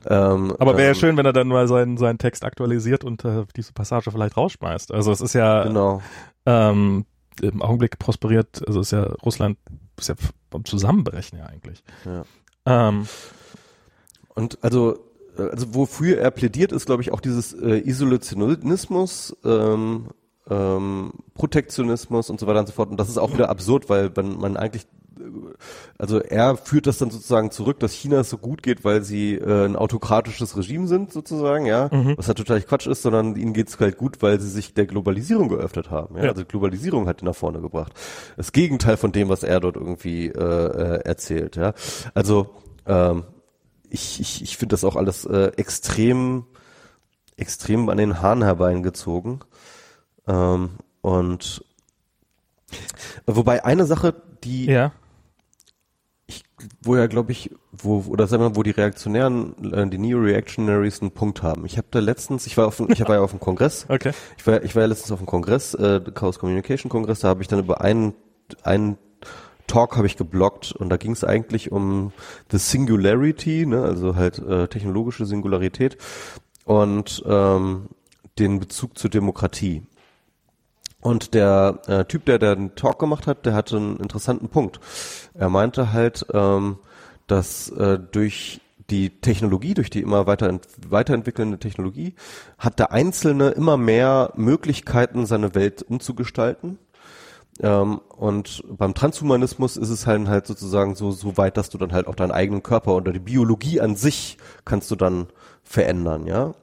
[0.08, 3.24] ähm, Aber wäre ja ähm, schön, wenn er dann mal seinen, seinen Text aktualisiert und
[3.26, 4.92] äh, diese Passage vielleicht rausschmeißt.
[4.92, 6.02] Also es ist ja Genau.
[6.46, 7.06] ähm,
[7.42, 9.58] im Augenblick prosperiert, also ist ja Russland
[9.98, 10.16] ist ja
[10.52, 11.84] am Zusammenbrechen ja eigentlich.
[12.06, 12.24] Ja.
[12.66, 13.08] Ähm,
[14.36, 14.98] Und also,
[15.38, 20.08] äh, also wofür er plädiert, ist, glaube ich, auch dieses äh, Isolationismus, ähm,
[20.50, 22.90] ähm, Protektionismus und so weiter und so fort.
[22.90, 24.88] Und das ist auch wieder absurd, weil wenn man eigentlich
[25.98, 29.36] also er führt das dann sozusagen zurück, dass China es so gut geht, weil sie
[29.36, 32.16] äh, ein autokratisches Regime sind sozusagen, ja, Mhm.
[32.18, 35.50] was halt total Quatsch ist, sondern ihnen geht's halt gut, weil sie sich der Globalisierung
[35.50, 36.18] geöffnet haben.
[36.18, 36.24] Ja?
[36.26, 36.30] Ja.
[36.32, 37.94] Also Globalisierung hat ihn nach vorne gebracht.
[38.38, 41.56] Das Gegenteil von dem, was er dort irgendwie äh, äh, erzählt.
[41.56, 41.74] Ja,
[42.14, 42.50] also
[42.86, 43.24] ähm,
[43.90, 46.46] ich, ich, ich finde das auch alles äh, extrem,
[47.38, 49.40] extrem an den Haaren herbeigezogen.
[50.28, 50.70] Ähm,
[51.02, 51.64] und
[53.26, 54.14] wobei eine Sache,
[54.44, 54.92] die ja.
[56.84, 61.02] Wo ja, glaube ich, wo, oder sagen wir mal, wo die Reaktionären, äh, die Neo-Reactionaries
[61.02, 61.66] einen Punkt haben.
[61.66, 64.12] Ich habe da letztens, ich war auf, ich war ja auf dem Kongress, Okay.
[64.38, 67.42] ich war, ich war ja letztens auf dem Kongress, äh, Chaos Communication Kongress, da habe
[67.42, 68.14] ich dann über einen,
[68.64, 68.98] einen
[69.68, 72.12] Talk habe ich geblockt und da ging es eigentlich um
[72.52, 75.98] the Singularity, ne, also halt äh, technologische Singularität
[76.66, 77.88] und ähm,
[78.38, 79.84] den Bezug zur Demokratie.
[81.02, 84.80] Und der äh, Typ, der den Talk gemacht hat, der hatte einen interessanten Punkt.
[85.34, 86.78] Er meinte halt, ähm,
[87.28, 88.62] dass äh, durch
[88.92, 92.14] die Technologie, durch die immer weiter weiterentwickelnde Technologie,
[92.58, 96.78] hat der Einzelne immer mehr Möglichkeiten, seine Welt umzugestalten.
[97.62, 101.94] Ähm, und beim Transhumanismus ist es halt, halt sozusagen so, so weit, dass du dann
[101.94, 105.28] halt auch deinen eigenen Körper oder die Biologie an sich kannst du dann
[105.64, 106.54] verändern, ja.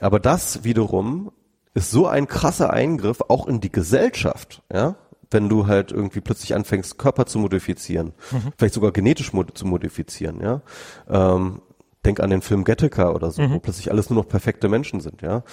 [0.00, 1.30] Aber das wiederum
[1.74, 4.96] ist so ein krasser Eingriff auch in die Gesellschaft, ja.
[5.32, 8.14] Wenn du halt irgendwie plötzlich anfängst, Körper zu modifizieren,
[8.58, 10.62] vielleicht sogar genetisch mod zu modifizieren, ja.
[11.08, 11.62] Ähm,
[12.04, 15.22] denk an den Film Gattaca oder so, wo plötzlich alles nur noch perfekte Menschen sind,
[15.22, 15.44] ja.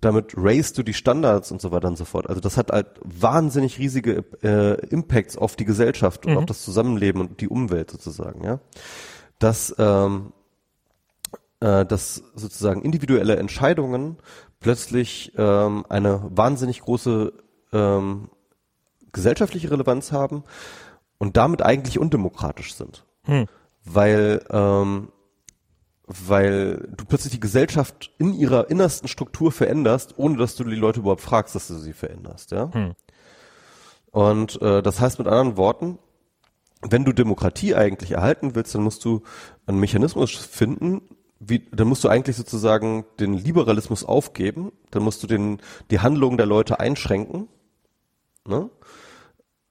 [0.00, 2.28] Damit raised du die Standards und so weiter und so fort.
[2.28, 7.20] Also das hat halt wahnsinnig riesige äh, Impacts auf die Gesellschaft und auf das Zusammenleben
[7.20, 8.58] und die Umwelt sozusagen, ja.
[9.38, 10.32] Das ähm,
[11.60, 14.18] äh, dass sozusagen individuelle Entscheidungen
[14.60, 17.32] plötzlich ähm, eine wahnsinnig große
[17.72, 18.28] ähm,
[19.12, 20.44] gesellschaftliche Relevanz haben
[21.18, 23.04] und damit eigentlich undemokratisch sind.
[23.24, 23.46] Hm.
[23.84, 25.08] Weil, ähm,
[26.06, 31.00] weil du plötzlich die Gesellschaft in ihrer innersten Struktur veränderst, ohne dass du die Leute
[31.00, 32.50] überhaupt fragst, dass du sie veränderst.
[32.50, 32.72] Ja?
[32.72, 32.94] Hm.
[34.10, 35.98] Und äh, das heißt mit anderen Worten,
[36.82, 39.22] wenn du Demokratie eigentlich erhalten willst, dann musst du
[39.66, 41.02] einen Mechanismus finden,
[41.40, 45.60] wie, dann musst du eigentlich sozusagen den Liberalismus aufgeben, dann musst du den,
[45.90, 47.48] die Handlungen der Leute einschränken,
[48.46, 48.70] ne?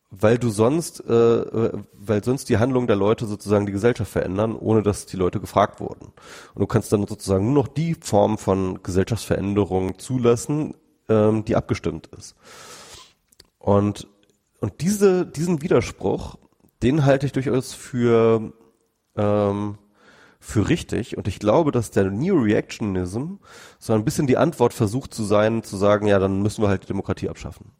[0.10, 4.81] weil du sonst, äh, weil sonst die Handlungen der Leute sozusagen die Gesellschaft verändern, ohne
[4.81, 6.14] dass die Leute gefragt wurden.
[6.53, 10.76] Und du kannst dann sozusagen nur noch die Form von Gesellschaftsveränderung zulassen,
[11.10, 12.35] ähm, die abgestimmt ist.
[13.60, 14.07] Und,
[14.61, 16.38] und diese, diesen Widerspruch,
[16.81, 18.53] den halte ich durchaus für,
[19.18, 19.77] ähm,
[20.48, 21.18] für richtig.
[21.18, 23.34] Und ich glaube, dass der Neo-Reactionism
[23.80, 26.84] so ein bisschen die Antwort versucht zu sein, zu sagen, ja, dann müssen wir halt
[26.84, 27.74] die Demokratie abschaffen.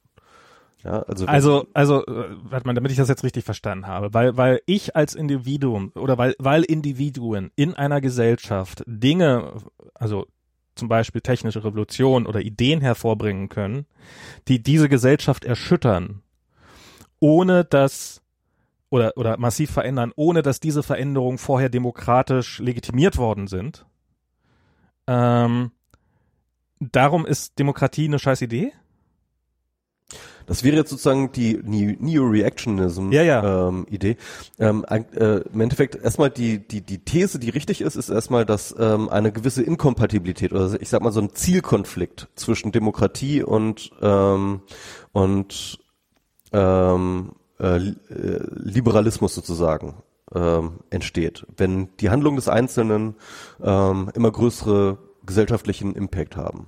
[0.84, 4.36] Ja, also, Also, also, äh, warte mal, damit ich das jetzt richtig verstanden habe, weil,
[4.36, 9.54] weil ich als Individuum oder weil, weil Individuen in einer Gesellschaft Dinge,
[9.94, 10.28] also
[10.76, 13.86] zum Beispiel technische Revolution oder Ideen hervorbringen können,
[14.50, 16.22] die diese Gesellschaft erschüttern,
[17.22, 18.22] ohne dass
[18.90, 23.86] oder, oder massiv verändern, ohne dass diese Veränderungen vorher demokratisch legitimiert worden sind.
[25.08, 25.72] Ähm,
[26.80, 28.74] darum ist Demokratie eine scheiß Idee?
[30.46, 33.68] Das wäre jetzt sozusagen die Ne- Neo-Reactionism Ja, ja.
[33.68, 33.86] Ähm.
[34.60, 38.74] Ähm, äh, Im Endeffekt erstmal die, die, die These, die richtig ist, ist erstmal, dass
[38.80, 44.62] ähm, eine gewisse Inkompatibilität oder ich sag mal so ein Zielkonflikt zwischen Demokratie und ähm,
[45.12, 45.80] und
[46.54, 47.94] ähm, äh, äh,
[48.54, 49.96] Liberalismus sozusagen
[50.34, 53.16] ähm, entsteht, wenn die Handlungen des Einzelnen
[53.62, 56.68] ähm, immer größere gesellschaftlichen Impact haben.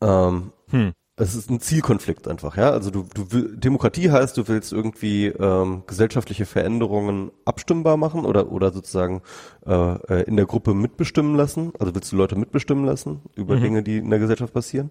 [0.00, 0.92] Ähm, Hm.
[1.20, 2.70] Es ist ein Zielkonflikt einfach, ja.
[2.70, 8.50] Also du, du will, Demokratie heißt, du willst irgendwie ähm, gesellschaftliche Veränderungen abstimmbar machen oder
[8.50, 9.20] oder sozusagen
[9.66, 11.72] äh, äh, in der Gruppe mitbestimmen lassen.
[11.78, 13.60] Also willst du Leute mitbestimmen lassen über mhm.
[13.60, 14.90] Dinge, die in der Gesellschaft passieren.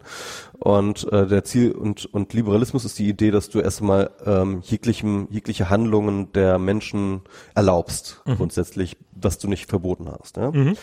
[0.60, 5.28] Und äh, der Ziel und und Liberalismus ist die Idee, dass du erstmal ähm, jeglichem
[5.32, 7.22] jegliche Handlungen der Menschen
[7.56, 8.36] erlaubst mhm.
[8.36, 10.38] grundsätzlich, was du nicht verboten hast.
[10.38, 10.52] Ja?
[10.52, 10.78] Mhm.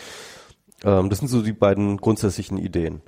[0.83, 3.01] Ähm, das sind so die beiden grundsätzlichen Ideen.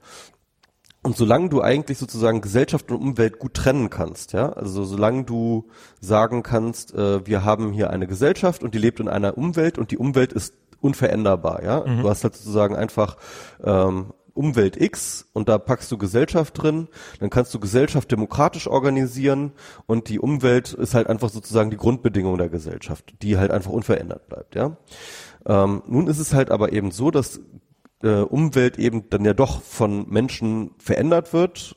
[1.01, 5.69] Und solange du eigentlich sozusagen Gesellschaft und Umwelt gut trennen kannst, ja, also solange du
[6.01, 9.91] sagen kannst, äh, wir haben hier eine Gesellschaft und die lebt in einer Umwelt und
[9.91, 11.85] die Umwelt ist unveränderbar, ja.
[11.85, 12.01] Mhm.
[12.01, 13.15] Du hast halt sozusagen einfach
[13.63, 16.89] ähm, Umwelt X und da packst du Gesellschaft drin,
[17.19, 19.53] dann kannst du Gesellschaft demokratisch organisieren
[19.85, 24.27] und die Umwelt ist halt einfach sozusagen die Grundbedingung der Gesellschaft, die halt einfach unverändert
[24.27, 24.75] bleibt, ja.
[25.45, 27.39] Ähm, nun ist es halt aber eben so, dass
[28.03, 31.75] äh, Umwelt eben dann ja doch von Menschen verändert wird.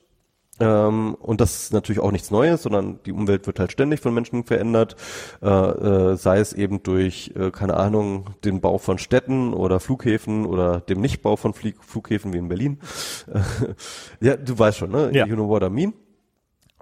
[0.61, 4.15] Ähm, und das ist natürlich auch nichts Neues, sondern die Umwelt wird halt ständig von
[4.15, 4.97] Menschen verändert,
[5.43, 10.47] äh, äh, sei es eben durch, äh, keine Ahnung, den Bau von Städten oder Flughäfen
[10.47, 12.79] oder dem Nichtbau von Flie Flughäfen wie in Berlin.
[14.21, 15.11] ja, du weißt schon, ne?
[15.13, 15.27] Ja.
[15.27, 15.95] You know what I mean.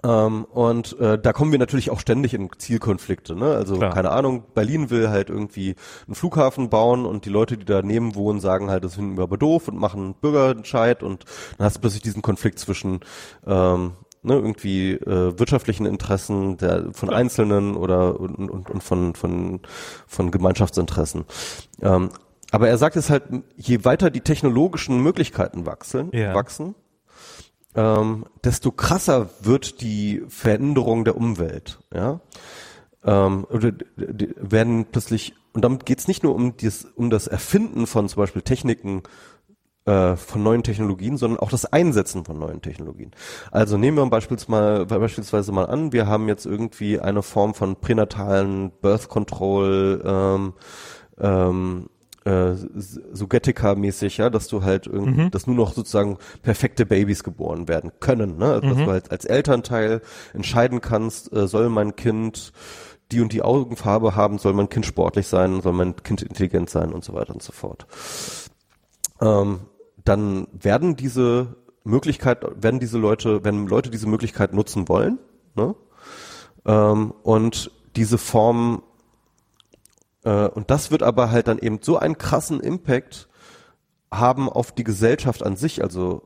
[0.03, 3.35] Ähm, und äh, da kommen wir natürlich auch ständig in Zielkonflikte.
[3.35, 3.53] Ne?
[3.53, 3.93] Also Klar.
[3.93, 5.75] keine Ahnung, Berlin will halt irgendwie
[6.07, 9.37] einen Flughafen bauen und die Leute, die daneben wohnen, sagen halt, das finden wir aber
[9.37, 11.25] doof und machen einen Bürgerentscheid und
[11.57, 13.01] dann hast du plötzlich diesen Konflikt zwischen
[13.45, 17.11] ähm, ne, irgendwie äh, wirtschaftlichen Interessen der von.
[17.11, 19.59] Einzelnen oder und, und, und von von
[20.07, 21.25] von Gemeinschaftsinteressen.
[21.81, 22.09] Ähm,
[22.51, 23.23] aber er sagt es halt,
[23.55, 26.33] je weiter die technologischen Möglichkeiten wachsen, ja.
[26.33, 26.75] wachsen,
[27.75, 31.79] ähm, desto krasser wird die Veränderung der Umwelt.
[31.93, 32.19] Ja?
[33.03, 37.87] Ähm, oder werden plötzlich, und damit geht es nicht nur um, dies, um das Erfinden
[37.87, 39.03] von zum Beispiel Techniken,
[39.85, 43.11] äh, von neuen Technologien, sondern auch das Einsetzen von neuen Technologien.
[43.51, 47.75] Also nehmen wir beispielsweise mal, beispielsweise mal an, wir haben jetzt irgendwie eine Form von
[47.77, 50.53] pränatalen Birth Control ähm,
[51.19, 51.89] ähm,
[52.25, 55.31] äh, so Gattaca-mäßig, ja, dass du halt irgendwie, mhm.
[55.31, 58.45] dass nur noch sozusagen perfekte Babys geboren werden können, ne?
[58.45, 58.69] Also, mhm.
[58.69, 60.01] Dass du halt als Elternteil
[60.33, 62.53] entscheiden kannst, äh, soll mein Kind
[63.11, 66.93] die und die Augenfarbe haben, soll mein Kind sportlich sein, soll mein Kind intelligent sein
[66.93, 67.85] und so weiter und so fort.
[69.19, 69.61] Ähm,
[70.03, 75.19] dann werden diese Möglichkeit, werden diese Leute, wenn Leute diese Möglichkeit nutzen wollen,
[75.55, 75.75] ne?
[76.65, 78.83] Ähm, und diese Form
[80.23, 83.27] äh, und das wird aber halt dann eben so einen krassen Impact
[84.11, 86.21] haben auf die Gesellschaft an sich, also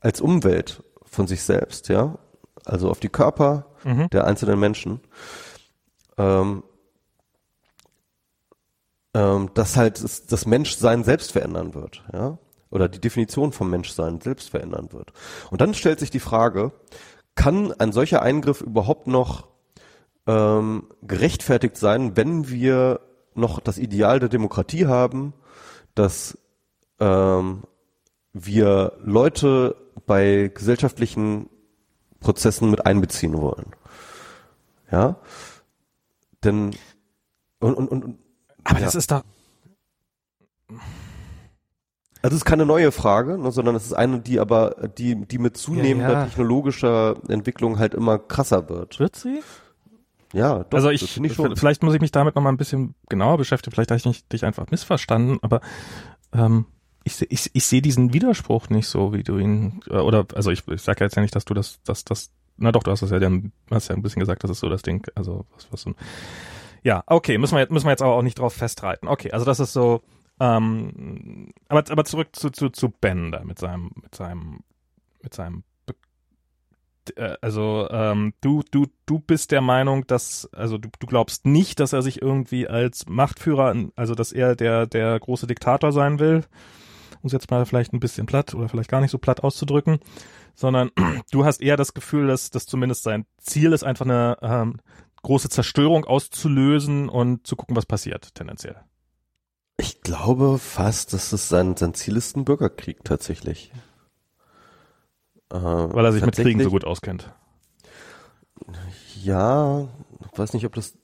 [0.00, 2.18] als Umwelt von sich selbst, ja,
[2.64, 4.10] also auf die Körper mhm.
[4.10, 5.00] der einzelnen Menschen,
[6.18, 6.62] ähm,
[9.14, 12.38] ähm, dass halt das, das Menschsein selbst verändern wird, ja,
[12.70, 15.12] oder die Definition vom Menschsein selbst verändern wird.
[15.50, 16.72] Und dann stellt sich die Frage,
[17.34, 19.48] kann ein solcher Eingriff überhaupt noch
[20.26, 23.00] ähm, gerechtfertigt sein, wenn wir
[23.36, 25.32] noch das Ideal der Demokratie haben,
[25.94, 26.38] dass
[27.00, 27.62] ähm,
[28.32, 29.76] wir Leute
[30.06, 31.48] bei gesellschaftlichen
[32.20, 33.72] Prozessen mit einbeziehen wollen.
[34.90, 35.16] Ja,
[36.44, 36.74] denn
[37.60, 38.18] und und und.
[38.64, 38.84] Aber ja.
[38.84, 39.22] das ist doch.
[42.22, 45.38] Also es ist keine neue Frage, ne, sondern es ist eine, die aber die die
[45.38, 46.24] mit zunehmender ja, ja.
[46.26, 48.98] technologischer Entwicklung halt immer krasser wird.
[48.98, 49.42] Wird sie?
[50.32, 53.38] Ja, doch, also ich, ich vielleicht muss ich mich damit noch mal ein bisschen genauer
[53.38, 53.74] beschäftigen.
[53.74, 55.60] Vielleicht habe ich nicht, dich einfach missverstanden, aber
[56.32, 56.66] ähm,
[57.04, 60.66] ich, ich, ich sehe diesen Widerspruch nicht so, wie du ihn äh, oder also ich,
[60.66, 63.02] ich sage ja jetzt ja nicht, dass du das, das, das, na doch, du hast
[63.02, 65.68] es ja, dann hast ja ein bisschen gesagt, das ist so das Ding, also was,
[65.70, 65.96] was so ein,
[66.82, 69.08] ja, okay, müssen wir jetzt, müssen wir jetzt aber auch nicht drauf festreiten.
[69.08, 70.02] Okay, also das ist so,
[70.40, 74.60] ähm, aber, aber zurück zu, zu, zu Ben da mit seinem, mit seinem,
[75.22, 75.62] mit seinem
[77.40, 81.92] also ähm, du, du, du bist der Meinung, dass, also du, du glaubst nicht, dass
[81.92, 86.44] er sich irgendwie als Machtführer, also dass er der, der große Diktator sein will,
[87.22, 89.98] um es jetzt mal vielleicht ein bisschen platt oder vielleicht gar nicht so platt auszudrücken,
[90.54, 90.90] sondern
[91.30, 94.80] du hast eher das Gefühl, dass das zumindest sein Ziel ist, einfach eine ähm,
[95.22, 98.76] große Zerstörung auszulösen und zu gucken, was passiert, tendenziell.
[99.78, 103.72] Ich glaube fast, dass es sein, sein Ziel ist, ein Bürgerkrieg tatsächlich.
[105.52, 107.32] Äh, Weil er sich mit Kriegen so gut auskennt.
[109.22, 109.88] Ja,
[110.32, 110.94] ich weiß nicht, ob das,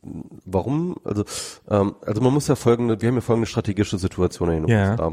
[0.44, 1.24] warum, also,
[1.68, 4.92] ähm, also man muss ja folgende, wir haben ja folgende strategische Situation in den yeah.
[4.92, 5.12] USA.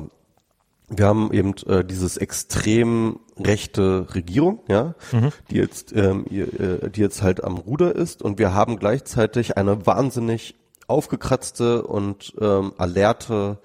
[0.92, 5.32] Wir haben eben äh, dieses extrem rechte Regierung, ja, mhm.
[5.52, 9.86] die jetzt, ähm, äh, die jetzt halt am Ruder ist, und wir haben gleichzeitig eine
[9.86, 10.56] wahnsinnig
[10.88, 13.60] aufgekratzte und ähm, alerte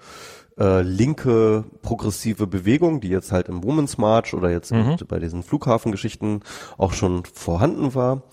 [0.57, 4.95] äh, linke progressive Bewegung, die jetzt halt im Women's March oder jetzt Mhm.
[5.07, 6.41] bei diesen Flughafengeschichten
[6.77, 8.23] auch schon vorhanden war,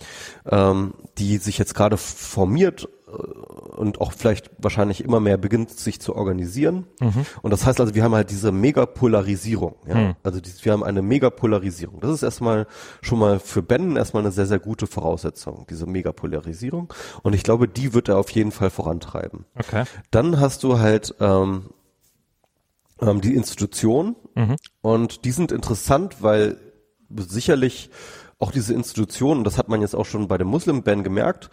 [0.49, 3.11] ähm, die sich jetzt gerade formiert äh,
[3.77, 6.87] und auch vielleicht wahrscheinlich immer mehr beginnt, sich zu organisieren.
[7.43, 9.75] Und das heißt also, wir haben halt diese Megapolarisierung.
[9.87, 9.95] Ja?
[9.97, 10.15] Mhm.
[10.23, 12.01] Also dieses, wir haben eine Megapolarisierung.
[12.01, 12.67] Das ist erstmal
[13.01, 16.93] schon mal für Ben erstmal eine sehr, sehr gute Voraussetzung, diese Megapolarisierung.
[17.23, 19.45] Und ich glaube, die wird er auf jeden Fall vorantreiben.
[19.59, 19.85] Okay.
[20.13, 21.67] Dann hast du halt ähm,
[23.03, 24.17] ähm, die Institutionen
[24.81, 26.57] und die sind interessant, weil
[27.17, 27.91] sicherlich
[28.39, 31.51] auch diese Institutionen, das hat man jetzt auch schon bei dem Muslim-Ban gemerkt,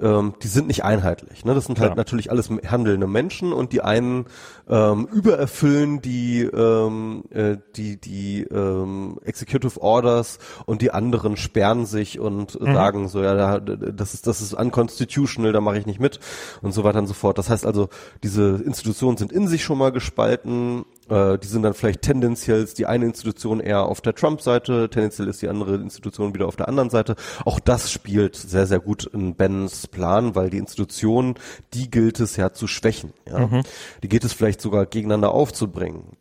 [0.00, 1.44] ähm, die sind nicht einheitlich.
[1.44, 1.54] Ne?
[1.54, 1.88] Das sind Klar.
[1.88, 4.26] halt natürlich alles handelnde Menschen und die einen
[4.68, 12.20] ähm, übererfüllen die ähm, äh, die die ähm, Executive Orders und die anderen sperren sich
[12.20, 16.20] und sagen so ja da, das ist das ist unconstitutional, da mache ich nicht mit
[16.60, 17.38] und so weiter und so fort.
[17.38, 17.88] Das heißt also
[18.22, 20.84] diese Institutionen sind in sich schon mal gespalten.
[21.08, 25.28] Äh, die sind dann vielleicht tendenziell ist die eine Institution eher auf der Trump-Seite, tendenziell
[25.28, 27.16] ist die andere Institution wieder auf der anderen Seite.
[27.44, 31.34] Auch das spielt sehr, sehr gut in Bens Plan, weil die Institution,
[31.74, 33.12] die gilt es ja zu schwächen.
[33.26, 33.62] Ja?
[34.02, 36.16] Die gilt es vielleicht sogar gegeneinander aufzubringen.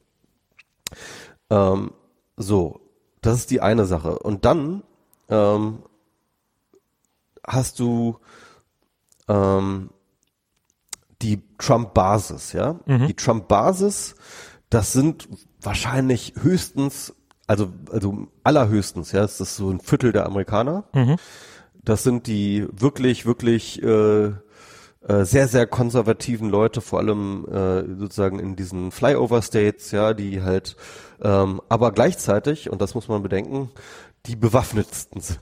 [1.50, 1.92] Ähm,
[2.38, 2.80] so,
[3.22, 4.20] das ist die eine Sache.
[4.20, 4.84] Und dann
[5.30, 5.80] ähm,
[7.46, 8.18] hast du
[9.28, 9.90] ähm,
[11.22, 12.80] die Trump-Basis, ja.
[13.08, 14.16] Die Trump-Basis,
[14.70, 15.28] das sind
[15.62, 17.16] wahrscheinlich höchstens,
[17.48, 20.86] also, also allerhöchstens, ja, das ist so ein Viertel der Amerikaner.
[21.84, 24.26] Das sind die wirklich, wirklich äh,
[25.08, 30.76] äh, sehr, sehr konservativen Leute, vor allem äh, sozusagen in diesen Flyover-States, ja, die halt,
[31.22, 33.70] ähm, aber gleichzeitig, und das muss man bedenken,
[34.26, 35.40] die bewaffnetsten sind.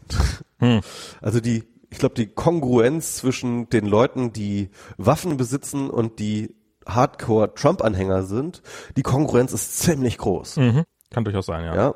[1.21, 8.23] Also die, ich glaube, die Kongruenz zwischen den Leuten, die Waffen besitzen und die Hardcore-Trump-Anhänger
[8.23, 8.61] sind,
[8.95, 10.57] die Kongruenz ist ziemlich groß.
[10.57, 10.83] Mhm.
[11.11, 11.75] Kann durchaus sein, ja.
[11.75, 11.95] Ja.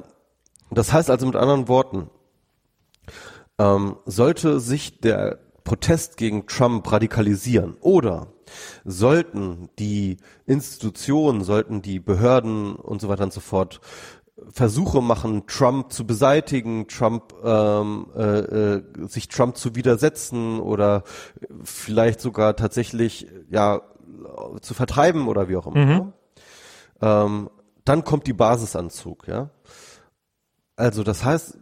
[0.72, 2.10] Das heißt also mit anderen Worten,
[3.58, 8.28] ähm, sollte sich der Protest gegen Trump radikalisieren oder
[8.84, 13.82] sollten die Institutionen, sollten die Behörden und so weiter und so fort
[14.52, 21.04] Versuche machen, Trump zu beseitigen, Trump ähm, äh, äh, sich Trump zu widersetzen oder
[21.64, 23.82] vielleicht sogar tatsächlich ja
[24.62, 26.14] zu vertreiben oder wie auch immer.
[27.02, 27.50] Ähm,
[27.86, 29.50] dann kommt die Basisanzug, ja.
[30.76, 31.58] Also das heißt,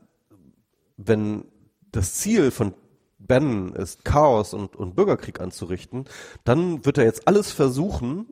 [0.97, 1.45] wenn
[1.91, 2.73] das Ziel von
[3.19, 6.05] Bannon ist, Chaos und, und Bürgerkrieg anzurichten,
[6.43, 8.27] dann wird er jetzt alles versuchen,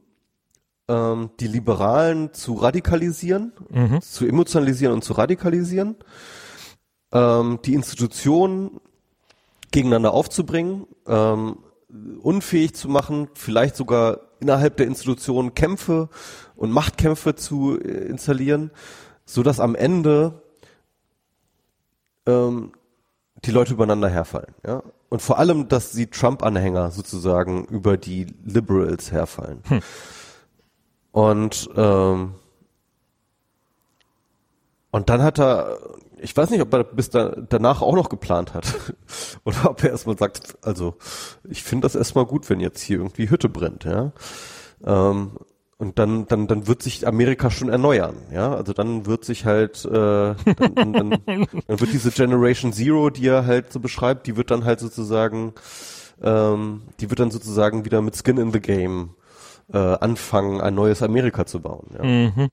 [0.87, 3.53] ähm, die Liberalen zu radikalisieren,
[4.01, 5.95] zu emotionalisieren und zu radikalisieren,
[7.11, 8.79] ähm, die Institutionen
[9.71, 11.57] gegeneinander aufzubringen, ähm,
[12.21, 16.09] unfähig zu machen, vielleicht sogar innerhalb der Institutionen Kämpfe
[16.55, 18.71] und Machtkämpfe zu äh, installieren,
[19.25, 20.41] so dass am Ende
[22.25, 22.71] ähm,
[23.43, 24.83] die Leute übereinander herfallen, ja.
[25.09, 29.61] Und vor allem, dass die Trump-Anhänger sozusagen über die Liberals herfallen.
[31.11, 32.33] Und ähm,
[34.95, 35.77] und dann hat er,
[36.25, 38.65] ich weiß nicht, ob er bis da, danach auch noch geplant hat.
[39.45, 40.95] Oder ob er erstmal sagt, also
[41.47, 44.11] ich finde das erstmal gut, wenn jetzt hier irgendwie Hütte brennt, ja.
[44.83, 45.37] Ähm,
[45.77, 48.55] und dann, dann, dann wird sich Amerika schon erneuern, ja.
[48.55, 51.09] Also dann wird sich halt, äh, dann, dann, dann,
[51.67, 55.53] dann wird diese Generation Zero, die er halt so beschreibt, die wird dann halt sozusagen,
[56.23, 59.11] ähm, die wird dann sozusagen wieder mit Skin in the Game
[59.71, 61.87] äh, anfangen, ein neues Amerika zu bauen.
[61.93, 62.03] Ja.
[62.03, 62.49] Mhm.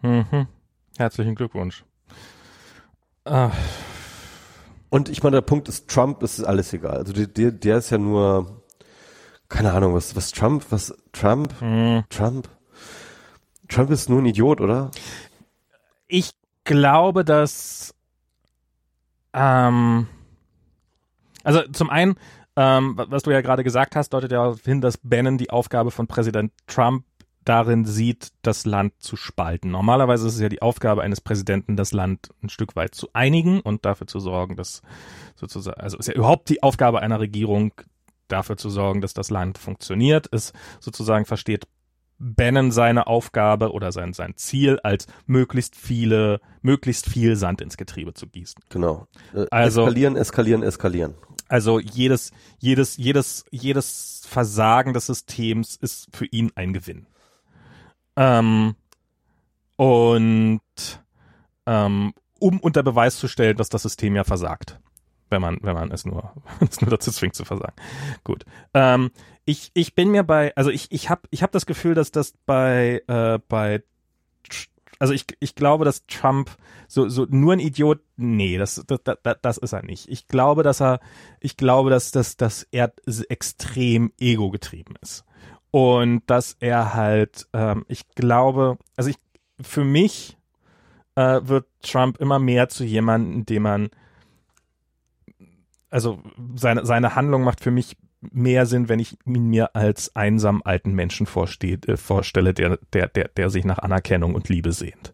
[0.00, 0.46] Mhm.
[0.98, 1.84] Herzlichen Glückwunsch.
[3.24, 3.50] Ah,
[4.90, 6.98] Und ich meine, der Punkt ist, Trump ist alles egal.
[6.98, 8.62] Also der, der, der ist ja nur,
[9.48, 12.04] keine Ahnung, was, was Trump, was Trump, mh.
[12.10, 12.48] Trump,
[13.68, 14.90] Trump ist nur ein Idiot, oder?
[16.06, 16.30] ich
[16.64, 17.94] glaube, dass
[19.32, 20.06] ähm,
[21.42, 22.14] also zum einen,
[22.56, 25.50] ähm, wa- was du ja gerade gesagt hast, deutet ja darauf hin, dass Bannon die
[25.50, 27.04] Aufgabe von Präsident Trump
[27.44, 29.70] darin sieht, das Land zu spalten.
[29.70, 33.60] Normalerweise ist es ja die Aufgabe eines Präsidenten, das Land ein Stück weit zu einigen
[33.60, 34.82] und dafür zu sorgen, dass
[35.36, 37.72] sozusagen, also ist ja überhaupt die Aufgabe einer Regierung,
[38.28, 41.66] dafür zu sorgen, dass das Land funktioniert, ist sozusagen versteht
[42.18, 48.14] Bannon seine Aufgabe oder sein, sein Ziel als möglichst viele, möglichst viel Sand ins Getriebe
[48.14, 48.62] zu gießen.
[48.70, 49.08] Genau.
[49.34, 51.14] Äh, Also- eskalieren, eskalieren, eskalieren.
[51.48, 57.06] Also jedes, jedes, jedes, jedes Versagen des Systems ist für ihn ein Gewinn.
[58.16, 58.74] Ähm,
[59.76, 60.60] und
[61.66, 64.80] ähm, um unter Beweis zu stellen, dass das System ja versagt.
[65.30, 67.74] Wenn man, wenn man es nur, es nur dazu zwingt zu versagen.
[68.22, 68.44] Gut.
[68.74, 69.10] Ähm,
[69.46, 72.34] ich, ich bin mir bei, also ich, ich habe ich hab das Gefühl, dass das
[72.46, 73.82] bei, äh, bei,
[74.98, 76.50] also ich, ich glaube, dass Trump
[76.86, 80.08] so, so nur ein Idiot, nee, das, das, das, das ist er nicht.
[80.08, 81.00] Ich glaube, dass er,
[81.40, 82.92] ich glaube, dass, dass, dass er
[83.28, 85.24] extrem ego getrieben ist.
[85.74, 89.16] Und dass er halt, ähm, ich glaube, also ich,
[89.60, 90.36] für mich
[91.16, 93.90] äh, wird Trump immer mehr zu jemandem, dem man,
[95.90, 96.22] also
[96.54, 100.92] seine, seine Handlung macht für mich mehr Sinn, wenn ich ihn mir als einsamen alten
[100.92, 105.12] Menschen vorstehe, äh, vorstelle, der, der, der, der sich nach Anerkennung und Liebe sehnt.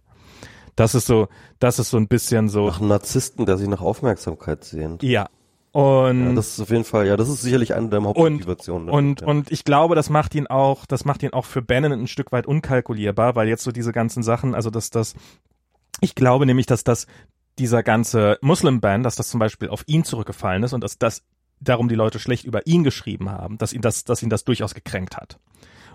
[0.77, 1.29] Das ist so,
[1.59, 2.67] das ist so ein bisschen so.
[2.67, 5.03] Nach einem Narzissten, der sich nach Aufmerksamkeit sehnt.
[5.03, 5.31] Ja.
[5.73, 8.89] Und ja, das ist auf jeden Fall, ja, das ist sicherlich eine der Hauptmotivationen.
[8.89, 9.27] Und, und, ja.
[9.29, 12.33] und ich glaube, das macht ihn auch, das macht ihn auch für Bannon ein Stück
[12.33, 15.15] weit unkalkulierbar, weil jetzt so diese ganzen Sachen, also dass das,
[16.01, 17.07] ich glaube nämlich, dass das
[17.59, 21.23] dieser ganze Muslim-Ban, dass das zum Beispiel auf ihn zurückgefallen ist und dass das
[21.61, 24.75] darum die Leute schlecht über ihn geschrieben haben, dass ihn das, dass ihn das durchaus
[24.75, 25.39] gekränkt hat.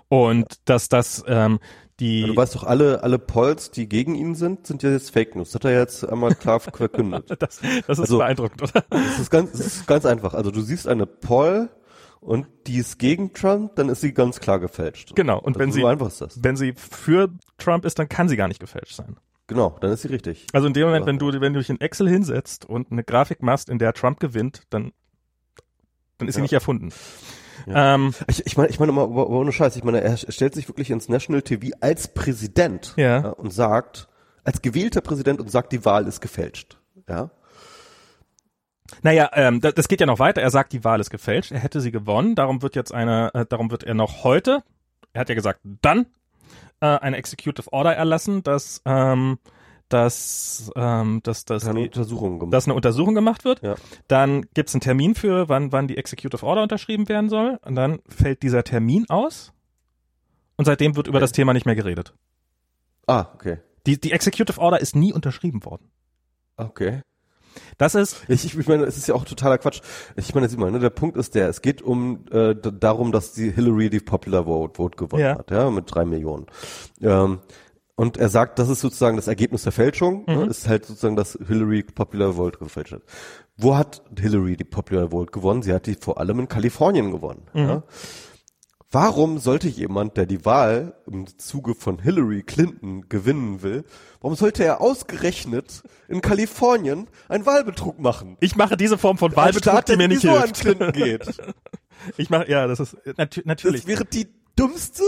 [0.08, 1.60] Und dass das ähm,
[2.00, 2.22] die.
[2.22, 5.36] Ja, du weißt doch, alle, alle Polls, die gegen ihn sind, sind ja jetzt Fake
[5.36, 5.50] News.
[5.52, 7.30] Das hat er jetzt einmal klar verkündet.
[7.40, 8.84] das, das ist also, beeindruckend, oder?
[8.90, 10.34] Das ist ganz, das ist ganz einfach.
[10.34, 11.70] Also du siehst eine Poll
[12.20, 15.16] und die ist gegen Trump, dann ist sie ganz klar gefälscht.
[15.16, 15.40] Genau.
[15.40, 16.44] Und wenn so sie, einfach ist das.
[16.44, 19.18] wenn sie für Trump ist, dann kann sie gar nicht gefälscht sein.
[19.48, 20.48] Genau, dann ist sie richtig.
[20.54, 23.44] Also in dem Moment, wenn du, wenn du dich in Excel hinsetzt und eine Grafik
[23.44, 24.92] machst, in der Trump gewinnt, dann,
[26.18, 26.44] dann ist sie Ja.
[26.44, 26.92] nicht erfunden.
[27.66, 27.96] Ja.
[27.96, 30.92] Ähm, Ich, ich meine, ich meine mal, ohne Scheiß, ich meine, er stellt sich wirklich
[30.92, 33.30] ins National TV als Präsident Ja.
[33.30, 34.08] und sagt,
[34.44, 36.78] als gewählter Präsident und sagt, die Wahl ist gefälscht.
[37.10, 37.32] Ja.
[39.02, 40.42] Naja, ähm, das, das geht ja noch weiter.
[40.42, 41.52] Er sagt, die Wahl ist gefälscht.
[41.52, 42.36] Er hätte sie gewonnen.
[42.36, 44.62] Darum wird jetzt eine, äh, darum wird er noch heute,
[45.14, 46.06] er hat ja gesagt, dann
[46.82, 49.40] äh, eine Executive Order erlassen, dass, ähm,
[49.90, 52.54] dass, ähm, dass, dass, Untersuchungen gemacht.
[52.54, 53.62] dass eine Untersuchung gemacht wird.
[53.62, 53.76] Ja.
[54.08, 57.60] Dann gibt's einen Termin für, wann, wann die Executive Order unterschrieben werden soll.
[57.64, 59.54] Und dann fällt dieser Termin aus.
[60.58, 61.24] Und seitdem wird über Okay.
[61.24, 62.14] das Thema nicht mehr geredet.
[63.08, 63.60] Ah, okay.
[63.86, 65.92] Die, die Executive Order ist nie unterschrieben worden.
[66.58, 67.02] Okay.
[67.78, 69.82] Das ist, Ich, ich, meine, es ist ja auch totaler Quatsch.
[70.18, 73.32] Ich meine, sieh mal, ne, der Punkt ist der, es geht um äh, darum, dass
[73.34, 75.38] die Hillary die Popular Vote, Vote gewonnen Ja.
[75.38, 76.48] hat, ja, mit drei Millionen.
[77.02, 77.40] Ähm,
[77.96, 80.34] und er sagt, das ist sozusagen das Ergebnis der Fälschung, Mhm.
[80.36, 83.02] ne, ist halt sozusagen, dass Hillary Popular Vote gefälscht hat.
[83.58, 85.62] Wo hat Hillary die Popular Vote gewonnen?
[85.64, 87.44] Sie hat die vor allem in Kalifornien gewonnen.
[87.54, 87.60] Mhm.
[87.62, 87.84] Ja.
[88.92, 93.84] Warum sollte jemand, der die Wahl im Zuge von Hillary Clinton gewinnen will,
[94.22, 98.38] warum sollte er ausgerechnet in Kalifornien einen Wahlbetrug machen?
[98.40, 100.62] ich mache diese Form von Wahlbetrug, Staat, die mir nicht sowieso an hilft.
[100.62, 101.28] Clinton geht.
[102.18, 103.82] Ich mache, ja, das ist natü natürlich.
[103.82, 104.28] Das wäre die
[104.60, 105.02] dümmste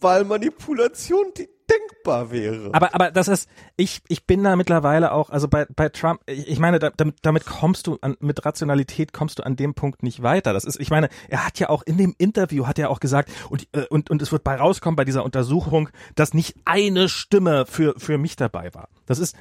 [0.00, 2.70] Wahlmanipulation, die denkbar wäre.
[2.72, 6.48] Aber, aber das ist, ich, ich bin da mittlerweile auch, also bei, bei Trump, ich,
[6.48, 10.02] ich meine, da, damit, damit kommst du an, mit Rationalität kommst du an dem Punkt
[10.02, 10.52] nicht weiter.
[10.52, 13.30] Das ist, ich meine, er hat ja auch in dem Interview hat er auch gesagt,
[13.50, 17.66] und, äh, und, und es wird bei rauskommen bei dieser Untersuchung, dass nicht eine Stimme
[17.66, 18.88] für, für mich dabei war.
[19.06, 19.36] Das ist,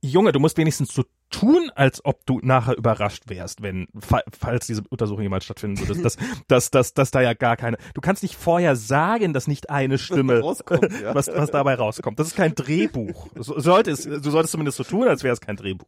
[0.00, 4.66] Junge, du musst wenigstens so tun, als ob du nachher überrascht wärst, wenn, fa- falls
[4.66, 6.16] diese Untersuchung jemals stattfinden würde, dass,
[6.48, 9.98] dass, dass, dass da ja gar keine, du kannst nicht vorher sagen, dass nicht eine
[9.98, 11.14] Stimme, rauskommt, ja.
[11.14, 12.18] was, was dabei rauskommt.
[12.18, 13.28] Das ist kein Drehbuch.
[13.40, 15.86] So, sollte es, du solltest zumindest so tun, als wäre es kein Drehbuch.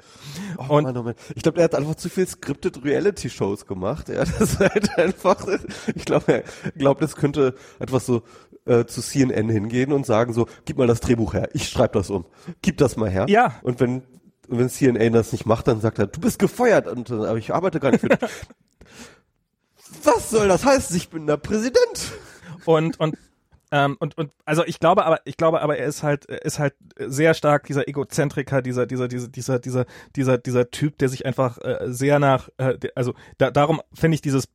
[0.56, 1.14] Oh Und Mann, oh Mann.
[1.34, 4.08] Ich glaube, er hat einfach zu viel scripted Reality-Shows gemacht.
[4.08, 5.46] Er hat das halt einfach,
[5.94, 6.42] ich glaube, er
[6.76, 8.22] glaubt, es könnte etwas so
[8.66, 12.10] äh, zu CNN hingehen und sagen so, gib mal das Drehbuch her, ich schreibe das
[12.10, 12.24] um,
[12.62, 13.26] gib das mal her.
[13.28, 13.54] Ja.
[13.62, 14.02] Und wenn
[14.50, 17.38] und wenn CNN das nicht macht, dann sagt er, du bist gefeuert, und, äh, aber
[17.38, 18.18] ich arbeite gar nicht für dich.
[20.04, 20.96] Was soll das heißen?
[20.96, 22.12] Ich bin der Präsident.
[22.64, 23.16] und und
[23.72, 26.58] ähm, und und also ich glaube aber ich glaube aber er ist halt er ist
[26.58, 29.86] halt sehr stark dieser Egozentriker dieser dieser dieser dieser dieser
[30.16, 34.22] dieser dieser Typ der sich einfach äh, sehr nach äh, also da, darum finde ich
[34.22, 34.48] dieses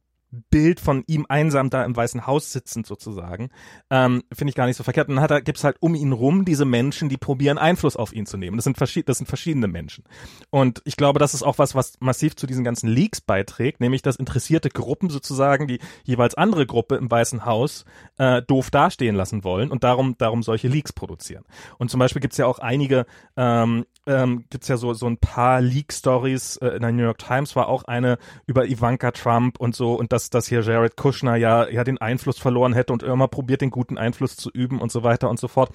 [0.49, 3.49] Bild von ihm einsam da im Weißen Haus sitzend sozusagen,
[3.89, 5.07] ähm, finde ich gar nicht so verkehrt.
[5.07, 8.14] Und dann hat er, gibt's halt um ihn rum diese Menschen, die probieren Einfluss auf
[8.14, 8.57] ihn zu nehmen.
[8.57, 10.03] Das sind, das sind verschiedene Menschen.
[10.49, 14.02] Und ich glaube, das ist auch was, was massiv zu diesen ganzen Leaks beiträgt, nämlich
[14.02, 17.85] dass interessierte Gruppen sozusagen die jeweils andere Gruppe im Weißen Haus
[18.18, 21.43] äh, doof dastehen lassen wollen und darum, darum solche Leaks produzieren.
[21.77, 23.06] Und zum Beispiel gibt's ja auch einige,
[23.38, 27.56] ähm, ähm, gibt's ja so, so ein paar Leak-Stories, äh, in der New York Times
[27.56, 31.68] war auch eine über Ivanka Trump und so und dass, dass hier Jared Kushner ja,
[31.69, 35.03] ja den Einfluss verloren hätte und immer probiert, den guten Einfluss zu üben und so
[35.03, 35.72] weiter und so fort,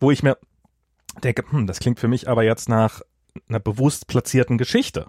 [0.00, 0.38] wo ich mir
[1.22, 3.00] denke, hm, das klingt für mich aber jetzt nach
[3.48, 5.06] einer bewusst platzierten Geschichte.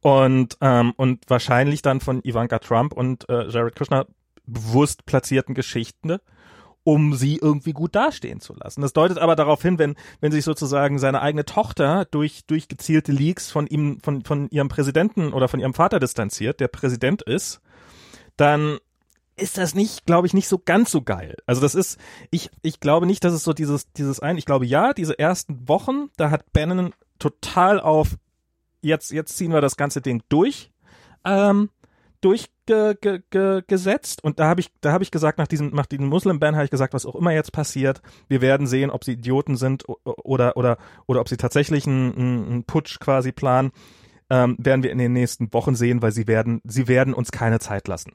[0.00, 4.06] Und, ähm, und wahrscheinlich dann von Ivanka Trump und äh, Jared Kushner
[4.46, 6.18] bewusst platzierten Geschichten,
[6.84, 8.80] um sie irgendwie gut dastehen zu lassen.
[8.80, 13.12] Das deutet aber darauf hin, wenn, wenn sich sozusagen seine eigene Tochter durch, durch gezielte
[13.12, 17.60] Leaks von ihm, von, von ihrem Präsidenten oder von ihrem Vater distanziert, der Präsident ist,
[18.38, 18.78] dann
[19.36, 21.36] ist das nicht, glaube ich, nicht so ganz so geil.
[21.46, 21.98] Also das ist,
[22.30, 25.68] ich, ich glaube nicht, dass es so dieses, dieses ein, ich glaube ja, diese ersten
[25.68, 28.16] Wochen, da hat Bannon total auf,
[28.80, 30.70] jetzt, jetzt ziehen wir das ganze Ding durch,
[31.24, 31.70] ähm,
[32.20, 34.24] durchgesetzt.
[34.24, 36.64] Und da habe ich da habe ich gesagt nach diesem nach diesem Muslim Ban habe
[36.64, 40.56] ich gesagt was auch immer jetzt passiert wir werden sehen ob sie Idioten sind oder
[40.56, 43.70] oder oder ob sie tatsächlich einen, einen Putsch quasi planen.
[44.30, 47.60] Ähm, werden wir in den nächsten Wochen sehen weil sie werden sie werden uns keine
[47.60, 48.12] Zeit lassen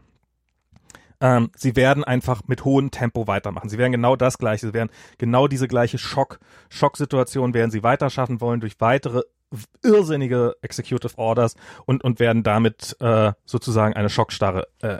[1.23, 3.69] ähm, sie werden einfach mit hohem Tempo weitermachen.
[3.69, 6.39] Sie werden genau das gleiche, sie werden genau diese gleiche Schock,
[6.69, 9.21] Schocksituation werden sie weiter schaffen wollen durch weitere
[9.83, 11.55] irrsinnige Executive Orders
[11.85, 14.97] und und werden damit äh, sozusagen eine Schockstarre äh,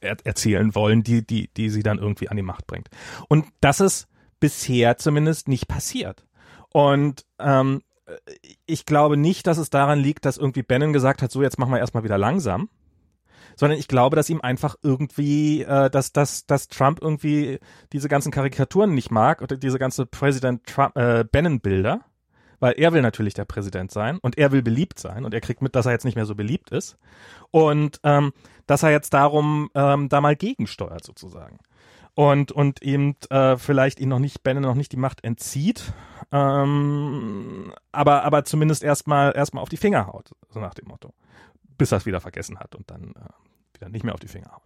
[0.00, 2.88] er, erzielen wollen, die die die sie dann irgendwie an die Macht bringt.
[3.28, 4.08] Und das ist
[4.40, 6.26] bisher zumindest nicht passiert.
[6.70, 7.80] Und ähm,
[8.66, 11.72] ich glaube nicht, dass es daran liegt, dass irgendwie Bannon gesagt hat, so jetzt machen
[11.72, 12.68] wir erstmal wieder langsam,
[13.56, 17.58] sondern ich glaube, dass ihm einfach irgendwie, äh, dass, dass, dass Trump irgendwie
[17.92, 22.00] diese ganzen Karikaturen nicht mag oder diese ganze Präsident Trump, äh, Bannon-Bilder,
[22.60, 25.62] weil er will natürlich der Präsident sein und er will beliebt sein und er kriegt
[25.62, 26.96] mit, dass er jetzt nicht mehr so beliebt ist.
[27.50, 28.32] Und ähm,
[28.66, 31.58] dass er jetzt darum ähm, da mal gegensteuert sozusagen.
[32.14, 35.92] Und und eben äh, vielleicht ihn noch nicht Bannon noch nicht die Macht entzieht,
[36.30, 41.14] ähm, aber aber zumindest erstmal erstmal auf die Finger haut, so nach dem Motto
[41.78, 44.52] bis er es wieder vergessen hat und dann äh, wieder nicht mehr auf die Finger
[44.52, 44.62] haut.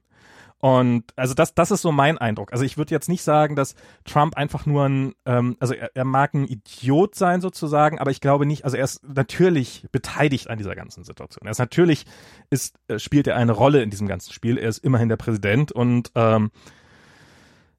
[0.59, 2.51] Und also das, das ist so mein Eindruck.
[2.53, 3.75] Also ich würde jetzt nicht sagen, dass
[4.05, 8.23] Trump einfach nur ein, ähm, also er, er mag ein Idiot sein sozusagen, aber ich
[8.23, 11.47] glaube nicht, also er ist natürlich beteiligt an dieser ganzen Situation.
[11.47, 12.07] Er ist natürlich,
[12.49, 14.57] ist, äh, spielt er eine Rolle in diesem ganzen Spiel.
[14.57, 16.51] Er ist immerhin der Präsident und ähm,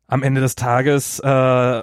[0.05, 1.81] am Ende des Tages äh,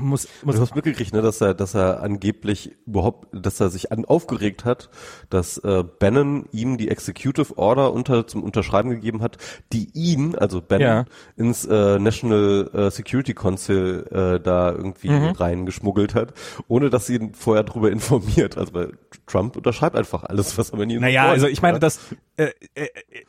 [0.00, 3.92] muss, muss du hast mitgekriegt, ne, dass er, dass er angeblich überhaupt, dass er sich
[3.92, 4.90] an, aufgeregt hat,
[5.28, 9.38] dass äh, Bannon ihm die Executive Order unter zum Unterschreiben gegeben hat,
[9.72, 11.04] die ihn, also Bannon, ja.
[11.36, 15.30] ins äh, National äh, Security Council äh, da irgendwie mhm.
[15.30, 16.34] reingeschmuggelt hat,
[16.68, 18.56] ohne dass sie ihn vorher darüber informiert.
[18.56, 18.92] Also weil
[19.26, 22.00] Trump unterschreibt einfach alles, was er mit ihm Naja, also ich meine, dass
[22.36, 22.88] äh, äh,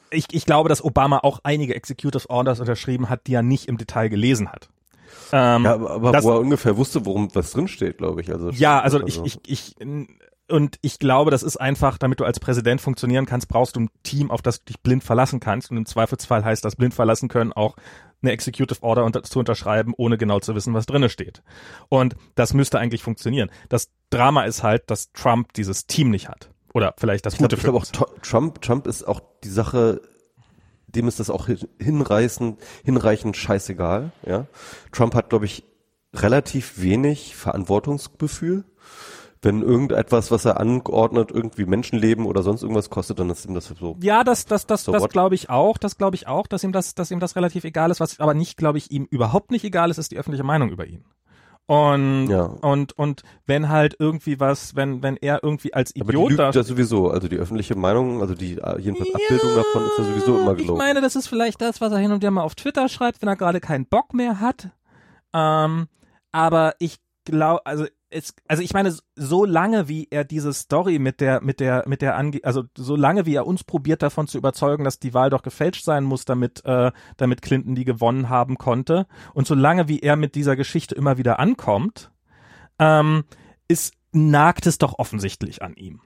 [0.10, 3.78] ich, ich glaube, dass Obama auch einige Executive Orders unterschrieben hat, die er nicht im
[3.78, 4.70] Detail gelesen hat.
[5.32, 8.32] Ähm, ja, aber das, wo er ungefähr wusste, worum was drinsteht, glaube ich.
[8.32, 9.76] Also ja, also, also ich, ich, ich
[10.52, 13.90] und ich glaube, das ist einfach, damit du als Präsident funktionieren kannst, brauchst du ein
[14.04, 15.72] Team, auf das du dich blind verlassen kannst.
[15.72, 17.76] Und im Zweifelsfall heißt das blind verlassen können auch
[18.22, 21.42] eine Executive Order unter, zu unterschreiben, ohne genau zu wissen, was drinne steht.
[21.90, 23.50] Und das müsste eigentlich funktionieren.
[23.70, 26.52] Das Drama ist halt, dass Trump dieses Team nicht hat.
[26.74, 30.02] Oder vielleicht das ich Gute glaub, ich glaube auch Trump, Trump ist auch die Sache
[30.96, 31.48] dem ist das auch
[31.80, 34.12] hinreißend, hinreichend scheißegal.
[34.26, 34.48] Ja,
[34.92, 35.64] Trump hat, glaube ich,
[36.14, 38.66] relativ wenig Verantwortungsgefühl.
[39.44, 43.74] Wenn irgendetwas, was er angeordnet, irgendwie Menschenleben oder sonst irgendwas kostet, dann ist ihm das
[43.80, 43.98] so.
[44.00, 45.80] Ja, das, das, das, so das glaube ich auch.
[45.80, 48.00] Das glaube ich auch, dass ihm das, dass ihm das relativ egal ist.
[48.00, 50.86] Was aber nicht, glaube ich, ihm überhaupt nicht egal ist, ist die öffentliche Meinung über
[50.86, 51.06] ihn.
[51.72, 52.44] Und, ja.
[52.44, 56.56] und, und wenn halt irgendwie was, wenn, wenn er irgendwie als Idiot Aber die lügt
[56.56, 60.04] ja sowieso, also die öffentliche Meinung, also die äh, jedenfalls ja, Abbildung davon ist ja
[60.04, 60.82] sowieso immer gelogen.
[60.82, 63.22] Ich meine, das ist vielleicht das, was er hin und wieder mal auf Twitter schreibt,
[63.22, 64.68] wenn er gerade keinen Bock mehr hat.
[65.34, 65.88] Ähm,
[66.34, 71.22] aber ich glaube, also es, also ich meine, so lange wie er diese Story mit
[71.22, 74.38] der, mit der, mit der Ange also so lange wie er uns probiert davon zu
[74.38, 78.58] überzeugen, dass die Wahl doch gefälscht sein muss, damit, äh, damit Clinton die gewonnen haben
[78.58, 82.12] konnte, und so lange wie er mit dieser Geschichte immer wieder ankommt,
[82.80, 83.24] ähm,
[83.68, 86.02] ist, nagt es doch offensichtlich an ihm.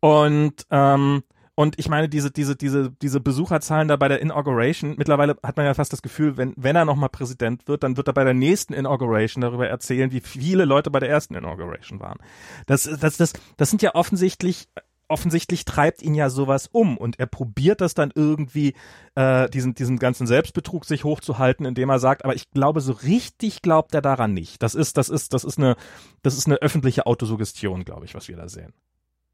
[0.00, 1.22] Und ähm,
[1.58, 5.64] und ich meine, diese, diese, diese, diese Besucherzahlen da bei der Inauguration, mittlerweile hat man
[5.64, 8.34] ja fast das Gefühl, wenn, wenn er nochmal Präsident wird, dann wird er bei der
[8.34, 12.18] nächsten Inauguration darüber erzählen, wie viele Leute bei der ersten Inauguration waren.
[12.66, 14.68] Das, das, das, das sind ja offensichtlich,
[15.08, 18.74] offensichtlich treibt ihn ja sowas um und er probiert das dann irgendwie,
[19.14, 23.62] äh, diesen, diesen ganzen Selbstbetrug sich hochzuhalten, indem er sagt, aber ich glaube, so richtig
[23.62, 24.62] glaubt er daran nicht.
[24.62, 25.76] Das ist, das ist, das ist eine,
[26.20, 28.74] das ist eine öffentliche Autosuggestion, glaube ich, was wir da sehen.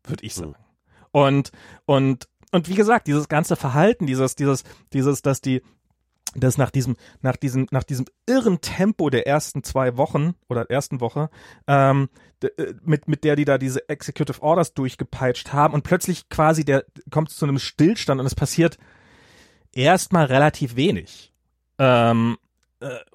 [0.04, 0.54] Würde ich sagen.
[1.12, 1.52] Und,
[1.84, 5.62] und, und wie gesagt, dieses ganze Verhalten, dieses, dieses, dieses, dass die,
[6.34, 11.00] dass nach diesem, nach diesem, nach diesem irren Tempo der ersten zwei Wochen oder ersten
[11.00, 11.30] Woche,
[11.66, 12.08] ähm,
[12.42, 16.84] äh, mit, mit der die da diese Executive Orders durchgepeitscht haben und plötzlich quasi der
[17.10, 18.78] kommt zu einem Stillstand und es passiert
[19.72, 21.32] erstmal relativ wenig.
[21.78, 22.51] Ähm, äh,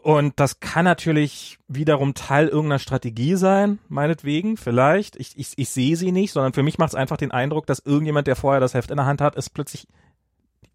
[0.01, 5.15] und das kann natürlich wiederum Teil irgendeiner Strategie sein, meinetwegen, vielleicht.
[5.15, 7.79] Ich, ich, ich sehe sie nicht, sondern für mich macht es einfach den Eindruck, dass
[7.79, 9.87] irgendjemand, der vorher das Heft in der Hand hat, es plötzlich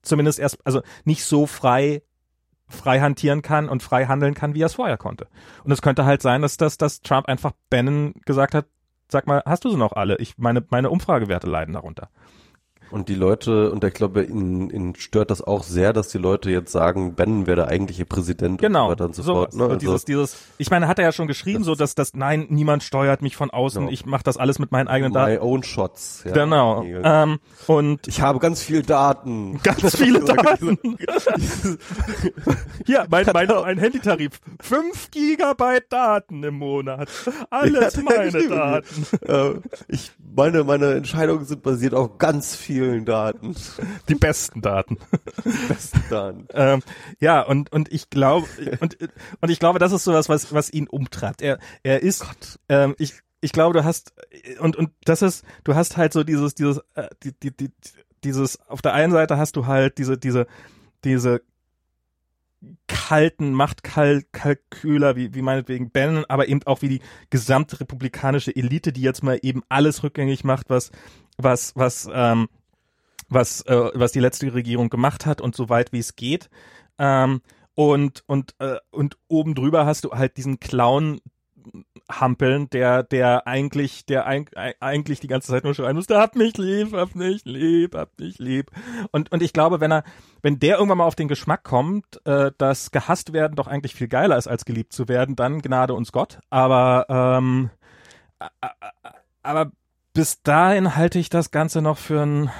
[0.03, 2.03] zumindest erst, also nicht so frei
[2.69, 5.29] frei hantieren kann und frei handeln kann, wie er es vorher konnte.
[5.63, 8.67] Und es könnte halt sein, dass, dass, dass Trump einfach Bannon gesagt hat,
[9.09, 10.17] sag mal, hast du sie noch alle?
[10.17, 12.09] Ich, meine, meine Umfragewerte leiden darunter.
[12.93, 16.51] Und die Leute, und ich glaube, ihnen, ihnen stört das auch sehr, dass die Leute
[16.51, 18.85] jetzt sagen, Ben wäre der eigentliche Präsident Genau.
[18.85, 19.55] und so weiter und so, so fort.
[19.55, 19.65] Ne?
[19.65, 22.83] Also, dieses, dieses, ich meine, hat er ja schon geschrieben, so dass das, nein, niemand
[22.83, 23.93] steuert mich von außen, Genau.
[23.93, 25.39] ich mache das alles mit meinen eigenen my Daten.
[25.43, 26.23] own shots.
[26.27, 26.33] Ja.
[26.33, 26.83] Genau.
[26.85, 29.61] Ähm, und Ich habe ganz viel Daten.
[29.63, 30.79] ganz viele Daten.
[32.87, 34.41] Hier, mein, mein, mein Handytarif.
[34.61, 37.09] 5 Gigabyte Daten im Monat.
[37.51, 38.49] Alles Ja, meine.
[38.49, 39.07] Daten.
[39.27, 39.55] äh,
[39.89, 43.55] ich, meine, meine Entscheidungen sind basiert auf ganz vielen Daten.
[44.09, 44.99] Die besten Daten.
[45.69, 46.49] Besten Daten.
[46.55, 46.83] Ähm,
[47.21, 48.47] ja, und, und ich glaube,
[48.81, 48.97] und,
[49.41, 51.43] und ich glaube, das ist sowas, was, was ihn umtreibt.
[51.43, 52.25] Er, er ist,
[52.69, 54.13] ähm, ich, ich glaube, du hast,
[54.61, 57.71] und, und das ist, du hast halt so dieses, dieses, äh, die, die, die,
[58.25, 60.47] dieses, auf der einen Seite hast du halt diese, diese,
[61.05, 61.43] diese
[62.87, 67.01] kalten Machtkalküler, wie, wie meinetwegen Bannon, aber eben auch wie die
[67.31, 70.93] gesamte republikanische Elite, die jetzt mal eben alles rückgängig macht, was,
[71.37, 72.49] was, was, ähm,
[73.33, 76.51] was, äh, was die letzte Regierung gemacht hat und so weit wie es geht.
[76.99, 77.43] Ähm,
[77.75, 81.21] und, und, äh, und oben drüber hast du halt diesen Clown
[82.11, 84.51] hampeln, der, der eigentlich, der eig
[84.81, 88.39] eigentlich die ganze Zeit nur schreien musste, hab mich lieb, hab mich lieb, hab mich
[88.39, 88.71] lieb.
[89.11, 90.05] Und, und ich glaube, wenn er,
[90.43, 94.09] wenn der irgendwann mal auf den Geschmack kommt, äh, dass gehasst werden doch eigentlich viel
[94.09, 96.41] geiler ist, als geliebt zu werden, dann Gnade uns Gott.
[96.51, 97.71] Aber, ähm,
[99.43, 99.71] aber
[100.13, 102.51] bis dahin halte ich das Ganze noch für ein,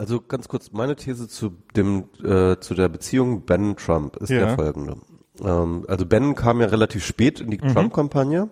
[0.00, 4.38] Also ganz kurz, meine These zu dem, äh, zu der Beziehung Ben Trump ist Ja.
[4.46, 4.96] der folgende.
[5.44, 7.68] Ähm, also Ben kam ja relativ spät in die Mhm.
[7.74, 8.48] Trump-Kampagne.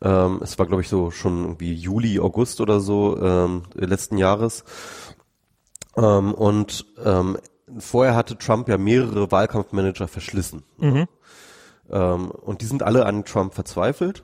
[0.00, 4.62] Ähm, es war, glaube ich, so schon irgendwie Juli, August oder so ähm, letzten Jahres.
[5.96, 7.36] Ähm, und ähm,
[7.78, 10.62] vorher hatte Trump ja mehrere Wahlkampfmanager verschlissen.
[10.78, 11.06] Mhm.
[11.90, 14.22] Ähm, und die sind alle an Trump verzweifelt.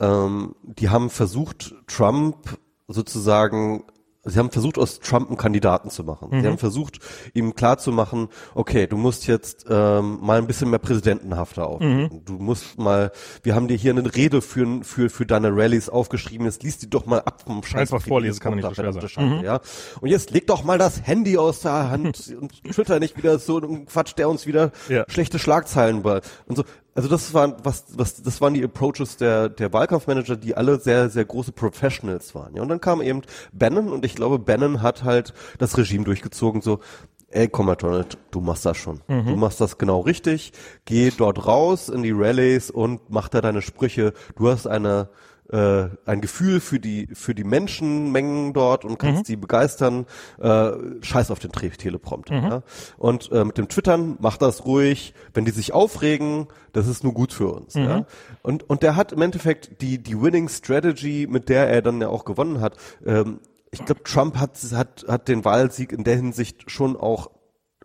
[0.00, 2.58] Ähm, die haben versucht, Trump
[2.88, 3.84] sozusagen,
[4.26, 6.28] sie haben versucht, aus Trump einen Kandidaten zu machen.
[6.40, 6.98] Sie haben versucht,
[7.34, 12.22] ihm klarzumachen, okay, du musst jetzt ähm, mal ein bisschen mehr präsidentenhafter auftreten.
[12.24, 13.12] Du musst mal,
[13.42, 16.90] wir haben dir hier eine Rede für, für, für deine Rallyes aufgeschrieben, jetzt liest die
[16.90, 17.92] doch mal ab vom Scheiß.
[17.92, 19.08] Einfach vorlesen kann nicht so schwer sein.
[19.08, 19.60] Scheiße, ja.
[20.00, 23.58] Und jetzt leg doch mal das Handy aus der Hand und Twitter nicht wieder so
[23.58, 25.04] ein Quatsch, der uns wieder Ja.
[25.08, 26.64] schlechte Schlagzeilen bei und so.
[26.96, 31.10] Also das waren was was das waren die Approaches der der Wahlkampfmanager, die alle sehr
[31.10, 32.56] sehr große Professionals waren.
[32.56, 36.62] Ja, und dann kam eben Bannon und ich glaube Bannon hat halt das Regime durchgezogen
[36.62, 36.80] so
[37.28, 39.00] Ey, komm mal, Donald, du machst das schon.
[39.08, 40.52] Du machst das genau richtig.
[40.84, 44.12] Geh dort raus in die Rallies und mach da deine Sprüche.
[44.36, 45.08] Du hast eine
[45.50, 50.06] äh, ein Gefühl für die für die Menschenmengen dort und kannst die begeistern.
[50.38, 52.34] Äh, scheiß auf den Tre Teleprompter.
[52.34, 52.62] Ja?
[52.96, 55.14] Und äh, mit dem Twittern mach das ruhig.
[55.34, 57.74] Wenn die sich aufregen, das ist nur gut für uns.
[57.74, 58.06] Ja?
[58.42, 62.08] Und und der hat im Endeffekt die die Winning Strategy, mit der er dann ja
[62.08, 62.76] auch gewonnen hat.
[63.04, 63.40] Ähm,
[63.70, 67.30] ich glaube, Trump hat hat hat den Wahlsieg in der Hinsicht schon auch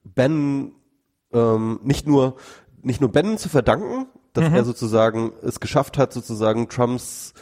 [0.03, 0.73] Ben
[1.33, 2.35] ähm, nicht nur
[2.81, 7.33] nicht nur Bannon zu verdanken, dass er sozusagen es geschafft hat, sozusagen Trumps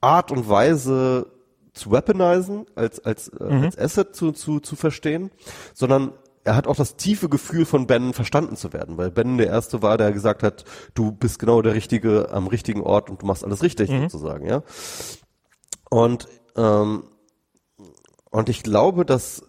[0.00, 1.26] Art und Weise
[1.72, 5.30] zu weaponisen, als als äh, als Asset zu zu zu verstehen,
[5.74, 6.12] sondern
[6.42, 9.82] er hat auch das tiefe Gefühl von Bannon verstanden zu werden, weil Bannon der erste
[9.82, 10.64] war, der gesagt hat,
[10.94, 14.62] du bist genau der richtige am richtigen Ort und du machst alles richtig sozusagen, ja.
[15.90, 17.04] Und ähm,
[18.30, 19.42] und ich glaube, dass,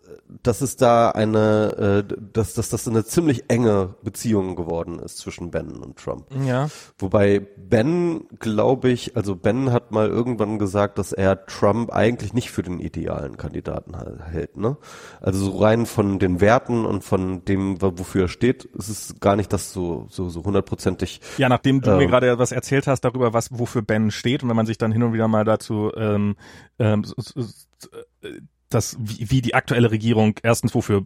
[0.44, 5.52] dass es da eine, äh, dass, dass das eine ziemlich enge Beziehung geworden ist zwischen
[5.52, 6.26] Ben und Trump.
[6.46, 6.70] ja.
[6.98, 12.52] Wobei Ben, glaube ich, also Ben hat mal irgendwann gesagt, dass er Trump eigentlich nicht
[12.52, 13.94] für den idealen Kandidaten
[14.24, 14.58] hält.
[14.58, 14.78] Ne?
[15.20, 19.16] Also so rein von den Werten und von dem, wo- wofür er steht, ist es
[19.20, 21.22] gar nicht das so so so hundertprozentig.
[21.38, 22.10] Ja, nachdem du mir Ähm.
[22.10, 25.04] gerade was erzählt hast darüber, was wofür Ben steht und wenn man sich dann hin
[25.04, 26.36] und wieder mal dazu ähm,
[26.80, 27.90] ähm, s- s- s-
[28.22, 28.40] äh,
[28.74, 31.06] das wie, wie die aktuelle Regierung erstens wofür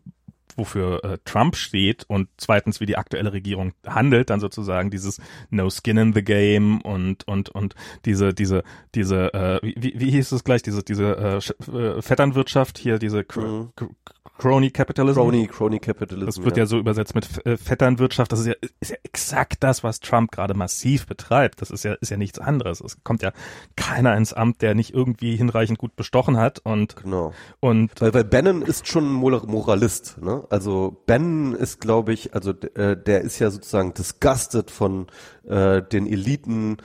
[0.55, 5.19] wofür äh, Trump steht und zweitens wie die aktuelle Regierung handelt, dann sozusagen dieses
[5.49, 7.75] No Skin in the Game und und und
[8.05, 8.63] diese diese
[8.93, 11.41] diese äh, wie, wie hieß es gleich diese diese
[11.71, 13.69] äh, äh, Vetternwirtschaft hier diese Cr Mhm.
[13.75, 13.89] Cr
[14.37, 16.25] Crony Capitalism Crony, Crony Capitalism.
[16.25, 16.65] das wird ja.
[16.65, 18.33] so übersetzt mit äh, Vetternwirtschaft.
[18.33, 21.61] Das ist ja, ist ja exakt das, was Trump gerade massiv betreibt.
[21.61, 22.81] Das ist ja, ist ja nichts anderes.
[22.81, 23.31] Es kommt ja
[23.77, 27.33] keiner ins Amt, der nicht irgendwie hinreichend gut bestochen hat und, Genau.
[27.61, 30.43] und, Weil, weil Bannon ist schon ein Mor- Moralist, ne?
[30.49, 35.07] Also Bannon ist, glaube ich, also äh, der ist ja sozusagen disgusted von
[35.47, 36.77] äh, den Eliten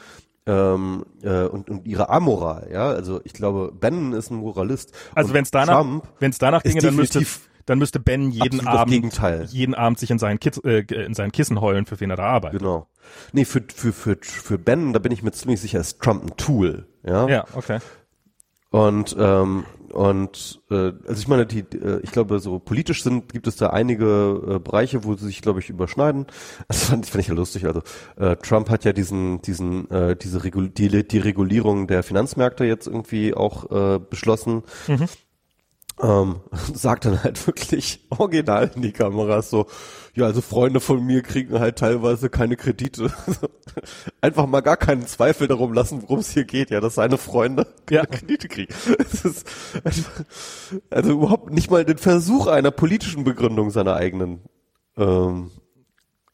[0.47, 2.89] ähm, äh, und, und ihrer Amoral, ja.
[2.91, 4.93] Also ich glaube, Bannon ist ein Moralist.
[5.15, 7.25] also wenn es danach, Trump wenn es danach ginge, dann müsste,
[7.67, 11.33] dann müsste Ben jeden absolut Abend, jeden Abend sich in seinen, Kiss, äh, in seinen
[11.33, 12.61] Kissen heulen, für wen er da arbeitet.
[12.61, 12.89] Genau.
[13.33, 16.37] Nee, für, für, für, für Ben, da bin ich mir ziemlich sicher, ist Trump ein
[16.37, 17.29] Tool, ja.
[17.29, 17.79] Ja, okay.
[18.71, 23.47] Und ähm, und äh, also ich meine, die, äh, ich glaube, so politisch sind, gibt
[23.47, 26.27] es da einige äh, Bereiche, wo sie sich, glaube ich, überschneiden.
[26.69, 27.67] Das fand, fand ich ja lustig.
[27.67, 27.83] Also
[28.17, 32.87] äh, Trump hat ja diesen, diesen, äh, diese Regul die, die Regulierung der Finanzmärkte jetzt
[32.87, 34.63] irgendwie auch äh, beschlossen.
[34.87, 35.09] Mhm
[36.03, 36.41] ähm,
[36.75, 39.67] sagt dann halt wirklich original in die Kameras so,
[40.15, 43.13] ja, also Freunde von mir kriegen halt teilweise keine Kredite.
[44.21, 47.67] Einfach mal gar keinen Zweifel darum lassen, worum es hier geht, ja, dass seine Freunde
[47.87, 48.07] keine ja.
[48.07, 48.75] Kredite kriegen.
[48.99, 49.47] Es ist
[49.85, 50.25] einfach,
[50.91, 54.41] also überhaupt nicht mal den Versuch einer politischen Begründung seiner eigenen
[54.97, 55.51] ähm,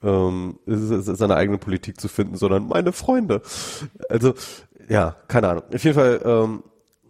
[0.02, 3.42] ähm, seine eigene Politik zu finden, sondern meine Freunde.
[4.08, 4.34] Also,
[4.88, 5.62] ja, keine Ahnung.
[5.74, 6.62] Auf jeden Fall, ähm,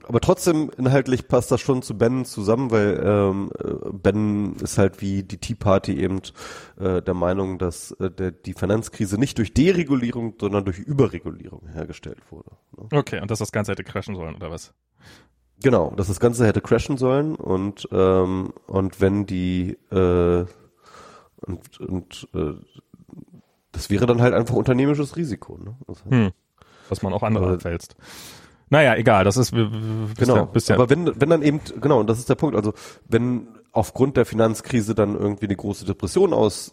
[0.08, 3.50] aber trotzdem inhaltlich passt das schon zu Ben zusammen, weil ähm,
[3.92, 6.20] Ben ist halt wie die Tea Party eben
[6.78, 12.20] äh, der Meinung, dass äh, der, die Finanzkrise nicht durch Deregulierung, sondern durch Überregulierung hergestellt
[12.30, 12.50] wurde.
[12.76, 12.88] Ne?
[12.92, 14.72] Okay, und dass das Ganze hätte crashen sollen, oder was?
[15.62, 20.44] Genau, dass das Ganze hätte crashen sollen und ähm, und wenn die äh,
[21.46, 22.54] und, und äh,
[23.72, 25.76] das wäre dann halt einfach unternehmisches Risiko, ne?
[25.86, 26.32] Also, hm.
[26.88, 27.96] Was man auch andere abwälzt.
[28.68, 30.46] Naja, egal, das ist genau.
[30.46, 32.56] Bist ja Aber wenn wenn dann eben genau und das ist der Punkt.
[32.56, 32.72] Also
[33.06, 36.72] wenn aufgrund der Finanzkrise dann irgendwie eine große Depression aus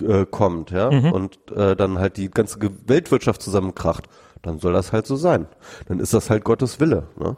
[0.00, 0.26] äh,
[0.70, 1.12] ja, mhm.
[1.12, 4.08] und äh, dann halt die ganze Weltwirtschaft zusammenkracht,
[4.42, 5.46] dann soll das halt so sein.
[5.86, 7.08] Dann ist das halt Gottes Wille.
[7.18, 7.36] Ne?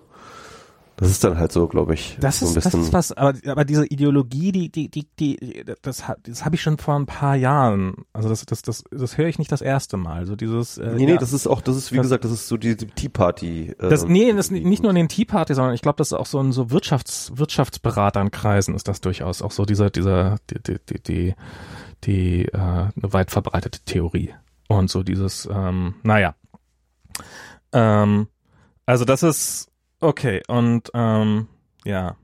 [0.97, 2.17] Das ist dann halt so, glaube ich.
[2.21, 6.05] Das so ist, das ist was, aber, aber diese Ideologie, die, die, die, die, das,
[6.23, 8.05] das habe ich schon vor ein paar Jahren.
[8.13, 10.19] Also das, das, das, das höre ich nicht das erste Mal.
[10.19, 10.79] Also dieses.
[10.79, 12.57] Äh, nee, nee, ja, das ist auch, das ist wie das, gesagt, das ist so
[12.57, 13.75] die, die Tea Party.
[13.79, 16.13] Äh, das, nee, das nicht nur in den Tea Party, sondern ich glaube, das ist
[16.13, 20.79] auch so in so Wirtschafts, Wirtschaftsberaternkreisen ist das durchaus auch so dieser, dieser, die, die,
[20.89, 21.35] die, die,
[22.05, 24.33] die äh, eine weit verbreitete Theorie
[24.69, 26.37] und so dieses, ähm, naja.
[27.73, 28.29] Ähm,
[28.87, 29.69] also das ist
[30.05, 31.49] Okay, und ähm,
[31.87, 32.17] ja,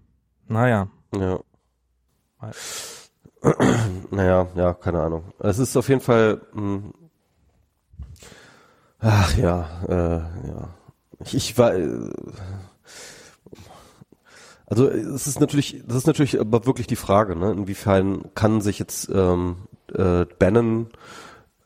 [0.49, 0.89] naja.
[1.17, 1.41] Ja.
[4.11, 5.33] naja, ja, keine Ahnung.
[5.39, 6.43] Es ist auf jeden Fall.
[6.53, 6.95] Mh, hm,
[8.99, 10.75] ach ja, äh, ja.
[11.25, 11.75] Ich, ich war.
[11.75, 12.11] Äh,
[14.67, 17.51] also es ist natürlich, das ist natürlich aber wirklich die Frage, ne?
[17.51, 19.57] Inwiefern kann sich jetzt ähm,
[19.95, 20.91] äh, Bannon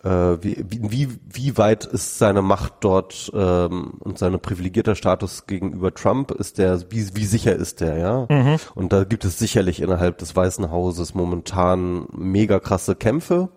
[0.05, 6.31] wie, wie, wie weit ist seine Macht dort ähm, und seine privilegierter Status gegenüber Trump,
[6.31, 8.26] ist der, wie, wie sicher ist der, ja?
[8.28, 8.56] Mhm.
[8.74, 13.48] Und da gibt es sicherlich innerhalb des Weißen Hauses momentan mega krasse Kämpfe.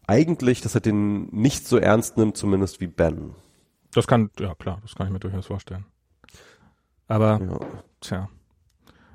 [0.06, 3.34] eigentlich, dass er den nicht so ernst nimmt, zumindest wie Ben.
[3.92, 5.84] Das kann, ja klar, das kann ich mir durchaus vorstellen.
[7.06, 7.58] Aber, ja.
[8.00, 8.28] tja.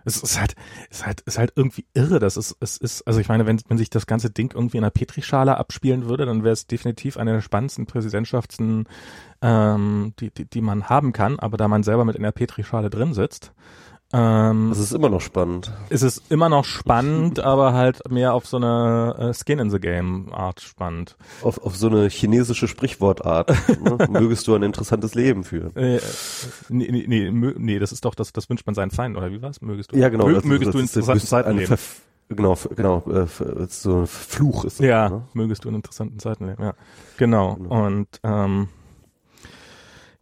[0.05, 0.55] Es ist halt,
[0.89, 2.19] ist halt, ist halt irgendwie irre.
[2.19, 4.83] Das ist, es ist, also ich meine, wenn, wenn sich das ganze Ding irgendwie in
[4.83, 8.87] einer Petrischale abspielen würde, dann wäre es definitiv eine der spannendsten Präsidentschaften,
[9.41, 11.39] ähm, die, die, die man haben kann.
[11.39, 13.53] Aber da man selber mit in der Petrischale drin sitzt,
[14.13, 15.71] ähm, das ist immer noch spannend.
[15.89, 19.79] Es ist immer noch spannend, aber halt mehr auf so eine äh, Skin in the
[19.79, 21.17] Game Art spannend.
[21.41, 23.49] Auf, auf so eine chinesische Sprichwortart.
[23.81, 24.07] ne?
[24.09, 25.75] Mögest du ein interessantes Leben führen.
[25.75, 25.99] Äh,
[26.69, 29.41] nee, nee, nee, nee, das ist doch, das, das wünscht man seinen Feinden, oder wie
[29.41, 29.61] war's?
[29.61, 29.97] Mögest du?
[29.97, 30.27] Ja, genau.
[30.27, 31.75] Mö, mögest du ein interessantes Zeiten leben.
[32.29, 33.27] Genau, genau, äh,
[33.67, 35.23] so ein Fluch ist das, Ja, ne?
[35.33, 36.73] mögest du in interessanten Zeiten leben, ja.
[37.17, 37.55] Genau.
[37.55, 37.85] genau.
[37.85, 38.69] Und ähm,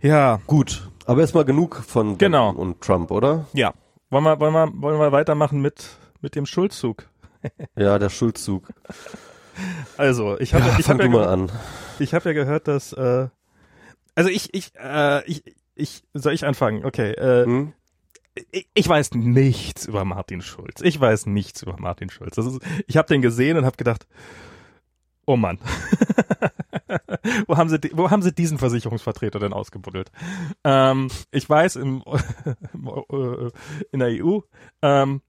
[0.02, 0.40] ja.
[0.48, 2.52] Gut, aber erstmal genug von genau.
[2.52, 3.46] und Trump, oder?
[3.54, 3.74] Ja.
[4.12, 7.08] Wollen wir, wollen wir, wollen wir weitermachen mit, mit dem Schuldzug.
[7.76, 8.68] Ja, der Schuldzug.
[9.98, 11.52] Also, ich habe Ja, ich ja, du mal ge- an.
[12.00, 13.28] ich hab ja gehört, dass äh,
[14.16, 15.44] also ich ich äh, ich
[15.76, 16.86] ich soll ich anfangen?
[16.86, 17.74] Okay, äh, Hm?
[18.52, 20.80] ich, ich weiß nichts über Martin Schulz.
[20.82, 22.38] Ich weiß nichts über Martin Schulz.
[22.38, 24.08] Das ist, ich habe den gesehen und habe gedacht,
[25.32, 25.60] oh Mann,
[27.48, 30.12] wo haben sie wo haben sie diesen Versicherungsvertreter denn ausgebuddelt?
[30.66, 32.04] Ähm, ich weiß im
[32.46, 33.50] äh,
[33.92, 34.40] in der EU
[34.82, 35.22] ähm,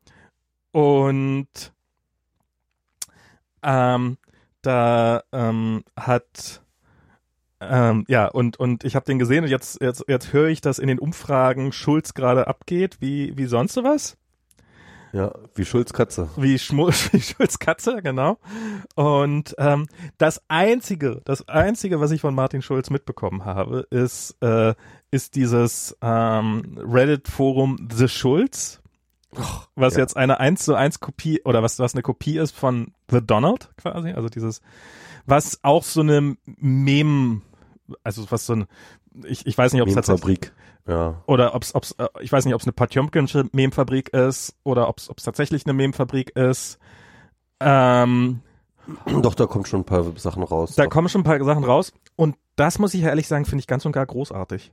[0.73, 1.47] und
[3.63, 4.19] ähm,
[4.63, 6.63] da ähm, hat
[7.61, 10.81] ähm, ja und und ich habe den gesehen und jetzt jetzt jetzt höre ich, dass
[10.81, 14.17] in den Umfragen Schulz gerade abgeht, wie wie sonst sowas,
[15.13, 16.29] Ja, wie Schulz Katze.
[16.37, 18.39] wie, wie Schulz Katze, genau.
[18.95, 19.87] Und ähm,
[20.17, 24.75] das einzige, das einzige, was ich von Martin Schulz mitbekommen habe, ist äh,
[25.11, 28.81] ist dieses ähm, Reddit-Forum The Schulz,
[29.75, 30.01] was ja.
[30.01, 33.71] jetzt eine 1 zu 1 Kopie oder was was eine Kopie ist von The Donald
[33.77, 34.63] quasi, also dieses
[35.27, 37.43] was auch so eine Mem
[38.03, 38.67] also was so ein
[39.25, 40.53] ich, ich weiß nicht, ob es tatsächlich.
[40.87, 41.23] Ja.
[41.27, 45.09] oder ob's ob's äh, ich weiß nicht, ob es eine Potjomkinsche Memfabrik ist oder ob's
[45.09, 46.79] ob's tatsächlich eine Memfabrik ist.
[47.61, 48.41] Ähm,
[49.07, 50.75] Doch, da kommt schon ein paar Sachen raus.
[50.75, 53.61] da kommen schon ein paar Sachen raus und das muss ich ja ehrlich sagen, finde
[53.61, 54.73] ich ganz und gar großartig.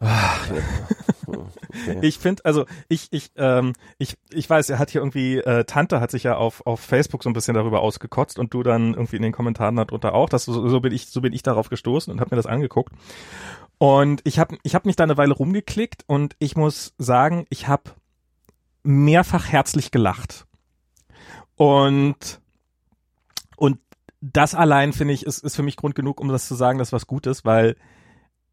[1.30, 1.98] Okay.
[2.02, 6.00] Ich finde, also ich, ich, ähm, ich, ich weiß, er hat hier irgendwie, äh, Tante
[6.00, 9.16] hat sich ja auf, auf Facebook so ein bisschen darüber ausgekotzt und du dann irgendwie
[9.16, 10.28] in den Kommentaren darunter auch.
[10.28, 12.92] Das, so, so bin ich, so bin ich darauf gestoßen und habe mir das angeguckt.
[13.78, 17.66] Und ich habe ich hab mich da eine Weile rumgeklickt und ich muss sagen, ich
[17.66, 17.84] habe
[18.82, 20.46] mehrfach herzlich gelacht.
[21.56, 22.40] Und,
[23.56, 23.78] und
[24.20, 26.92] das allein, finde ich, ist, ist für mich Grund genug, um das zu sagen, dass
[26.92, 27.76] was gut ist, weil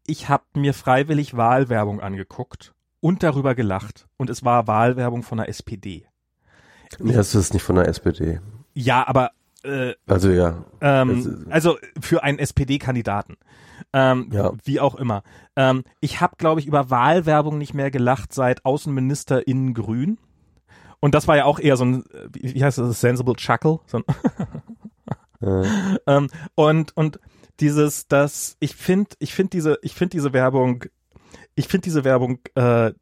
[0.08, 4.08] ich habe mir freiwillig Wahlwerbung angeguckt und darüber gelacht.
[4.16, 6.06] Und es war Wahlwerbung von der SPD.
[6.98, 8.40] Nee, das ist nicht von der SPD.
[8.74, 9.30] Ja, aber
[9.62, 10.64] äh, Also ja.
[10.80, 13.36] ähm, also für einen SPD-Kandidaten.
[13.92, 14.52] Ähm, Ja.
[14.64, 15.22] Wie auch immer.
[15.54, 20.18] Ähm, ich habe, glaube ich, über Wahlwerbung nicht mehr gelacht seit Außenminister in Grün.
[21.00, 23.80] Und das war ja auch eher so ein, wie heißt das, sensible chuckle.
[23.86, 24.04] So ein
[25.40, 25.68] Äh,
[26.06, 27.20] ähm, und und
[27.60, 30.84] dieses, das, ich finde, ich finde diese, ich finde diese Werbung,
[31.54, 32.92] ich finde diese Werbung, äh,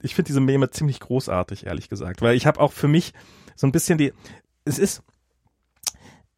[0.00, 3.12] ich finde diese Meme ziemlich großartig, ehrlich gesagt, weil ich habe auch für mich
[3.56, 4.12] so ein bisschen die,
[4.64, 5.02] es ist,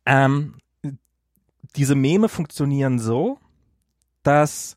[0.05, 0.57] ähm,
[1.77, 3.39] diese Meme funktionieren so,
[4.23, 4.77] dass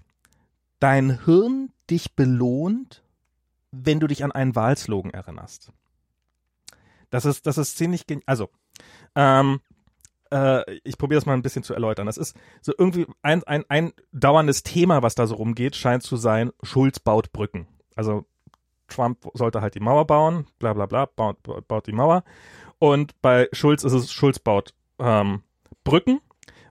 [0.80, 3.04] dein Hirn dich belohnt,
[3.72, 5.72] wenn du dich an einen Wahlslogan erinnerst.
[7.10, 8.50] Das ist, das ist ziemlich, also,
[9.16, 9.62] ähm,
[10.32, 12.06] äh, ich probiere das mal ein bisschen zu erläutern.
[12.06, 16.18] Das ist so irgendwie ein, ein, ein dauerndes Thema, was da so rumgeht, scheint zu
[16.18, 17.68] sein, Schulz baut Brücken.
[17.96, 18.26] Also
[18.88, 21.38] Trump sollte halt die Mauer bauen, bla bla bla, baut,
[21.68, 22.24] baut die Mauer.
[22.80, 25.44] Und bei Schulz ist es, Schulz baut ähm,
[25.84, 26.22] Brücken,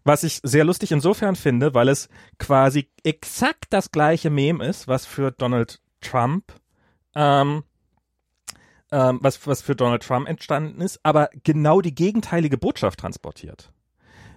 [0.05, 2.09] was ich sehr lustig insofern finde, weil es
[2.39, 6.53] quasi exakt das gleiche Meme ist, was für Donald Trump
[7.15, 7.65] ähm,
[8.91, 13.73] ähm, was, was für Donald Trump entstanden ist, aber genau die gegenteilige Botschaft transportiert.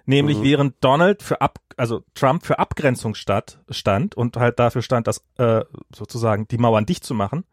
[0.05, 0.43] Nämlich Mhm.
[0.43, 5.23] während Donald für ab, also Trump für Abgrenzung statt, stand und halt dafür stand, dass
[5.37, 5.61] äh,
[5.95, 7.45] sozusagen die Mauern dicht zu machen,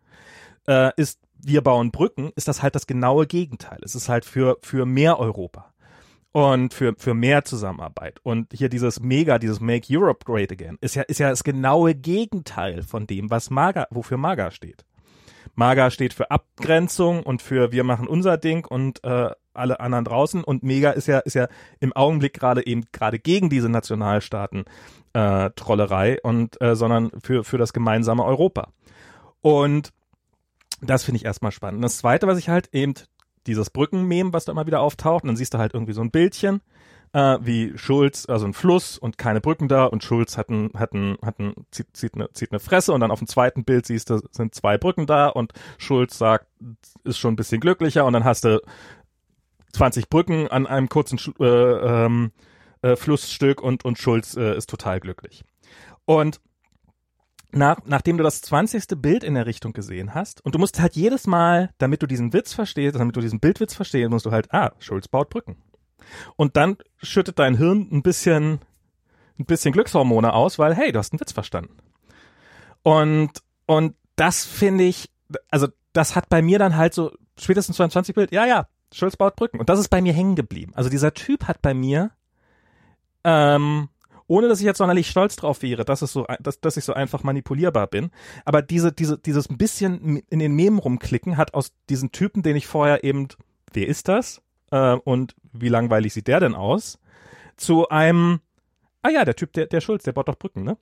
[0.66, 3.78] äh, ist wir bauen Brücken, ist das halt das genaue Gegenteil.
[3.84, 5.72] Es ist halt für für mehr Europa
[6.32, 10.96] und für für mehr Zusammenarbeit und hier dieses Mega, dieses Make Europe Great Again ist
[10.96, 14.84] ja ist ja das genaue Gegenteil von dem, was MAGA, wofür MAGA steht.
[15.58, 20.44] MAGA steht für Abgrenzung und für wir machen unser Ding und äh, alle anderen draußen
[20.44, 21.48] und Mega ist ja ist ja
[21.80, 24.66] im Augenblick gerade eben gerade gegen diese Nationalstaaten
[25.14, 25.50] äh,
[26.22, 28.68] und äh, sondern für für das gemeinsame Europa.
[29.40, 29.92] Und
[30.80, 31.78] das finde ich erstmal spannend.
[31.78, 32.94] Und das zweite, was ich halt eben
[33.48, 36.12] dieses Brückenmem, was da immer wieder auftaucht, und dann siehst du halt irgendwie so ein
[36.12, 36.60] Bildchen,
[37.12, 40.92] äh, wie Schulz, also ein Fluss und keine Brücken da und Schulz hat ein, hat
[40.92, 43.86] ein, hat ein, zieht, zieht, eine, zieht eine Fresse und dann auf dem zweiten Bild
[43.86, 46.46] siehst du, sind zwei Brücken da und Schulz sagt,
[47.04, 48.60] ist schon ein bisschen glücklicher und dann hast du
[49.72, 52.32] 20 Brücken an einem kurzen äh, ähm,
[52.82, 55.44] äh, Flussstück und, und Schulz äh, ist total glücklich.
[56.04, 56.40] Und
[57.50, 59.00] nach, nachdem du das 20.
[59.00, 62.32] Bild in der Richtung gesehen hast, und du musst halt jedes Mal, damit du diesen
[62.32, 65.56] Witz verstehst, damit du diesen Bildwitz verstehst, musst du halt, ah, Schulz baut Brücken.
[66.36, 68.60] Und dann schüttet dein Hirn ein bisschen,
[69.38, 71.76] ein bisschen Glückshormone aus, weil, hey, du hast einen Witz verstanden.
[72.82, 73.30] Und,
[73.66, 75.10] und das finde ich,
[75.50, 79.36] also das hat bei mir dann halt so spätestens 22 Bild, ja, ja, Schulz baut
[79.36, 79.60] Brücken.
[79.60, 80.72] Und das ist bei mir hängen geblieben.
[80.74, 82.10] Also dieser Typ hat bei mir,
[83.24, 83.88] ähm,
[84.26, 86.92] ohne dass ich jetzt sonderlich stolz drauf wäre, dass es so, dass, dass ich so
[86.92, 88.10] einfach manipulierbar bin.
[88.44, 92.56] Aber diese, diese, dieses ein bisschen in den Memen rumklicken hat aus diesen Typen, den
[92.56, 93.28] ich vorher eben,
[93.72, 94.42] wer ist das?
[94.70, 96.98] Äh, und wie langweilig sieht der denn aus?
[97.56, 98.40] Zu einem,
[99.02, 100.76] ah ja, der Typ, der, der Schulz, der baut doch Brücken, ne?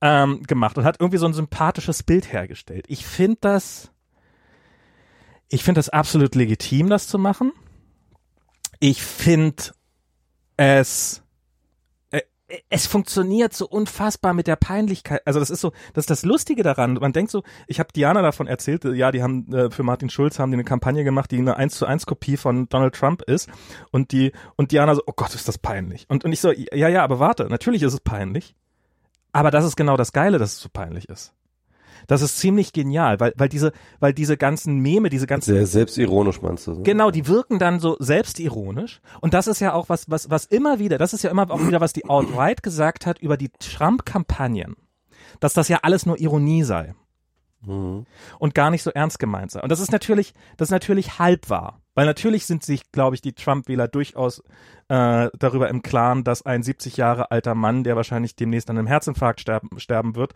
[0.00, 2.86] Ähm, gemacht und hat irgendwie so ein sympathisches Bild hergestellt.
[2.88, 3.92] Ich finde das,
[5.48, 7.52] ich finde das absolut legitim, das zu machen.
[8.80, 9.62] Ich finde
[10.56, 11.22] es
[12.68, 15.22] es funktioniert so unfassbar mit der Peinlichkeit.
[15.26, 16.94] Also das ist so, das ist das Lustige daran.
[16.94, 20.38] Man denkt so, ich habe Diana davon erzählt, ja, die haben äh, für Martin Schulz
[20.38, 23.48] haben die eine Kampagne gemacht, die eine 1 zu 1 Kopie von Donald Trump ist
[23.90, 26.06] und die und Diana so, oh Gott, ist das peinlich.
[26.08, 28.54] Und und ich so, ja, ja, aber warte, natürlich ist es peinlich.
[29.32, 31.32] Aber das ist genau das Geile, dass es so peinlich ist.
[32.06, 35.54] Das ist ziemlich genial, weil, weil diese, weil diese ganzen Meme, diese ganzen.
[35.54, 36.74] Sehr selbstironisch meinst du?
[36.74, 36.82] So?
[36.82, 39.00] Genau, die wirken dann so selbstironisch.
[39.20, 41.66] Und das ist ja auch was, was, was immer wieder, das ist ja immer auch
[41.66, 44.76] wieder, was die Alt-Right gesagt hat über die Trump-Kampagnen.
[45.40, 46.94] Dass das ja alles nur Ironie sei.
[47.64, 48.06] Mhm.
[48.38, 49.60] Und gar nicht so ernst gemeint sei.
[49.60, 51.81] Und das ist natürlich, das ist natürlich halb wahr.
[51.94, 54.42] Weil natürlich sind sich, glaube ich, die Trump-Wähler durchaus
[54.88, 58.86] äh, darüber im Klaren, dass ein 70 Jahre alter Mann, der wahrscheinlich demnächst an einem
[58.86, 60.32] Herzinfarkt sterben, sterben wird,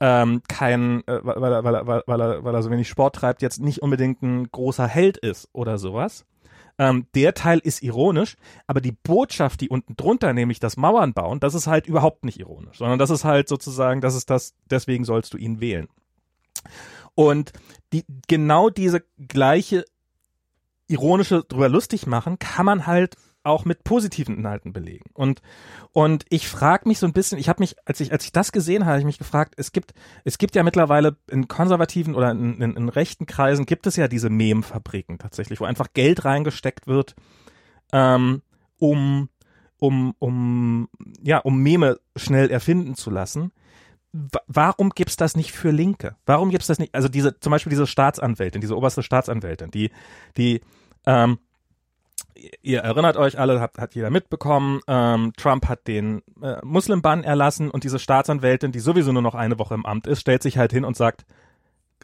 [0.00, 3.42] ähm, kein, äh, weil, er, weil, er, weil, er, weil er so wenig Sport treibt,
[3.42, 6.24] jetzt nicht unbedingt ein großer Held ist oder sowas.
[6.76, 8.36] Ähm, der Teil ist ironisch,
[8.66, 12.40] aber die Botschaft, die unten drunter, nämlich das Mauern bauen, das ist halt überhaupt nicht
[12.40, 15.88] ironisch, sondern das ist halt sozusagen, das ist das, deswegen sollst du ihn wählen.
[17.14, 17.52] Und
[17.92, 19.84] die, genau diese gleiche
[20.86, 25.10] ironische drüber lustig machen, kann man halt auch mit positiven Inhalten belegen.
[25.12, 25.42] Und
[25.92, 28.52] und ich frage mich so ein bisschen, ich habe mich, als ich als ich das
[28.52, 29.92] gesehen habe, ich mich gefragt, es gibt
[30.24, 34.08] es gibt ja mittlerweile in konservativen oder in, in, in rechten Kreisen gibt es ja
[34.08, 37.14] diese Mem-Fabriken tatsächlich, wo einfach Geld reingesteckt wird,
[37.92, 38.42] ähm,
[38.78, 39.28] um
[39.78, 40.88] um um
[41.22, 43.52] ja um Meme schnell erfinden zu lassen
[44.46, 46.16] warum gibt's das nicht für Linke?
[46.24, 46.94] Warum gibt's das nicht?
[46.94, 49.90] Also diese, zum Beispiel diese Staatsanwältin, diese oberste Staatsanwältin, die,
[50.36, 50.60] die,
[51.04, 51.38] ähm,
[52.62, 57.70] ihr erinnert euch alle, hat, hat jeder mitbekommen, ähm, Trump hat den äh, Muslimbann erlassen
[57.70, 60.72] und diese Staatsanwältin, die sowieso nur noch eine Woche im Amt ist, stellt sich halt
[60.72, 61.26] hin und sagt,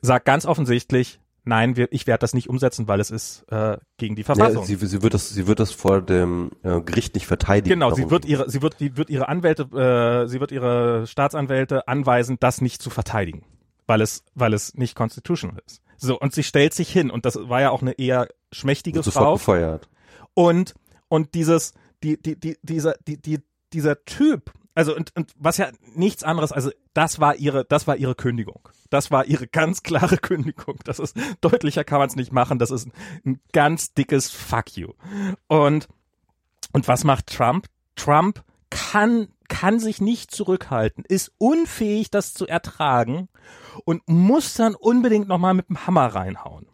[0.03, 4.17] sagt ganz offensichtlich, nein, wir, ich werde das nicht umsetzen, weil es ist äh, gegen
[4.17, 4.63] die Verfassung.
[4.63, 7.75] Ja, sie, sie, wird das, sie wird das vor dem äh, Gericht nicht verteidigen.
[7.75, 11.89] Genau, sie wird ihre, sie wird, sie wird ihre Anwälte, äh, sie wird ihre Staatsanwälte
[11.89, 13.45] anweisen, das nicht zu verteidigen,
[13.87, 15.83] weil es, weil es nicht constitutional ist.
[15.97, 19.15] So und sie stellt sich hin und das war ja auch eine eher schmächtige wird
[19.15, 19.35] Frau.
[19.35, 19.89] Gefeuert.
[20.35, 20.75] Und
[21.09, 23.41] und dieses, die, die, die, dieser, die, die,
[23.73, 27.97] dieser Typ, also und, und was ja nichts anderes, also das war ihre, das war
[27.97, 28.69] ihre Kündigung.
[28.89, 30.79] Das war ihre ganz klare Kündigung.
[30.85, 32.59] Das ist deutlicher kann man es nicht machen.
[32.59, 32.89] Das ist
[33.25, 34.93] ein ganz dickes Fuck you.
[35.49, 35.89] Und
[36.73, 37.67] und was macht Trump?
[37.97, 43.29] Trump kann kann sich nicht zurückhalten, ist unfähig, das zu ertragen
[43.85, 46.67] und muss dann unbedingt nochmal mit dem Hammer reinhauen.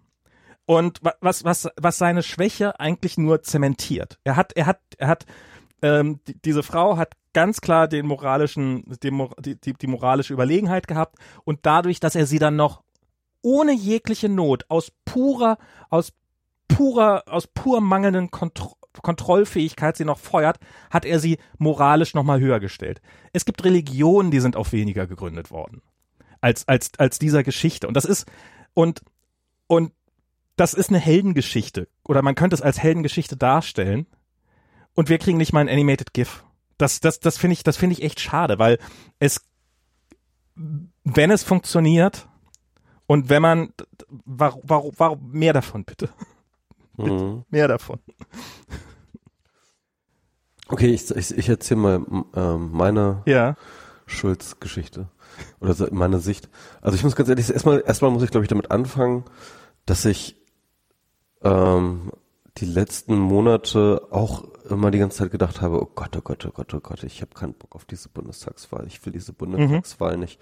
[0.66, 4.18] Und was, was, was seine Schwäche eigentlich nur zementiert.
[4.24, 5.24] Er hat, er hat, er hat,
[5.82, 11.16] ähm, die, diese Frau hat ganz klar den moralischen, die, die, die moralische Überlegenheit gehabt
[11.44, 12.82] und dadurch, dass er sie dann noch
[13.42, 15.58] ohne jegliche Not aus purer,
[15.90, 16.12] aus
[16.68, 20.58] purer, aus pur mangelnden Kontro Kontrollfähigkeit sie noch feuert,
[20.90, 23.02] hat er sie moralisch nochmal höher gestellt.
[23.34, 25.82] Es gibt Religionen, die sind auf weniger gegründet worden.
[26.40, 27.88] Als, als, als dieser Geschichte.
[27.88, 28.26] Und das ist,
[28.72, 29.02] und,
[29.66, 29.92] und
[30.56, 31.88] das ist eine Heldengeschichte.
[32.04, 34.06] Oder man könnte es als Heldengeschichte darstellen.
[34.96, 36.42] Und wir kriegen nicht mal ein Animated GIF.
[36.78, 38.78] Das, das, das finde ich, das finde ich echt schade, weil
[39.18, 39.42] es,
[41.04, 42.28] wenn es funktioniert
[43.06, 43.72] und wenn man,
[44.08, 46.08] warum, warum, warum mehr davon bitte?
[46.96, 47.44] bitte mhm.
[47.50, 48.00] Mehr davon.
[50.68, 53.54] Okay, ich, ich, ich erzähle mal ähm, meine ja.
[54.06, 55.08] Schulz-Geschichte
[55.60, 56.48] oder meine Sicht.
[56.80, 59.24] Also ich muss ganz ehrlich, erstmal, erstmal muss ich glaube ich damit anfangen,
[59.84, 60.36] dass ich
[61.42, 62.10] ähm,
[62.58, 66.50] die letzten Monate auch immer die ganze Zeit gedacht habe, oh Gott, oh Gott, oh
[66.50, 68.86] Gott, oh Gott, ich habe keinen Bock auf diese Bundestagswahl.
[68.86, 70.20] Ich will diese Bundestagswahl mhm.
[70.20, 70.40] nicht.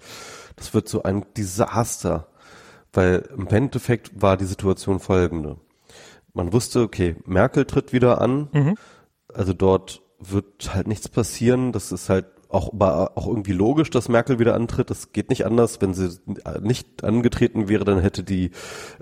[0.55, 2.27] Das wird so ein Desaster.
[2.93, 5.57] Weil im Endeffekt war die Situation folgende.
[6.33, 8.47] Man wusste, okay, Merkel tritt wieder an.
[8.53, 8.75] Mhm.
[9.33, 11.73] Also dort wird halt nichts passieren.
[11.73, 14.89] Das ist halt auch, auch irgendwie logisch, dass Merkel wieder antritt.
[14.89, 15.81] Das geht nicht anders.
[15.81, 16.17] Wenn sie
[16.61, 18.51] nicht angetreten wäre, dann hätte die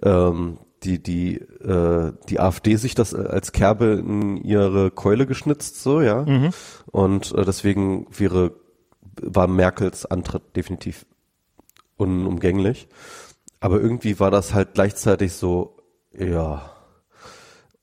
[0.02, 6.02] ähm, die die äh, die AfD sich das als Kerbe in ihre Keule geschnitzt so
[6.02, 6.50] ja mhm.
[6.88, 8.56] und äh, deswegen wäre
[9.22, 11.06] war Merkels Antritt definitiv
[11.98, 12.88] unumgänglich
[13.60, 15.78] aber irgendwie war das halt gleichzeitig so
[16.18, 16.72] ja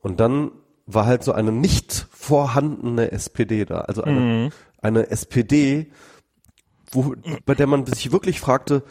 [0.00, 0.52] und dann
[0.86, 3.82] war halt so eine nicht vorhandene SPD da.
[3.82, 4.52] Also eine, Mhm.
[4.82, 5.90] eine SPD,
[6.90, 7.14] wo,
[7.44, 8.82] bei der man sich wirklich fragte,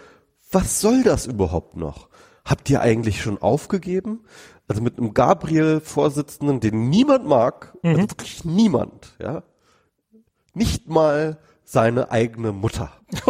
[0.51, 2.08] was soll das überhaupt noch?
[2.45, 4.21] Habt ihr eigentlich schon aufgegeben?
[4.67, 7.89] Also mit einem Gabriel-Vorsitzenden, den niemand mag, Mhm.
[7.91, 9.43] also wirklich niemand, ja.
[10.53, 12.91] Nicht mal seine eigene Mutter.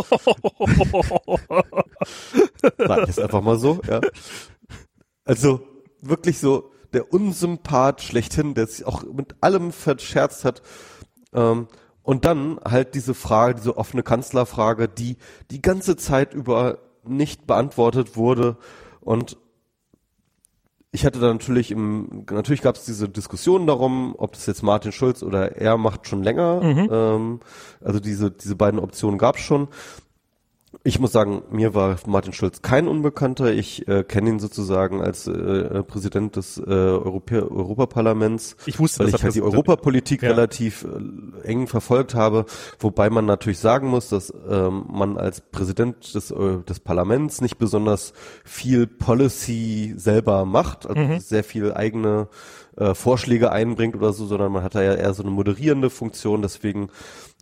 [2.77, 4.01] Sag ich jetzt einfach mal so, ja.
[5.25, 5.61] Also
[6.01, 10.61] wirklich so der Unsympath schlechthin, der sich auch mit allem verscherzt hat.
[11.33, 11.67] Ähm,
[12.01, 15.17] und dann halt diese Frage, diese offene Kanzlerfrage, die
[15.51, 18.57] die ganze Zeit über nicht beantwortet wurde.
[19.01, 19.37] Und
[20.91, 24.91] ich hatte da natürlich im, natürlich gab es diese Diskussion darum, ob das jetzt Martin
[24.91, 26.61] Schulz oder er macht schon länger.
[26.91, 27.39] Ähm,
[27.81, 29.67] also diese, diese beiden Optionen gab es schon.
[30.83, 33.51] Ich muss sagen, mir war Martin Schulz kein Unbekannter.
[33.51, 39.11] Ich äh, kenne ihn sozusagen als äh, Präsident des äh, Europä Europaparlaments, Ich wusste, weil
[39.11, 40.29] dass ich halt die Europapolitik Ja.
[40.29, 42.45] relativ äh, eng verfolgt habe,
[42.79, 47.57] wobei man natürlich sagen muss, dass ähm, man als Präsident des, äh, des Parlaments nicht
[47.57, 48.13] besonders
[48.45, 51.19] viel Policy selber macht, also Mhm.
[51.19, 52.27] sehr viel eigene
[52.77, 56.41] äh, Vorschläge einbringt oder so, sondern man hat da ja eher so eine moderierende Funktion,
[56.43, 56.89] deswegen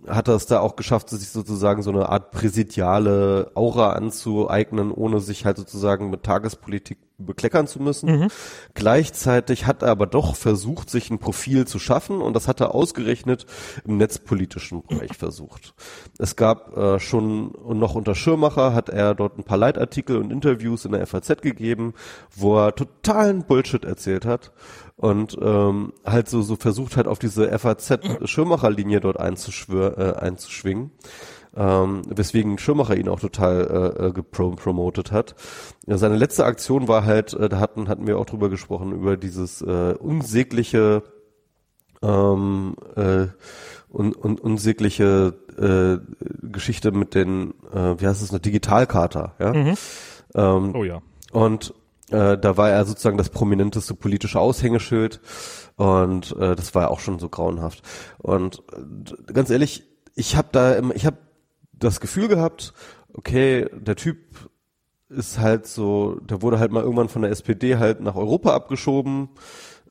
[0.06, 5.20] hat er es da auch geschafft, sich sozusagen so eine Art präsidiale Aura anzueignen, ohne
[5.20, 8.08] sich halt sozusagen mit Tagespolitik bekleckern zu müssen.
[8.76, 12.76] Gleichzeitig hat er aber doch versucht, sich ein Profil zu schaffen und das hat er
[12.76, 13.46] ausgerechnet
[13.86, 15.74] im netzpolitischen Bereich versucht.
[16.20, 20.32] Es gab äh, schon und noch unter Schirmacher hat er dort ein paar Leitartikel und
[20.32, 21.94] Interviews in der FAZ gegeben,
[22.36, 24.52] wo er totalen Bullshit erzählt hat
[24.96, 30.20] und ähm, halt so so versucht hat auf diese FAZ Schirmacher Linie dort einzuschwör, äh,
[30.20, 30.92] einzuschwingen
[31.58, 35.36] ähm, weswegen Schirmacher ihn auch total äh, äh, gepro promotet hat.
[35.88, 39.18] Ja, seine letzte Aktion war halt, äh, da hatten hatten wir auch drüber gesprochen über
[39.18, 41.04] dieses äh, unsägliche
[42.04, 43.28] ähm, äh,
[43.90, 49.54] un, un, unsägliche äh, Geschichte mit den, äh, wie heißt es, eine Digitalkarte, ja.
[50.36, 51.02] Ähm, Oh ja.
[51.32, 51.74] und
[52.12, 55.20] äh, da war er sozusagen das prominenteste politische Aushängeschild
[55.76, 57.82] und äh, das war ja auch schon so grauenhaft.
[58.20, 59.84] Und äh, ganz ehrlich,
[60.16, 61.18] ich habe da, immer, ich habe
[61.80, 62.74] das Gefühl gehabt,
[63.14, 64.18] okay, der Typ
[65.10, 69.30] ist halt so, der wurde halt mal irgendwann von der SPD halt nach Europa abgeschoben,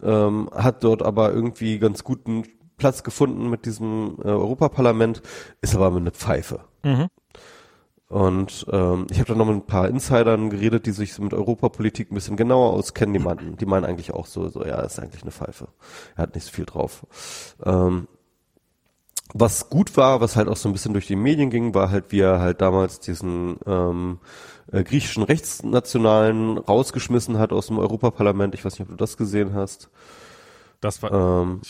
[0.03, 2.45] ähm, hat dort aber irgendwie ganz guten
[2.77, 5.23] Platz gefunden mit diesem äh, Europaparlament,
[5.63, 6.61] ist aber mit einer Pfeife.
[6.85, 7.09] Mhm.
[8.09, 12.13] Und ähm, ich habe dann noch mit ein paar Insidern geredet, die sich mit Europapolitik
[12.13, 13.15] ein bisschen genauer auskennen.
[13.15, 15.69] Die meinten, die meinen eigentlich auch so, so ja, ist eigentlich eine Pfeife.
[16.15, 17.05] Er hat nicht so viel drauf.
[17.65, 18.07] Ähm,
[19.39, 22.13] was gut war, was halt auch so ein bisschen durch die Medien ging, war halt,
[22.13, 24.19] wie er halt damals diesen ähm,
[24.73, 28.55] äh, griechischen Rechtsnationalen rausgeschmissen hat aus dem Europaparlament.
[28.55, 29.91] Ich weiß nicht, ob du das gesehen hast.
[30.81, 31.61] Das war, Ähm,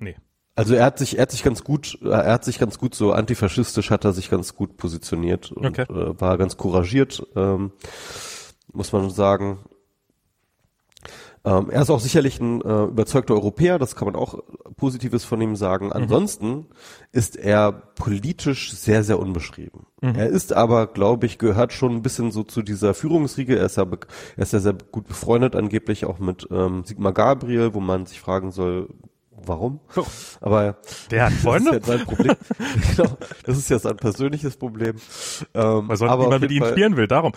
[0.00, 0.16] nee.
[0.54, 2.94] also er hat sich, er hat sich ganz gut, äh, er hat sich ganz gut
[2.94, 5.82] so antifaschistisch hat er sich ganz gut positioniert und Okay.
[5.92, 7.72] äh, war ganz couragiert, ähm,
[8.72, 9.58] muss man sagen.
[11.46, 14.42] Ähm, er ist auch sicherlich ein äh, überzeugter Europäer, das kann man auch
[14.76, 15.92] Positives von ihm sagen.
[15.92, 16.66] Ansonsten
[17.12, 19.86] ist er politisch sehr, sehr unbeschrieben.
[20.02, 23.56] Er ist aber, glaube ich, gehört schon ein bisschen so zu dieser Führungsriege.
[23.56, 23.86] Er ist ja,
[24.36, 28.20] er ist ja sehr gut befreundet, angeblich auch mit ähm, Sigmar Gabriel, wo man sich
[28.20, 28.88] fragen soll,
[29.44, 29.80] warum.
[29.96, 30.04] Oh.
[30.40, 30.76] Aber
[31.10, 31.76] Der hat das Freunde?
[31.76, 32.34] ist ja sein Problem.
[32.96, 34.96] genau, das ist ja sein persönliches Problem.
[35.54, 37.32] Ähm, Weil sonst aber niemand mit ihm spielen will, darum.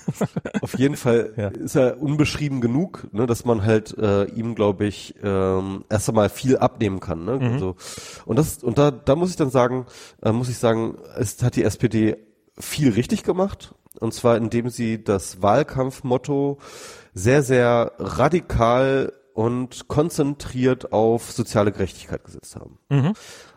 [0.60, 1.48] auf jeden Fall Ja.
[1.48, 6.28] ist er unbeschrieben genug, ne, dass man halt äh, ihm, glaube ich, ähm, erst einmal
[6.28, 7.24] viel abnehmen kann.
[7.24, 7.38] Ne?
[7.38, 7.52] Mhm.
[7.52, 7.76] Also,
[8.24, 9.86] und das und da, da muss ich dann sagen,
[10.22, 12.16] äh, muss ich sagen, es hat die SPD
[12.58, 13.74] viel richtig gemacht.
[14.00, 16.58] Und zwar indem sie das Wahlkampfmotto
[17.14, 22.78] sehr, sehr radikal und konzentriert auf soziale Gerechtigkeit gesetzt haben.
[22.88, 23.12] Mhm.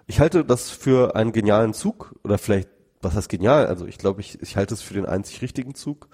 [0.08, 2.70] Ich halte das für einen genialen Zug oder vielleicht,
[3.02, 3.68] was heißt genial?
[3.68, 6.08] Also ich glaube, ich, ich halte es für den einzig richtigen Zug.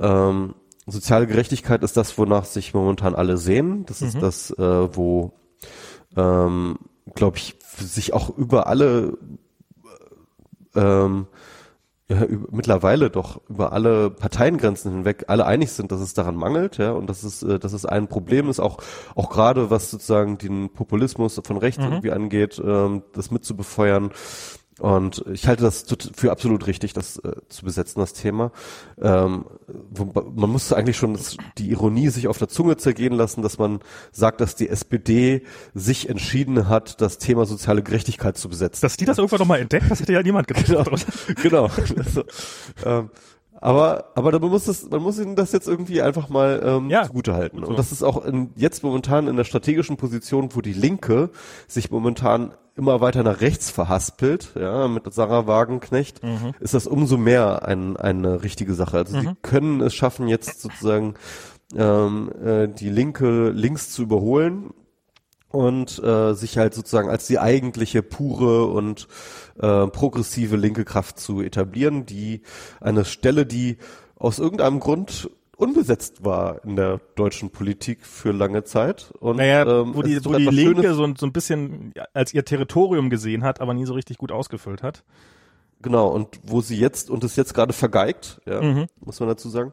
[0.00, 0.56] Ähm,
[0.86, 3.86] soziale Gerechtigkeit ist das, wonach sich momentan alle sehen.
[3.86, 5.32] Das ist das, äh, wo,
[6.16, 6.78] ähm,
[7.14, 9.16] glaube ich, sich auch über alle
[10.74, 11.28] ähm,
[12.10, 16.78] ja, über, mittlerweile doch über alle Parteiengrenzen hinweg alle einig sind, dass es daran mangelt,
[16.78, 18.78] ja, und dass es, äh, dass es ein Problem ist, auch
[19.14, 24.10] auch gerade was sozusagen den Populismus von rechts irgendwie angeht, ähm, das mitzubefeuern.
[24.78, 25.84] Und ich halte das
[26.14, 28.52] für absolut richtig, das äh, zu besetzen, das Thema.
[29.00, 29.44] Ähm,
[30.34, 31.18] man muss eigentlich schon
[31.58, 33.80] die Ironie sich auf der Zunge zergehen lassen, dass man
[34.12, 35.42] sagt, dass die SPD
[35.74, 38.82] sich entschieden hat, das Thema soziale Gerechtigkeit zu besetzen.
[38.82, 40.66] Dass die das irgendwann nochmal entdeckt, das hätte ja niemand gedacht.
[40.68, 40.84] Genau,
[41.42, 41.70] genau.
[41.96, 42.24] Also,
[42.84, 43.10] ähm,
[43.60, 47.04] Aber, aber man muss das, man muss ihnen das jetzt irgendwie einfach mal ähm, Ja.
[47.06, 47.60] zugutehalten.
[47.64, 47.70] So.
[47.70, 51.30] Und das ist auch in, jetzt momentan in der strategischen Position, wo die Linke
[51.66, 56.54] sich momentan immer weiter nach rechts verhaspelt, ja, mit Sarah Wagenknecht, Mhm.
[56.60, 58.98] ist das umso mehr ein, eine richtige Sache.
[58.98, 61.14] Also sie können es schaffen, jetzt sozusagen
[61.76, 64.70] ähm, äh, die Linke links zu überholen
[65.50, 69.08] und äh, sich halt sozusagen als die eigentliche pure und
[69.60, 72.42] äh, progressive linke Kraft zu etablieren, die
[72.80, 73.78] eine Stelle, die
[74.16, 79.12] aus irgendeinem Grund unbesetzt war in der deutschen Politik für lange Zeit.
[79.18, 82.32] Und, Naja, ähm, wo die, wo die Linke Schönes- so, ein- so ein bisschen als
[82.32, 85.02] ihr Territorium gesehen hat, aber nie so richtig gut ausgefüllt hat.
[85.82, 88.86] Genau, und wo sie jetzt und es jetzt gerade vergeigt, ja, Mhm.
[89.00, 89.72] muss man dazu sagen.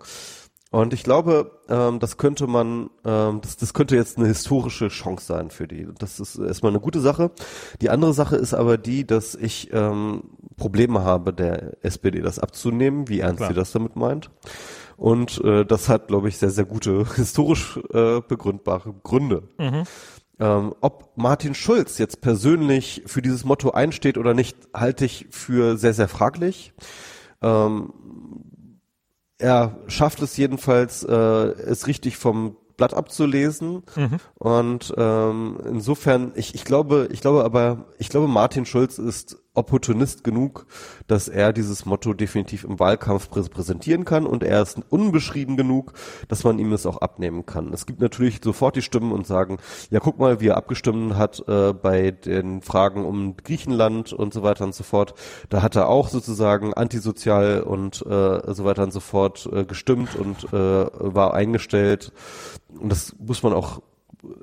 [0.75, 5.25] Und ich glaube, ähm, das könnte man, ähm, das, das könnte jetzt eine historische Chance
[5.25, 5.87] sein für die.
[5.99, 7.31] Das ist erstmal eine gute Sache.
[7.79, 10.23] Die andere Sache ist aber die, dass ich ähm,
[10.57, 13.51] Probleme habe, der SPD das abzunehmen, wie ernst Klar.
[13.51, 14.31] sie das damit meint.
[14.97, 19.43] Und äh, das hat, glaube ich, sehr, sehr gute historisch äh, begründbare Gründe.
[19.57, 25.77] Ähm, ob Martin Schulz jetzt persönlich für dieses Motto einsteht oder nicht, halte ich für
[25.77, 26.73] sehr, sehr fraglich.
[27.41, 27.93] Ähm,
[29.37, 33.83] er schafft es jedenfalls, äh, es richtig vom Blatt abzulesen.
[34.35, 40.23] Und ähm, insofern, ich, ich glaube, ich glaube aber, ich glaube, Martin Schulz ist Opportunist
[40.23, 40.65] genug,
[41.07, 45.93] dass er dieses Motto definitiv im Wahlkampf prä präsentieren kann und er ist unbeschrieben genug,
[46.27, 47.73] dass man ihm das auch abnehmen kann.
[47.73, 49.57] Es gibt natürlich sofort die Stimmen und sagen,
[49.89, 54.43] ja guck mal, wie er abgestimmt hat äh, bei den Fragen um Griechenland und so
[54.43, 55.13] weiter und so fort.
[55.49, 60.15] Da hat er auch sozusagen antisozial und äh, so weiter und so fort äh, gestimmt
[60.15, 62.11] und äh, war eingestellt.
[62.79, 63.81] Und das muss man auch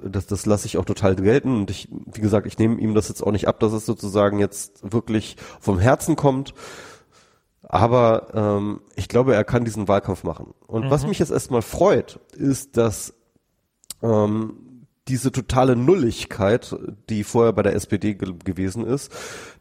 [0.04, 3.09] das, das lasse ich auch total gelten und ich, wie gesagt, ich nehme ihm das
[3.09, 6.54] jetzt auch nicht ab, dass es sozusagen jetzt wirklich vom Herzen kommt.
[7.62, 10.52] Aber ähm, ich glaube, er kann diesen Wahlkampf machen.
[10.66, 13.14] Und was mich jetzt erstmal freut, ist, dass
[14.02, 16.76] ähm, diese totale Nulligkeit,
[17.09, 19.12] die vorher bei der SPD ge gewesen ist,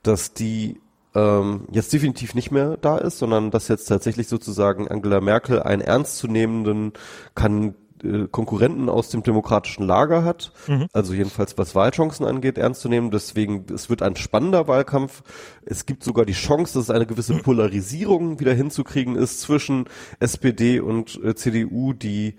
[0.03, 0.80] dass die
[1.15, 5.81] ähm, jetzt definitiv nicht mehr da ist, sondern dass jetzt tatsächlich sozusagen Angela Merkel einen
[5.81, 6.93] ernstzunehmenden
[7.35, 10.52] kann äh, Konkurrenten aus dem demokratischen Lager hat,
[10.94, 13.11] also jedenfalls was Wahlchancen angeht, ernst zu nehmen.
[13.11, 15.23] Deswegen, es wird ein spannender Wahlkampf.
[15.65, 19.86] Es gibt sogar die Chance, dass es eine gewisse Polarisierung wieder hinzukriegen ist zwischen
[20.19, 22.36] SPD und äh, CDU, die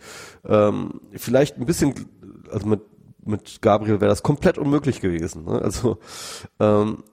[0.47, 1.94] ähm, vielleicht ein bisschen,
[2.51, 2.80] also mit
[3.24, 5.44] mit Gabriel wäre das komplett unmöglich gewesen.
[5.44, 5.62] Ne?
[5.62, 5.98] Also
[6.59, 7.05] ähm,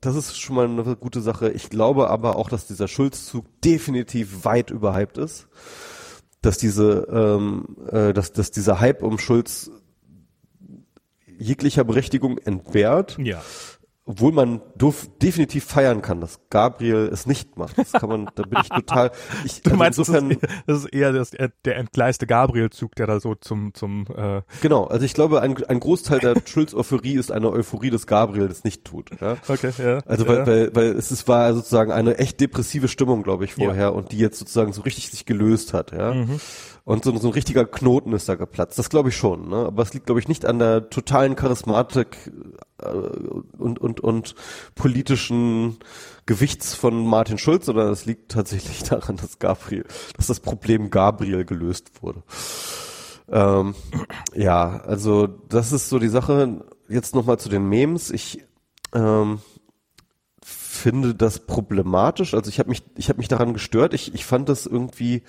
[0.00, 1.50] das ist schon mal eine gute Sache.
[1.50, 5.48] Ich glaube aber auch, dass dieser Schulzzug definitiv weit überhyped ist.
[6.42, 9.70] Dass diese, ähm, äh, dass, dass dieser Hype um Schulz
[11.38, 13.42] jeglicher Berechtigung entbehrt, Ja.
[14.08, 17.76] Obwohl man duf, definitiv feiern kann, dass Gabriel es nicht macht.
[17.76, 19.10] Das kann man, da bin ich total.
[19.44, 21.30] Ich, Du also meinst, insofern, das, ist, das ist eher das,
[21.64, 24.84] der entgleiste Gabriel-Zug, der da so zum, zum äh, genau.
[24.84, 28.84] Also ich glaube, ein, ein Großteil der Schulz-Euphorie ist eine Euphorie, dass Gabriel das nicht
[28.84, 29.10] tut.
[29.20, 29.36] Ja?
[29.46, 29.98] Okay, ja.
[30.06, 30.30] Also ja.
[30.30, 33.88] weil, weil, weil es ist, war sozusagen eine echt depressive Stimmung, glaube ich, vorher Ja.
[33.90, 36.14] und die jetzt sozusagen so richtig sich gelöst hat, ja.
[36.14, 36.40] Mhm.
[36.84, 38.78] Und so, so ein richtiger Knoten ist da geplatzt.
[38.78, 39.56] Das glaube ich schon, ne?
[39.56, 42.30] Aber es liegt, glaube ich, nicht an der totalen Charismatik äh,
[42.78, 44.34] und, und, und
[44.74, 45.78] politischen
[46.26, 49.84] Gewichts von Martin Schulz, sondern es liegt tatsächlich daran, dass Gabriel,
[50.16, 52.22] dass das Problem Gabriel gelöst wurde.
[53.30, 53.74] Ähm,
[54.34, 56.64] ja, also das ist so die Sache.
[56.88, 58.10] Jetzt nochmal zu den Memes.
[58.10, 58.44] Ich
[58.94, 59.40] ähm,
[60.42, 62.32] finde das problematisch.
[62.34, 63.92] Also ich habe mich, ich habe mich daran gestört.
[63.92, 65.22] Ich, ich fand das irgendwie,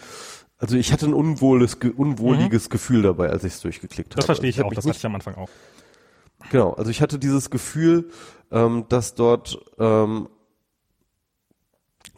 [0.57, 4.17] also ich hatte ein unwohles, ge- unwohliges Gefühl dabei, als ich es durchgeklickt habe.
[4.17, 5.49] das verstehe ich hab auch, mich das hatte ich am Anfang auch.
[6.51, 8.09] Genau, also ich hatte dieses Gefühl,
[8.51, 10.29] ähm, dass dort ähm,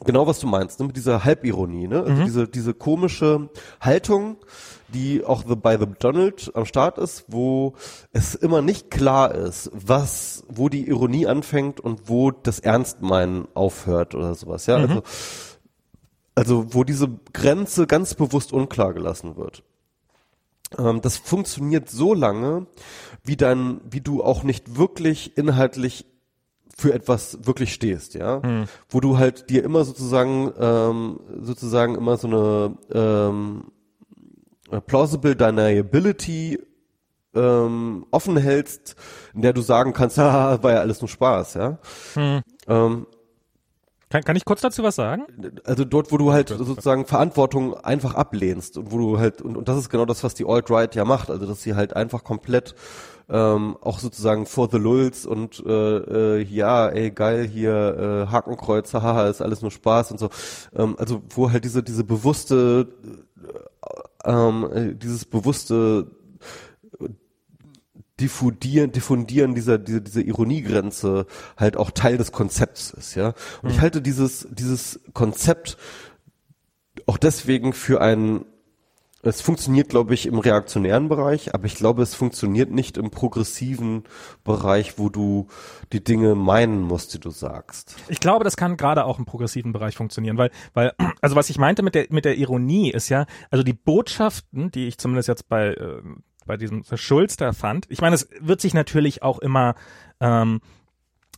[0.03, 2.03] genau was du meinst, ne, mit dieser Halbironie, ne?
[2.03, 3.49] Also diese diese komische
[3.80, 4.38] Haltung,
[4.93, 7.73] die auch the, bei The Donald am Start ist, wo
[8.11, 14.15] es immer nicht klar ist, was, wo die Ironie anfängt und wo das Ernstmeinen aufhört
[14.15, 14.77] oder sowas, ja.
[14.77, 15.03] Also,
[16.35, 19.64] also wo diese Grenze ganz bewusst unklar gelassen wird.
[20.77, 22.68] Ähm, das funktioniert so lange,
[23.23, 26.06] wie dann, wie du auch nicht wirklich inhaltlich
[26.76, 28.41] für etwas wirklich stehst, ja,
[28.89, 33.65] wo du halt dir immer sozusagen ähm, sozusagen immer so eine ähm,
[34.72, 36.60] äh, plausible deniability
[37.35, 38.95] ähm, offen hältst,
[39.34, 41.77] in der du sagen kannst, haha, war ja alles nur Spaß, ja.
[42.68, 43.06] Ähm,
[44.12, 45.26] Kann, kann ich kurz dazu was sagen?
[45.64, 49.70] Also dort, wo du halt sozusagen Verantwortung einfach ablehnst und wo du halt, und, und
[49.70, 52.76] das ist genau das, was die Alt-Right ja macht, also dass sie halt einfach komplett
[53.30, 58.94] ähm, auch sozusagen for the lulz und äh, äh, ja, ey, geil, hier äh, Hakenkreuz,
[58.94, 60.30] haha, ist alles nur Spaß und so.
[60.76, 62.90] Ähm, also wo halt diese, diese bewusste,
[64.26, 66.08] äh, ähm, äh, dieses bewusste
[68.22, 71.26] diffundieren, diffundieren dieser, diese, diese Ironiegrenze
[71.57, 73.34] halt auch Teil des Konzepts ist, ja.
[73.61, 73.69] Und mhm.
[73.72, 75.77] ich halte dieses, dieses Konzept
[77.07, 78.45] auch deswegen für ein
[79.23, 84.03] es funktioniert, glaube ich, im reaktionären Bereich, aber ich glaube, es funktioniert nicht im progressiven
[84.43, 85.48] Bereich, wo du
[85.93, 87.95] die Dinge meinen musst, die du sagst.
[88.07, 91.60] Ich glaube, das kann gerade auch im progressiven Bereich funktionieren, weil, weil, also was ich
[91.60, 95.48] meinte mit der, mit der Ironie ist ja, also die Botschaften, die ich zumindest jetzt
[95.48, 96.02] bei, äh,
[96.46, 99.76] bei diesem Schulz da fand, ich meine, es wird sich natürlich auch immer,
[100.20, 100.62] ähm,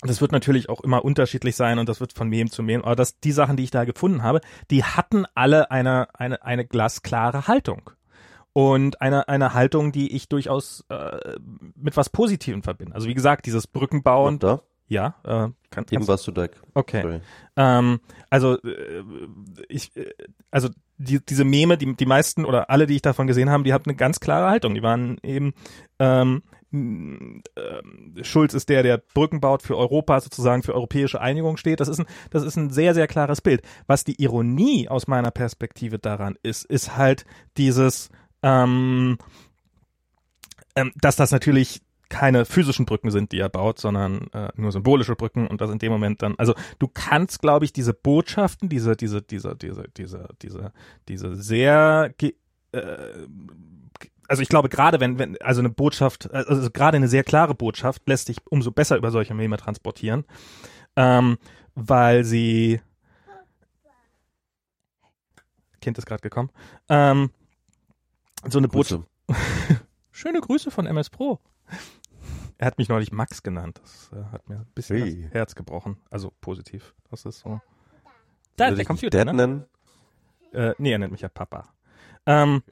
[0.01, 2.83] das wird natürlich auch immer unterschiedlich sein und das wird von wem zu wem.
[2.83, 6.65] Aber das, die Sachen, die ich da gefunden habe, die hatten alle eine, eine, eine
[6.65, 7.89] glasklare Haltung.
[8.55, 11.37] Und eine, eine Haltung, die ich durchaus äh,
[11.75, 12.93] mit was Positivem verbinde.
[12.93, 14.37] Also wie gesagt, dieses Brückenbauen.
[14.87, 16.47] Ja, äh, kann, Eben warst du da.
[16.73, 17.21] Okay.
[17.55, 19.03] Ähm, also äh,
[19.67, 20.11] ich, äh,
[20.51, 23.73] also die, diese Meme, die, die meisten oder alle, die ich davon gesehen habe, die
[23.73, 24.73] hatten eine ganz klare Haltung.
[24.75, 25.53] Die waren eben
[25.99, 26.43] ähm,
[26.73, 31.79] äh, Schulz ist der, der Brücken baut für Europa, sozusagen für europäische Einigung steht.
[31.79, 33.61] Das ist ein, das ist ein sehr, sehr klares Bild.
[33.85, 37.25] Was die Ironie aus meiner Perspektive daran ist, ist halt
[37.57, 38.09] dieses,
[38.41, 39.17] ähm,
[40.75, 41.81] ähm, dass das natürlich
[42.13, 45.79] keine physischen Brücken sind, die er baut, sondern äh, nur symbolische Brücken und das in
[45.79, 50.27] dem Moment dann, also du kannst, glaube ich, diese Botschaften, diese, diese, diese, diese, diese,
[50.43, 50.71] diese,
[51.09, 52.29] diese sehr äh,
[54.27, 58.07] also ich glaube gerade wenn wenn also eine Botschaft also gerade eine sehr klare Botschaft
[58.07, 60.23] lässt sich umso besser über solche Meme transportieren,
[60.95, 61.39] ähm,
[61.73, 62.79] weil sie
[65.81, 66.51] Kind ist gerade gekommen.
[66.89, 67.31] Ähm,
[68.47, 69.03] so eine Botschaft.
[70.11, 71.39] Schöne Grüße von MS Pro.
[72.57, 73.79] Er hat mich neulich Max genannt.
[73.81, 75.23] Das äh, hat mir ein bisschen hey.
[75.23, 75.97] das Herz gebrochen.
[76.09, 76.93] Also positiv.
[77.09, 77.61] Das ist so.
[78.55, 79.25] Da, der Computer.
[79.25, 79.33] Ne?
[79.33, 79.65] Nennen?
[80.53, 81.73] Äh, nee, er nennt mich ja Papa.
[82.25, 82.63] Ähm,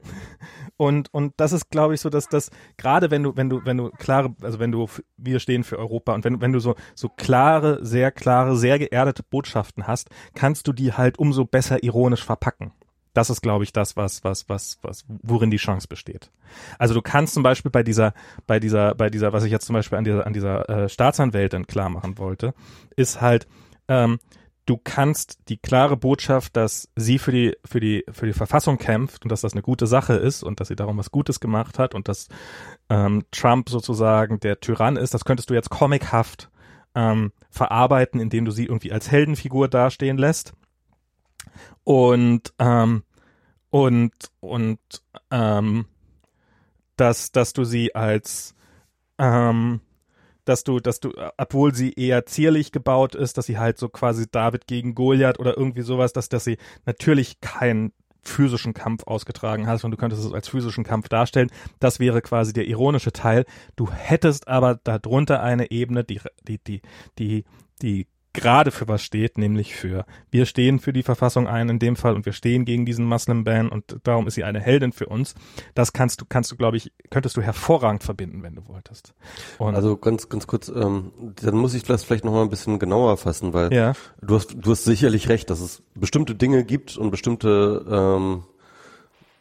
[0.76, 3.76] und, und das ist, glaube ich, so, dass das, gerade wenn du, wenn du, wenn
[3.76, 7.08] du klare, also wenn du, wir stehen für Europa und wenn, wenn du so, so
[7.08, 12.72] klare, sehr klare, sehr geerdete Botschaften hast, kannst du die halt umso besser ironisch verpacken.
[13.14, 16.30] Das ist, glaube ich, das, was, was, was, was, worin die Chance besteht.
[16.78, 18.14] Also du kannst zum Beispiel bei dieser,
[18.46, 21.66] bei dieser, bei dieser, was ich jetzt zum Beispiel an dieser, an dieser äh, Staatsanwältin
[21.66, 22.54] klar machen wollte,
[22.96, 23.46] ist halt,
[23.88, 24.18] ähm,
[24.66, 29.24] du kannst die klare Botschaft, dass sie für die, für die, für die Verfassung kämpft
[29.24, 31.94] und dass das eine gute Sache ist und dass sie darum was Gutes gemacht hat
[31.94, 32.28] und dass
[32.88, 36.50] ähm, Trump sozusagen der Tyrann ist, das könntest du jetzt comichaft
[36.94, 40.52] ähm, verarbeiten, indem du sie irgendwie als Heldenfigur dastehen lässt.
[41.84, 43.02] Und, ähm,
[43.70, 44.78] und, und,
[45.30, 45.86] ähm,
[46.96, 48.54] dass, dass du sie als,
[49.18, 49.80] ähm,
[50.44, 54.26] dass du, dass du, obwohl sie eher zierlich gebaut ist, dass sie halt so quasi
[54.30, 57.92] David gegen Goliath oder irgendwie sowas, dass, dass sie natürlich keinen
[58.24, 61.50] physischen Kampf ausgetragen hast und du könntest es als physischen Kampf darstellen.
[61.80, 63.44] Das wäre quasi der ironische Teil.
[63.76, 66.82] Du hättest aber darunter eine Ebene, die, die, die,
[67.18, 67.44] die,
[67.82, 71.96] die gerade für was steht, nämlich für wir stehen für die Verfassung ein in dem
[71.96, 75.06] Fall und wir stehen gegen diesen Muslim Ban und darum ist sie eine Heldin für
[75.06, 75.34] uns.
[75.74, 79.14] Das kannst du kannst du glaube ich könntest du hervorragend verbinden, wenn du wolltest.
[79.58, 82.78] Und also ganz ganz kurz, ähm, dann muss ich das vielleicht noch mal ein bisschen
[82.78, 83.92] genauer fassen, weil ja.
[84.20, 88.44] du hast du hast sicherlich recht, dass es bestimmte Dinge gibt und bestimmte ähm,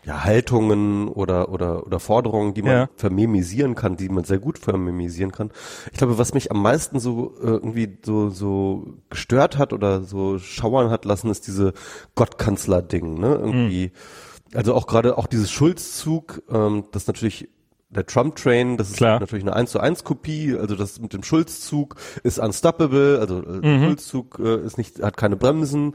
[0.04, 2.90] ja, Haltungen oder, oder, oder Forderungen, die man ja.
[2.96, 5.52] vermemisieren kann, die man sehr gut vermemisieren kann.
[5.92, 10.40] Ich glaube, was mich am meisten so äh, irgendwie so, so gestört hat oder so
[10.40, 11.74] schauern hat lassen, ist diese
[12.16, 13.36] Gottkanzler-Ding, ne?
[13.36, 13.92] Irgendwie.
[13.94, 14.58] Mhm.
[14.58, 17.48] Also auch gerade auch dieses Schulzzug, ähm, das natürlich
[17.92, 19.20] der Trump-Train, das ist Klar.
[19.20, 23.68] natürlich eine 1 zu 1 Kopie, also das mit dem Schulzzug ist unstoppable, also äh,
[23.68, 23.84] mhm.
[23.84, 25.94] Schulzzug äh, ist nicht, hat keine Bremsen.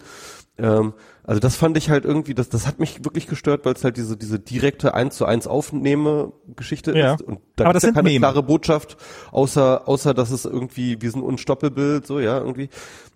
[0.59, 3.85] Ähm, also das fand ich halt irgendwie, das, das hat mich wirklich gestört, weil es
[3.85, 7.15] halt diese, diese direkte 1 zu 1 Aufnehme-Geschichte ja.
[7.15, 7.23] ist.
[7.23, 8.21] Und da Aber das ja keine Meme.
[8.21, 8.97] klare Botschaft,
[9.33, 12.69] außer, außer dass es irgendwie, wir sind unstoppable, so, ja, irgendwie.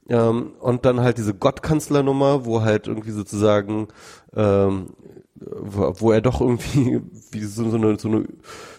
[0.08, 3.88] Ähm, und dann halt diese Gottkanzlernummer, wo halt irgendwie sozusagen,
[4.34, 4.88] ähm,
[5.34, 7.00] wo, wo er doch irgendwie
[7.30, 8.24] wie so, so, eine, so eine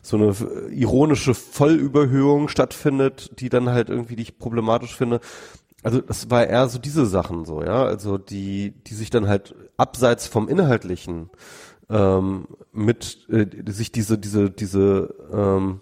[0.03, 0.35] so eine
[0.71, 5.19] ironische Vollüberhöhung stattfindet, die dann halt irgendwie die ich problematisch finde
[5.83, 9.55] also das war eher so diese Sachen so, ja, also die, die sich dann halt
[9.77, 11.29] abseits vom Inhaltlichen
[11.89, 15.81] ähm, mit äh, sich diese, diese, diese ähm,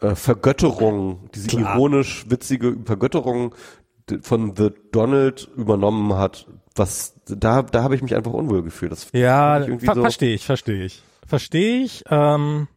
[0.00, 1.76] äh, Vergötterung, diese Klar.
[1.76, 3.54] ironisch witzige Vergötterung
[4.20, 8.92] von The Donald übernommen hat, was da da habe ich mich einfach unwohl gefühlt.
[8.92, 12.04] Das ja, ver so verstehe ich, verstehe ich, verstehe ich.
[12.08, 12.68] Ähm,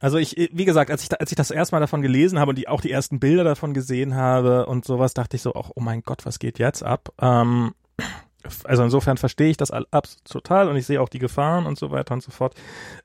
[0.00, 2.68] also ich, wie gesagt, als ich als ich das erstmal davon gelesen habe und die
[2.68, 6.02] auch die ersten Bilder davon gesehen habe und sowas, dachte ich so, auch, oh mein
[6.02, 7.12] Gott, was geht jetzt ab?
[7.20, 7.72] Ähm,
[8.64, 11.90] also insofern verstehe ich das absolut total und ich sehe auch die Gefahren und so
[11.90, 12.54] weiter und so fort.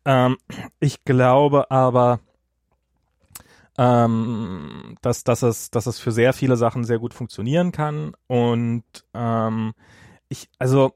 [0.05, 0.38] Ähm,
[0.79, 2.19] ich glaube aber,
[3.77, 8.13] ähm, dass, dass, es, dass es für sehr viele Sachen sehr gut funktionieren kann.
[8.27, 8.83] Und
[9.13, 9.73] ähm,
[10.29, 10.93] ich, also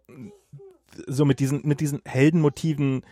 [1.07, 3.03] so mit diesen, mit diesen Heldenmotiven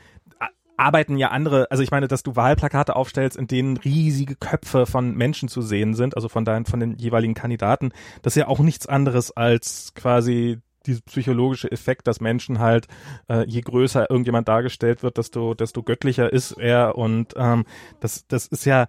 [0.83, 5.15] arbeiten ja andere, also ich meine, dass du Wahlplakate aufstellst, in denen riesige Köpfe von
[5.15, 7.91] Menschen zu sehen sind, also von deinen, von den jeweiligen Kandidaten,
[8.21, 12.87] das ist ja auch nichts anderes als quasi dieses psychologische Effekt, dass Menschen halt,
[13.29, 17.63] äh, je größer irgendjemand dargestellt wird, desto, desto göttlicher ist er und ähm,
[18.01, 18.87] das, das ist ja,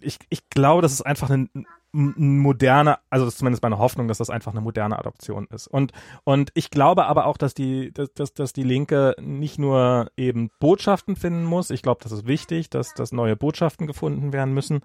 [0.00, 4.06] ich, ich glaube, das ist einfach ein, ein moderne, also das ist zumindest meine Hoffnung,
[4.06, 5.66] dass das einfach eine moderne Adoption ist.
[5.66, 5.92] Und,
[6.24, 11.16] und ich glaube aber auch, dass die, dass, dass, die Linke nicht nur eben Botschaften
[11.16, 11.70] finden muss.
[11.70, 14.80] Ich glaube, das ist wichtig, dass, dass neue Botschaften gefunden werden müssen.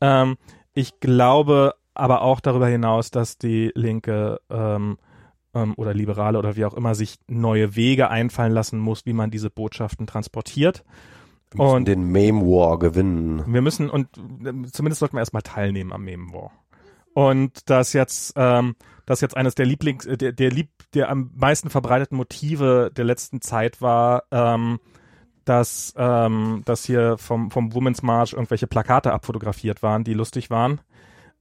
[0.00, 0.36] Ähm,
[0.72, 4.98] ich glaube aber auch darüber hinaus, dass die Linke ähm,
[5.54, 9.30] ähm, oder Liberale oder wie auch immer sich neue Wege einfallen lassen muss, wie man
[9.30, 10.84] diese Botschaften transportiert.
[11.52, 13.44] Wir müssen und den Meme War gewinnen.
[13.46, 14.08] Wir müssen und
[14.72, 16.52] zumindest sollten wir erstmal teilnehmen am Meme War.
[17.12, 21.30] Und das jetzt, ähm, das jetzt eines der Lieblings, äh, der, der lieb, der am
[21.34, 24.78] meisten verbreiteten Motive der letzten Zeit war, ähm,
[25.44, 30.80] dass, ähm, dass hier vom, vom Women's March irgendwelche Plakate abfotografiert waren, die lustig waren.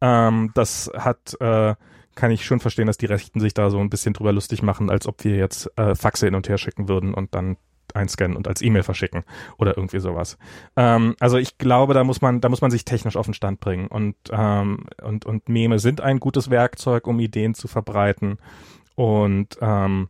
[0.02, 1.76] Ähm, das hat, äh,
[2.16, 4.90] kann ich schon verstehen, dass die Rechten sich da so ein bisschen drüber lustig machen,
[4.90, 7.58] als ob wir jetzt äh, Faxe hin und her schicken würden und dann
[7.96, 9.24] einscannen und als E-Mail verschicken
[9.58, 10.38] oder irgendwie sowas.
[10.76, 13.60] Ähm, also ich glaube, da muss man, da muss man sich technisch auf den Stand
[13.60, 18.38] bringen und ähm, und und Meme sind ein gutes Werkzeug, um Ideen zu verbreiten
[18.96, 20.10] und ähm,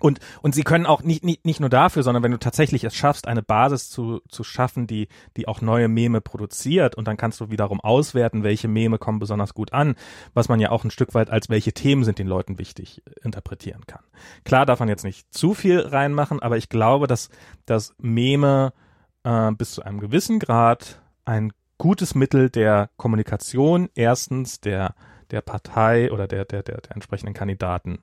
[0.00, 2.94] und, und sie können auch nicht, nicht, nicht nur dafür, sondern wenn du tatsächlich es
[2.94, 7.40] schaffst, eine Basis zu, zu schaffen, die, die auch neue Meme produziert und dann kannst
[7.40, 9.94] du wiederum auswerten, welche Meme kommen besonders gut an,
[10.34, 13.86] was man ja auch ein Stück weit als welche Themen sind den Leuten wichtig interpretieren
[13.86, 14.02] kann.
[14.44, 17.28] Klar darf man jetzt nicht zu viel reinmachen, aber ich glaube, dass,
[17.66, 18.72] dass Meme
[19.24, 24.94] äh, bis zu einem gewissen Grad ein gutes Mittel der Kommunikation erstens der
[25.30, 28.00] der Partei oder der, der, der, der entsprechenden Kandidaten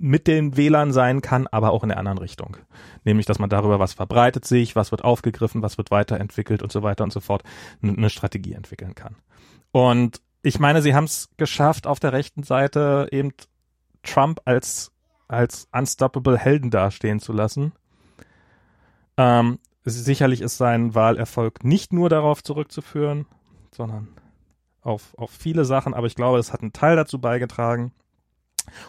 [0.00, 2.56] mit den Wählern sein kann, aber auch in der anderen Richtung.
[3.04, 6.82] Nämlich, dass man darüber, was verbreitet sich, was wird aufgegriffen, was wird weiterentwickelt und so
[6.82, 7.42] weiter und so fort,
[7.82, 9.16] eine Strategie entwickeln kann.
[9.72, 13.32] Und ich meine, sie haben es geschafft, auf der rechten Seite eben
[14.02, 14.92] Trump als,
[15.26, 17.72] als unstoppable Helden dastehen zu lassen.
[19.16, 23.26] Ähm, sicherlich ist sein Wahlerfolg nicht nur darauf zurückzuführen,
[23.72, 24.08] sondern
[24.80, 27.92] auf, auf viele Sachen, aber ich glaube, es hat einen Teil dazu beigetragen.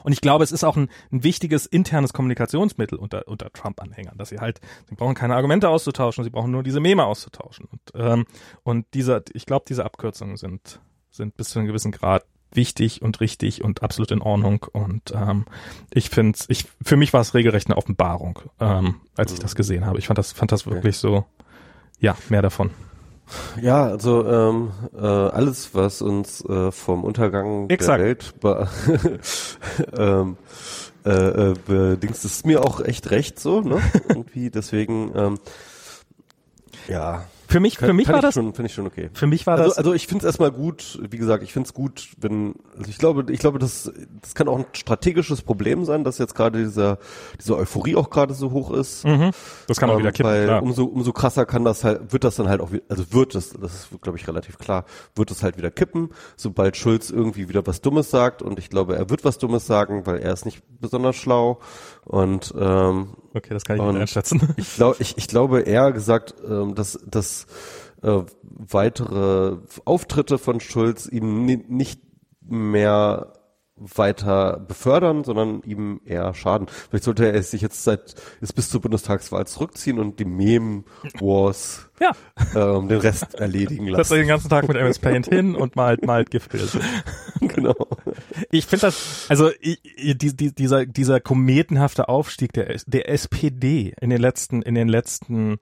[0.04, 4.30] Und ich glaube, es ist auch ein, ein wichtiges internes Kommunikationsmittel unter, unter Trump-Anhängern, dass
[4.30, 7.68] sie halt, sie brauchen keine Argumente auszutauschen, sie brauchen nur diese Meme auszutauschen.
[7.72, 8.26] Und, ähm,
[8.64, 10.80] und diese, ich glaube, diese Abkürzungen sind,
[11.12, 14.66] sind bis zu einem gewissen Grad wichtig und richtig und absolut in Ordnung.
[14.72, 15.46] Und ähm,
[15.92, 19.86] ich finde ich, für mich war es regelrecht eine Offenbarung, ähm, als ich das gesehen
[19.86, 20.00] habe.
[20.00, 21.26] Ich fand das, fand das wirklich so,
[22.00, 22.72] ja, mehr davon.
[23.62, 28.00] Ja, also ähm, äh, alles, was uns äh, vom Untergang Exakt.
[28.00, 28.34] der Welt
[29.98, 30.38] ähm,
[31.06, 31.12] äh,
[31.52, 33.82] äh, bedingst, ist mir auch echt recht so, ne?
[34.10, 35.40] Irgendwie, deswegen, ähm,
[36.88, 37.26] ja.
[37.50, 39.10] Für mich, für mich war das schon, finde ich schon okay.
[39.12, 39.78] Für mich war also, das.
[39.80, 41.00] Also ich finde es erstmal gut.
[41.10, 44.48] Wie gesagt, ich finde es gut, wenn also ich glaube, ich glaube, das, das kann
[44.48, 47.00] auch ein strategisches Problem sein, dass jetzt gerade dieser
[47.40, 49.04] diese Euphorie auch gerade so hoch ist.
[49.04, 49.32] Mhm.
[49.66, 50.32] Das kann auch ähm, wieder kippen.
[50.32, 50.62] Weil klar.
[50.62, 53.74] umso umso krasser kann das halt, wird das dann halt auch, also wird es, das
[53.74, 54.86] ist glaube ich relativ klar,
[55.16, 58.44] wird es halt wieder kippen, sobald Schulz irgendwie wieder was Dummes sagt.
[58.44, 61.60] Und ich glaube, er wird was Dummes sagen, weil er ist nicht besonders schlau.
[62.06, 64.54] Und ähm, okay, das kann ich nicht einschätzen.
[64.58, 67.48] Ich glaube, ich, ich glaube eher gesagt, ähm, dass dass
[68.02, 72.02] äh, weitere Auftritte von Schulz ihm nicht
[72.42, 73.34] mehr
[73.80, 76.68] weiter befördern, sondern ihm eher schaden.
[76.90, 80.84] Vielleicht sollte er sich jetzt seit jetzt bis zur Bundestagswahl zurückziehen und die Meme
[81.20, 82.12] Wars ja.
[82.56, 84.04] ähm, den Rest erledigen lassen.
[84.04, 86.68] Setzt er den ganzen Tag mit MS Paint hin und malt malt Giftbilder.
[87.42, 87.76] genau.
[88.52, 89.80] Ich finde das also ich,
[90.18, 95.60] die, die, dieser dieser kometenhafte Aufstieg der der SPD in den letzten in den letzten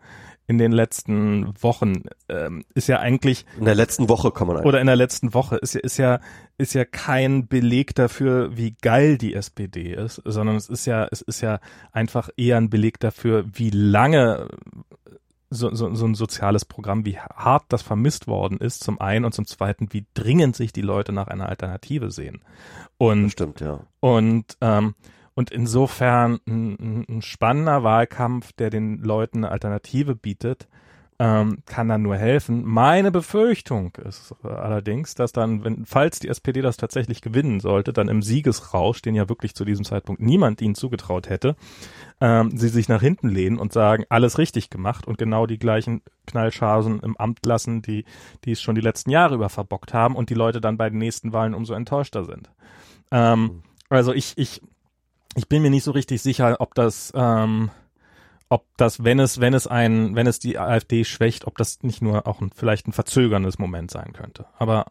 [0.47, 4.67] in den letzten Wochen ähm, ist ja eigentlich in der letzten Woche kann man eigentlich.
[4.67, 6.19] oder in der letzten Woche ist ja ist ja
[6.57, 11.21] ist ja kein Beleg dafür, wie geil die SPD ist, sondern es ist ja es
[11.21, 11.59] ist ja
[11.91, 14.47] einfach eher ein Beleg dafür, wie lange
[15.49, 19.33] so, so, so ein soziales Programm, wie hart das vermisst worden ist, zum einen und
[19.33, 22.41] zum zweiten, wie dringend sich die Leute nach einer Alternative sehen.
[22.97, 23.79] Und, Stimmt, ja.
[23.99, 24.95] und, ähm,
[25.37, 30.67] und insofern ein, ein spannender Wahlkampf, der den Leuten eine Alternative bietet,
[31.19, 32.63] ähm, kann dann nur helfen.
[32.65, 38.07] Meine Befürchtung ist allerdings, dass dann, wenn, falls die SPD das tatsächlich gewinnen sollte, dann
[38.07, 41.55] im Siegesrausch, den ja wirklich zu diesem Zeitpunkt niemand ihnen zugetraut hätte,
[42.19, 46.01] ähm, sie sich nach hinten lehnen und sagen, alles richtig gemacht und genau die gleichen
[46.25, 48.05] Knallchargen im Amt lassen, die,
[48.43, 50.97] die es schon die letzten Jahre über verbockt haben und die Leute dann bei den
[50.97, 52.49] nächsten Wahlen umso enttäuschter sind.
[53.11, 54.61] Ähm, also ich, ich,
[55.37, 57.69] ich bin mir nicht so richtig sicher, ob das, ähm,
[58.49, 62.01] ob das, wenn es, wenn es ein, wenn es die AfD schwächt, ob das nicht
[62.01, 64.45] nur auch ein, vielleicht ein verzögerndes Moment sein könnte.
[64.57, 64.87] Aber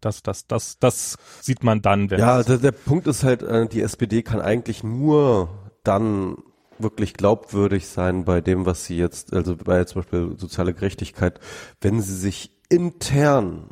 [0.00, 3.66] das, das, das, das sieht man dann, wenn Ja, der, der Punkt ist halt, äh,
[3.66, 5.48] die SPD kann eigentlich nur
[5.82, 6.36] dann
[6.78, 11.40] wirklich glaubwürdig sein bei dem, was sie jetzt, also bei zum Beispiel soziale Gerechtigkeit,
[11.80, 13.70] wenn sie sich intern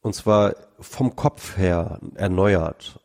[0.00, 2.98] und zwar vom Kopf her erneuert.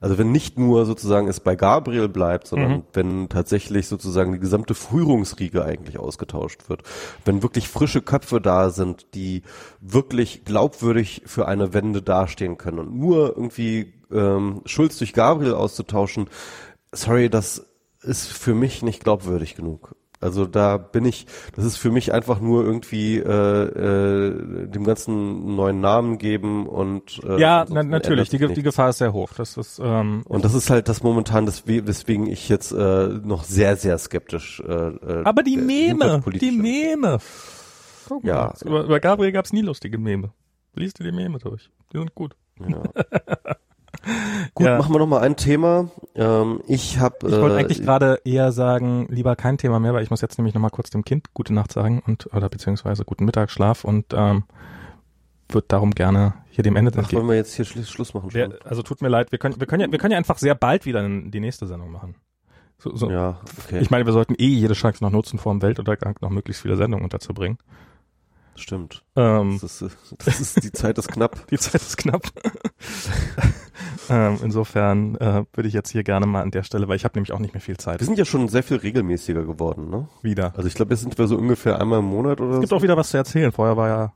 [0.00, 2.82] Also wenn nicht nur sozusagen es bei Gabriel bleibt, sondern Mhm.
[2.92, 6.82] wenn tatsächlich sozusagen die gesamte Führungsriege eigentlich ausgetauscht wird,
[7.24, 9.42] wenn wirklich frische Köpfe da sind, die
[9.80, 16.28] wirklich glaubwürdig für eine Wende dastehen können und nur irgendwie ähm, Schulz durch Gabriel auszutauschen,
[16.92, 17.66] sorry, das
[18.02, 19.94] ist für mich nicht glaubwürdig genug.
[20.20, 25.54] Also da bin ich, das ist für mich einfach nur irgendwie äh, äh, dem ganzen
[25.54, 28.62] neuen Namen geben und äh, ja, na, natürlich, die, die.
[28.62, 29.30] Gefahr ist sehr hoch.
[29.36, 33.06] Das ist, ähm, Und das ist halt das momentan, das, we- weswegen ich jetzt äh,
[33.22, 34.60] noch sehr, sehr skeptisch.
[34.66, 36.50] Äh, äh, aber die äh, Meme, die.
[36.50, 37.18] Meme.
[38.08, 38.54] Guck mal, Ja.
[38.64, 40.32] über, über Gabriel gab's nie lustige Meme.
[40.74, 41.70] Liest dir die Meme durch.
[41.92, 42.34] Die sind gut.
[42.58, 42.82] Ja.
[44.54, 44.78] Gut, Ja.
[44.78, 45.90] machen wir noch mal ein Thema.
[46.14, 47.16] Ähm, ich habe.
[47.28, 50.54] Ich wollte eigentlich gerade eher sagen, lieber kein Thema mehr, weil ich muss jetzt nämlich
[50.54, 54.44] nochmal kurz dem Kind gute Nacht sagen und oder beziehungsweise guten Mittagsschlaf und ähm,
[55.48, 58.30] würde darum gerne hier dem Ende Ach, wollen wir jetzt hier Schluss, Schluss machen?
[58.32, 60.54] Wer, also tut mir leid, wir können, wir können ja, wir können ja einfach sehr
[60.54, 62.14] bald wieder in die nächste Sendung machen.
[62.78, 63.10] So, so.
[63.10, 63.80] Ja, okay.
[63.80, 66.76] Ich meine, wir sollten eh jede Chance noch nutzen, vor dem Weltuntergang noch möglichst viele
[66.76, 67.58] Sendungen unterzubringen.
[68.58, 69.04] Stimmt.
[69.16, 71.46] Ähm, Das ist, das ist, die Zeit ist knapp.
[71.50, 72.22] die Zeit ist knapp.
[74.10, 77.14] ähm, insofern äh, würde ich jetzt hier gerne mal an der Stelle, weil ich habe
[77.16, 78.00] nämlich auch nicht mehr viel Zeit.
[78.00, 80.08] Wir sind ja schon sehr viel regelmäßiger geworden, ne?
[80.22, 80.52] Wieder.
[80.56, 82.76] Also ich glaube, jetzt sind wir so ungefähr einmal im Monat oder Es gibt so.
[82.76, 83.52] auch wieder was zu erzählen.
[83.52, 84.12] Vorher war ja,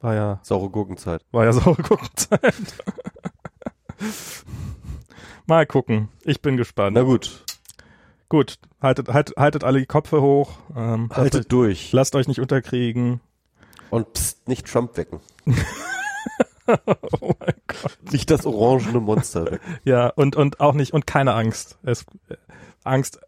[0.00, 1.22] war ja, Saure Gurkenzeit.
[1.30, 2.54] war ja saure Guckenzeit.
[5.46, 6.08] mal gucken.
[6.24, 6.94] Ich bin gespannt.
[6.94, 7.44] Na gut,
[8.28, 10.50] Gut, haltet, haltet, haltet alle die Köpfe hoch.
[10.74, 11.92] Ähm, lasst, euch, haltet durch.
[11.92, 13.20] lasst euch nicht unterkriegen.
[13.90, 15.20] Und pst, nicht Trump wecken.
[16.66, 17.98] oh mein Gott.
[18.10, 19.78] Nicht das orangene Monster wecken.
[19.84, 21.78] Ja, und, und auch nicht, und keine Angst.
[21.82, 22.36] Es, äh,
[22.84, 23.20] Angst.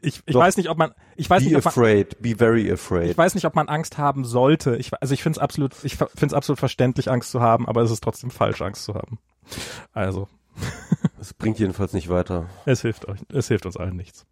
[0.00, 0.40] Ich, ich Doch.
[0.40, 3.10] weiß nicht, ob man, ich weiß Be nicht, ob man, afraid, be very afraid.
[3.10, 4.76] ich weiß nicht, ob man Angst haben sollte.
[4.76, 7.82] Ich, also ich finde es absolut, ich finde es absolut verständlich, Angst zu haben, aber
[7.82, 9.18] es ist trotzdem falsch, Angst zu haben.
[9.92, 10.28] Also,
[11.18, 12.48] Das bringt jedenfalls nicht weiter.
[12.66, 14.26] es hilft euch, es hilft uns allen nichts.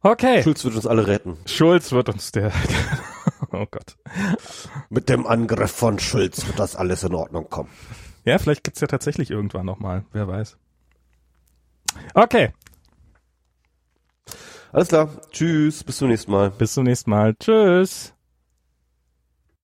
[0.00, 0.42] Okay.
[0.42, 1.36] Schulz wird uns alle retten.
[1.46, 2.52] Schulz wird uns der,
[3.52, 3.96] oh Gott.
[4.90, 7.70] Mit dem Angriff von Schulz wird das alles in Ordnung kommen.
[8.24, 10.56] Ja, vielleicht gibt's ja tatsächlich irgendwann nochmal, wer weiß.
[12.14, 12.52] Okay,
[14.72, 15.08] Alles klar.
[15.30, 15.84] Tschüss.
[15.84, 16.50] Bis zum nächsten Mal.
[16.50, 17.34] bis zum nächsten Mal.
[17.36, 18.12] Tschüss.